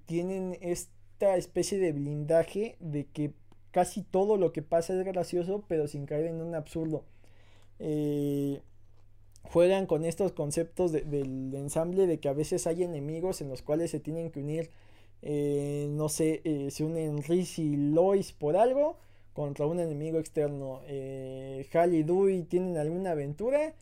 tienen 0.05 0.57
este 0.61 0.95
esta 1.15 1.37
especie 1.37 1.79
de 1.79 1.93
blindaje 1.93 2.75
de 2.81 3.05
que 3.05 3.33
casi 3.71 4.03
todo 4.03 4.35
lo 4.35 4.51
que 4.51 4.61
pasa 4.61 4.93
es 4.93 5.05
gracioso, 5.05 5.63
pero 5.67 5.87
sin 5.87 6.05
caer 6.05 6.25
en 6.25 6.41
un 6.41 6.55
absurdo. 6.55 7.05
Eh, 7.79 8.61
juegan 9.51 9.85
con 9.85 10.05
estos 10.05 10.31
conceptos 10.33 10.91
del 10.91 11.53
ensamble 11.53 12.07
de 12.07 12.19
que 12.19 12.29
a 12.29 12.33
veces 12.33 12.67
hay 12.67 12.83
enemigos 12.83 13.41
en 13.41 13.49
los 13.49 13.61
cuales 13.61 13.91
se 13.91 13.99
tienen 13.99 14.31
que 14.31 14.39
unir, 14.39 14.71
eh, 15.21 15.87
no 15.91 16.09
sé, 16.09 16.41
eh, 16.43 16.69
se 16.71 16.83
unen 16.83 17.23
Riz 17.23 17.59
y 17.59 17.75
Lois 17.75 18.31
por 18.31 18.57
algo 18.57 18.97
contra 19.33 19.65
un 19.65 19.79
enemigo 19.79 20.19
externo. 20.19 20.81
Hal 21.73 21.93
y 21.93 22.03
Dewey 22.03 22.43
tienen 22.43 22.77
alguna 22.77 23.11
aventura. 23.11 23.75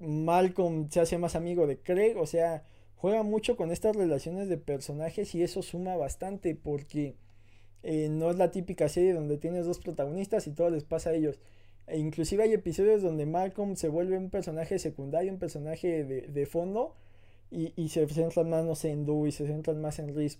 Malcolm 0.00 0.88
se 0.90 1.00
hace 1.00 1.18
más 1.18 1.36
amigo 1.36 1.66
de 1.66 1.78
Craig, 1.78 2.16
o 2.16 2.26
sea, 2.26 2.64
juega 3.04 3.22
mucho 3.22 3.56
con 3.56 3.70
estas 3.70 3.94
relaciones 3.94 4.48
de 4.48 4.56
personajes 4.56 5.34
y 5.34 5.42
eso 5.42 5.62
suma 5.62 5.94
bastante 5.94 6.54
porque 6.54 7.16
eh, 7.82 8.08
no 8.08 8.30
es 8.30 8.38
la 8.38 8.50
típica 8.50 8.88
serie 8.88 9.12
donde 9.12 9.36
tienes 9.36 9.66
dos 9.66 9.78
protagonistas 9.78 10.46
y 10.46 10.52
todo 10.52 10.70
les 10.70 10.84
pasa 10.84 11.10
a 11.10 11.12
ellos. 11.12 11.38
E 11.86 11.98
inclusive 11.98 12.42
hay 12.42 12.52
episodios 12.52 13.02
donde 13.02 13.26
Malcolm 13.26 13.76
se 13.76 13.88
vuelve 13.88 14.16
un 14.16 14.30
personaje 14.30 14.78
secundario, 14.78 15.32
un 15.32 15.38
personaje 15.38 16.04
de, 16.04 16.46
fondo 16.46 16.94
y, 17.50 17.88
se 17.88 18.06
centran 18.08 18.48
más, 18.48 18.84
en 18.84 19.06
Dewey, 19.06 19.32
se 19.32 19.46
centran 19.46 19.80
más 19.80 19.98
en 19.98 20.14
Reese. 20.14 20.38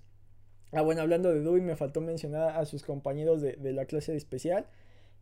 Ah, 0.73 0.83
bueno, 0.83 1.03
hablando 1.03 1.33
de 1.33 1.41
Dewey, 1.41 1.61
me 1.61 1.77
faltó 1.77 2.01
mencionar 2.01 2.57
a 2.57 2.65
sus 2.65 2.83
compañeros 2.83 3.43
de, 3.43 3.73
la 3.73 3.85
clase 3.85 4.13
de 4.13 4.19
especial. 4.19 4.67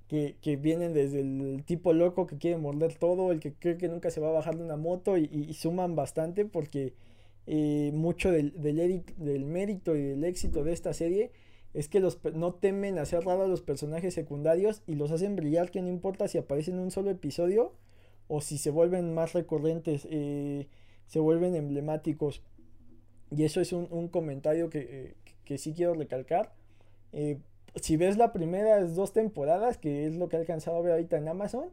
Que, 0.08 0.56
vienen 0.56 0.92
desde 0.92 1.20
el 1.20 1.64
tipo 1.64 1.94
loco 1.94 2.26
que 2.26 2.36
quiere 2.36 2.58
morder 2.58 2.94
todo, 2.94 3.32
el 3.32 3.40
que 3.40 3.54
cree 3.54 3.78
que 3.78 3.88
nunca 3.88 4.10
se 4.10 4.20
va 4.20 4.28
a 4.28 4.32
bajar 4.32 4.56
de 4.56 4.64
una 4.64 4.76
moto 4.76 5.16
y 5.16 5.54
suman 5.54 5.96
bastante 5.96 6.44
porque 6.44 6.92
eh, 7.46 7.90
mucho 7.92 8.30
del, 8.30 8.52
del, 8.62 9.44
mérito 9.44 9.96
y 9.96 10.02
del 10.02 10.24
éxito 10.24 10.62
de 10.62 10.72
esta 10.72 10.94
serie 10.94 11.32
es 11.74 11.88
que 11.88 12.00
los, 12.00 12.18
no 12.34 12.54
temen 12.54 12.98
hacer 12.98 13.24
raro 13.24 13.44
a 13.44 13.48
los 13.48 13.62
personajes 13.62 14.14
secundarios 14.14 14.82
y 14.86 14.94
los 14.94 15.10
hacen 15.10 15.36
brillar 15.36 15.70
que 15.70 15.82
no 15.82 15.88
importa 15.88 16.28
si 16.28 16.38
aparecen 16.38 16.74
en 16.74 16.80
un 16.80 16.90
solo 16.90 17.10
episodio 17.10 17.72
o 18.28 18.40
si 18.40 18.58
se 18.58 18.70
vuelven 18.70 19.14
más 19.14 19.32
recurrentes, 19.32 20.06
eh, 20.10 20.68
se 21.06 21.20
vuelven 21.20 21.54
emblemáticos. 21.54 22.42
Y 23.30 23.44
eso 23.44 23.60
es 23.60 23.72
un, 23.72 24.08
comentario 24.08 24.68
que, 24.68 24.80
eh, 24.80 25.14
que, 25.44 25.58
sí 25.58 25.72
quiero 25.72 25.94
recalcar. 25.94 26.54
si 27.76 27.96
ves 27.96 28.18
las 28.18 28.30
primeras 28.32 28.94
dos 28.94 29.12
temporadas, 29.12 29.78
que 29.78 30.06
es 30.06 30.14
lo 30.14 30.28
que 30.28 30.36
he 30.36 30.40
alcanzado 30.40 30.76
a 30.76 30.82
ver 30.82 30.92
ahorita 30.92 31.16
en 31.16 31.28
Amazon, 31.28 31.70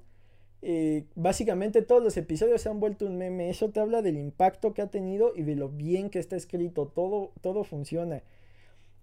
eh, 0.62 1.06
básicamente 1.16 1.82
todos 1.82 2.04
los 2.04 2.18
episodios 2.18 2.62
se 2.62 2.70
han 2.70 2.80
vuelto 2.80 3.06
un 3.06 3.18
meme. 3.18 3.50
Eso 3.50 3.70
te 3.70 3.80
habla 3.80 4.02
del 4.02 4.18
impacto 4.18 4.74
que 4.74 4.82
ha 4.82 4.88
tenido 4.88 5.34
y 5.36 5.44
de 5.44 5.56
lo 5.56 5.70
bien 5.70 6.10
que 6.10 6.20
está 6.20 6.36
escrito. 6.36 6.88
Todo, 6.88 7.32
todo 7.42 7.64
funciona. 7.64 8.24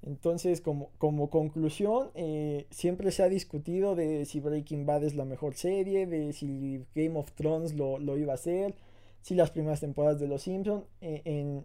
Entonces, 0.03 0.61
como, 0.61 0.91
como 0.99 1.31
conclusión, 1.31 2.11
eh, 2.15 2.67
siempre 2.71 3.11
se 3.11 3.23
ha 3.23 3.29
discutido 3.29 3.97
de 3.97 4.25
si 4.25 4.41
Breaking 4.41 4.87
Bad 4.87 5.05
es 5.05 5.15
la 5.15 5.25
mejor 5.25 5.55
serie, 5.55 6.07
de 6.07 6.33
si 6.33 6.85
Game 6.95 7.19
of 7.19 7.33
Thrones 7.33 7.75
lo, 7.75 8.17
iba 8.17 8.33
a 8.33 8.37
hacer, 8.37 8.75
si 9.23 9.35
las 9.35 9.51
primeras 9.51 9.81
temporadas 9.81 10.21
de 10.21 10.29
Los 10.29 10.43
Simpsons. 10.43 10.85
Eh, 11.01 11.23
en, 11.25 11.65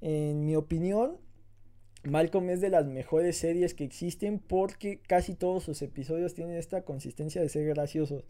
en 0.00 0.44
mi 0.44 0.56
opinión, 0.56 1.18
Malcolm 2.04 2.50
es 2.50 2.60
de 2.60 2.70
las 2.70 2.86
mejores 2.86 3.36
series 3.36 3.74
que 3.74 3.84
existen 3.84 4.40
porque 4.40 4.98
casi 4.98 5.34
todos 5.34 5.62
sus 5.62 5.80
episodios 5.82 6.34
tienen 6.34 6.56
esta 6.56 6.82
consistencia 6.82 7.40
de 7.40 7.48
ser 7.48 7.66
graciosos. 7.66 8.24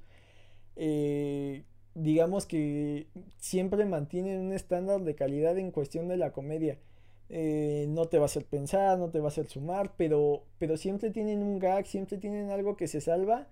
Eh, 0.77 1.64
digamos 1.95 2.47
que 2.47 3.07
siempre 3.39 3.85
mantienen 3.87 4.41
un 4.41 4.53
estándar 4.53 5.01
de 5.03 5.14
calidad 5.14 5.59
en 5.59 5.70
cuestión 5.70 6.09
de 6.09 6.18
la 6.18 6.33
comedia. 6.33 6.79
Eh, 7.35 7.87
no 7.89 8.09
te 8.09 8.18
va 8.18 8.24
a 8.24 8.26
hacer 8.26 8.45
pensar, 8.45 8.99
no 8.99 9.09
te 9.09 9.18
va 9.18 9.26
a 9.26 9.28
hacer 9.28 9.47
sumar, 9.47 9.95
pero, 9.97 10.43
pero 10.59 10.76
siempre 10.76 11.11
tienen 11.11 11.43
un 11.43 11.59
gag, 11.59 11.87
siempre 11.87 12.18
tienen 12.18 12.51
algo 12.51 12.76
que 12.76 12.89
se 12.89 13.01
salva 13.01 13.49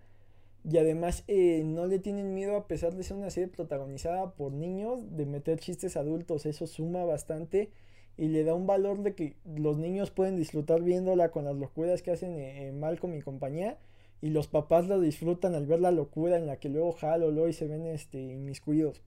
y 0.65 0.77
además 0.77 1.25
eh, 1.29 1.63
no 1.65 1.87
le 1.87 1.99
tienen 1.99 2.35
miedo 2.35 2.57
a 2.57 2.67
pesar 2.67 2.95
de 2.95 3.03
ser 3.05 3.17
una 3.17 3.31
serie 3.31 3.49
protagonizada 3.49 4.33
por 4.33 4.53
niños, 4.53 5.17
de 5.17 5.25
meter 5.25 5.59
chistes 5.61 5.97
adultos, 5.97 6.45
eso 6.45 6.67
suma 6.67 7.05
bastante 7.07 7.71
y 8.19 8.29
le 8.29 8.45
da 8.45 8.55
un 8.55 8.67
valor 8.67 9.03
de 9.03 9.15
que 9.15 9.37
los 9.47 9.79
niños 9.79 10.11
pueden 10.11 10.37
disfrutar 10.37 10.83
viéndola 10.83 11.31
con 11.31 11.47
las 11.47 11.57
locuras 11.57 12.03
que 12.03 12.11
hacen 12.11 12.79
Malcolm 12.79 13.15
y 13.15 13.23
compañía 13.23 13.79
y 14.21 14.29
los 14.29 14.47
papás 14.47 14.89
lo 14.89 15.01
disfrutan 15.01 15.55
al 15.55 15.67
ver 15.67 15.81
la 15.81 15.91
locura 15.91 16.37
en 16.37 16.47
la 16.47 16.59
que 16.59 16.69
luego 16.69 16.95
Hal 17.01 17.23
o 17.23 17.31
Lois 17.31 17.57
se 17.57 17.67
ven 17.67 17.87
este, 17.87 18.21
inmiscuidos. 18.21 19.01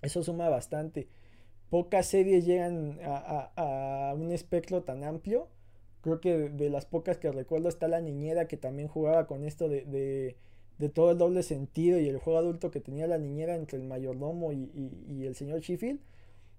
Eso 0.00 0.22
suma 0.22 0.48
bastante. 0.48 1.08
Pocas 1.70 2.06
series 2.06 2.44
llegan 2.44 2.98
a, 3.04 4.14
un 4.16 4.32
espectro 4.32 4.82
tan 4.82 5.04
amplio. 5.04 5.48
Creo 6.02 6.20
que 6.20 6.50
de, 6.50 6.70
las 6.70 6.86
pocas 6.86 7.18
que 7.18 7.30
recuerdo 7.30 7.68
está 7.68 7.88
la 7.88 8.00
niñera 8.00 8.48
que 8.48 8.56
también 8.56 8.88
jugaba 8.88 9.26
con 9.26 9.44
esto 9.44 9.68
de, 9.68 9.84
de, 10.78 10.88
todo 10.88 11.12
el 11.12 11.18
doble 11.18 11.42
sentido 11.42 12.00
y 12.00 12.08
el 12.08 12.18
juego 12.18 12.38
adulto 12.38 12.70
que 12.70 12.80
tenía 12.80 13.06
la 13.06 13.18
niñera 13.18 13.54
entre 13.54 13.78
el 13.78 13.84
mayordomo 13.84 14.52
y, 14.52 15.24
el 15.24 15.34
señor 15.36 15.60
Sheffield. 15.60 16.00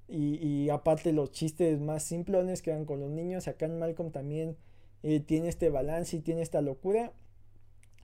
Y, 0.07 0.69
aparte 0.69 1.13
los 1.13 1.31
chistes 1.31 1.79
más 1.79 2.03
simplones 2.03 2.61
que 2.61 2.71
eran 2.71 2.85
con 2.85 2.99
los 2.99 3.11
niños. 3.11 3.47
Acá 3.47 3.65
en 3.65 3.79
Malcolm 3.79 4.11
también 4.11 4.57
eh, 5.03 5.19
tiene 5.19 5.49
este 5.49 5.69
balance 5.69 6.17
y 6.17 6.21
tiene 6.21 6.41
esta 6.41 6.61
locura 6.61 7.13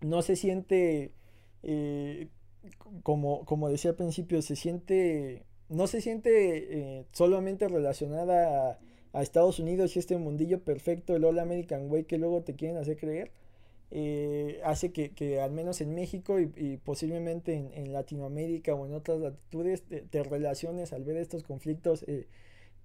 no 0.02 0.22
se 0.22 0.36
siente, 0.36 1.12
eh, 1.64 2.30
como, 3.04 3.46
como 3.46 3.70
decía 3.70 3.92
al 3.92 3.98
principio, 3.98 4.42
se 4.42 4.56
siente, 4.56 5.46
no 5.70 5.88
se 5.88 6.02
siente 6.02 7.00
eh, 7.00 7.06
solamente 7.12 7.68
relacionada 7.68 8.80
a, 9.14 9.22
Estados 9.22 9.58
Unidos 9.58 9.96
y 9.96 10.00
este 10.00 10.16
mundillo 10.18 10.60
perfecto, 10.60 11.16
el 11.16 11.26
All 11.26 11.40
American 11.40 11.90
Way 11.90 12.04
que 12.04 12.20
luego 12.20 12.44
te 12.44 12.56
quieren 12.56 12.78
hacer 12.78 12.98
creer. 12.98 13.32
Eh, 13.90 14.60
hace 14.64 14.92
que, 14.92 15.42
al 15.42 15.52
menos 15.52 15.82
en 15.82 15.96
México 15.96 16.40
y, 16.40 16.78
posiblemente 16.78 17.56
en, 17.56 17.94
Latinoamérica 17.94 18.76
o 18.76 18.86
en 18.86 18.94
otras 18.94 19.20
latitudes 19.20 19.84
te, 19.84 20.24
relaciones 20.24 20.94
al 20.94 21.04
ver 21.04 21.18
estos 21.18 21.44
conflictos 21.44 22.06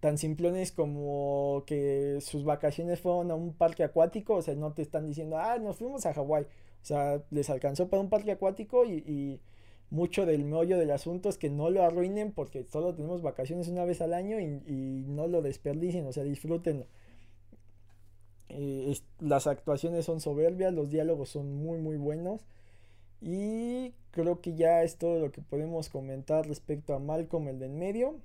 tan 0.03 0.18
simplones 0.18 0.72
como 0.72 1.62
que 1.64 2.18
sus 2.22 2.43
vacaciones 2.43 2.99
fueron 2.99 3.30
a 3.30 3.37
un 3.37 3.53
parque 3.53 3.85
acuático, 3.85 4.35
o 4.35 4.43
sea, 4.43 4.57
no 4.57 4.72
te 4.72 4.83
están 4.83 5.07
diciendo, 5.07 5.39
ah, 5.39 5.59
nos 5.59 5.76
fuimos 5.76 6.05
a 6.07 6.12
Hawái, 6.12 6.43
o 6.43 6.85
sea, 6.85 7.22
les 7.30 7.49
alcanzó 7.51 7.89
para 7.89 8.03
un 8.03 8.11
parque 8.11 8.33
acuático 8.33 8.85
y, 8.85 9.41
mucho 9.93 10.24
del 10.24 10.45
meollo 10.45 10.78
del 10.78 10.90
asunto 10.90 11.28
es 11.28 11.36
que 11.36 11.51
no 11.51 11.68
lo 11.68 11.82
arruinen 11.82 12.32
porque 12.32 12.64
solo 12.72 12.95
tenemos 12.95 13.20
vacaciones 13.20 13.68
una 13.68 13.84
vez 13.84 14.01
al 14.01 14.14
año 14.14 14.40
y, 14.40 15.05
no 15.07 15.28
lo 15.28 15.43
desperdicien, 15.43 16.07
o 16.07 16.12
sea, 16.12 16.24
disfrútenlo. 16.24 16.86
Eh, 18.49 18.97
las 19.20 19.47
actuaciones 19.47 20.07
son 20.07 20.20
soberbias, 20.20 20.72
los 20.72 20.88
diálogos 20.88 21.28
son 21.28 21.55
muy 21.55 21.78
muy 21.78 21.99
buenos 21.99 22.47
y 23.20 23.93
creo 24.12 24.40
que 24.40 24.55
ya 24.55 24.82
es 24.82 24.97
todo 24.97 25.20
lo 25.20 25.30
que 25.30 25.43
podemos 25.43 25.90
comentar 25.90 26.47
respecto 26.49 26.95
a 26.95 26.99
Malcolm 26.99 27.49
el 27.49 27.59
de 27.59 27.66
en 27.66 27.78
medio. 27.78 28.16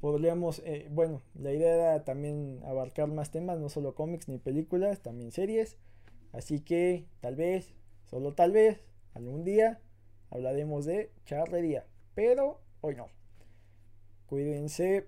Podríamos, 0.00 0.62
eh, 0.64 0.88
bueno, 0.90 1.20
la 1.34 1.52
idea 1.52 1.74
era 1.74 2.04
también 2.04 2.62
abarcar 2.64 3.08
más 3.08 3.30
temas, 3.30 3.58
no 3.58 3.68
solo 3.68 3.94
cómics 3.94 4.28
ni 4.28 4.38
películas, 4.38 5.00
también 5.02 5.30
series. 5.30 5.76
Así 6.32 6.60
que 6.60 7.04
tal 7.20 7.36
vez, 7.36 7.74
solo 8.06 8.32
tal 8.32 8.52
vez, 8.52 8.80
algún 9.12 9.44
día 9.44 9.78
hablaremos 10.30 10.84
de 10.84 11.10
charrería. 11.24 11.84
Pero 12.14 12.60
hoy 12.80 12.96
no. 12.96 13.08
Cuídense. 14.26 15.06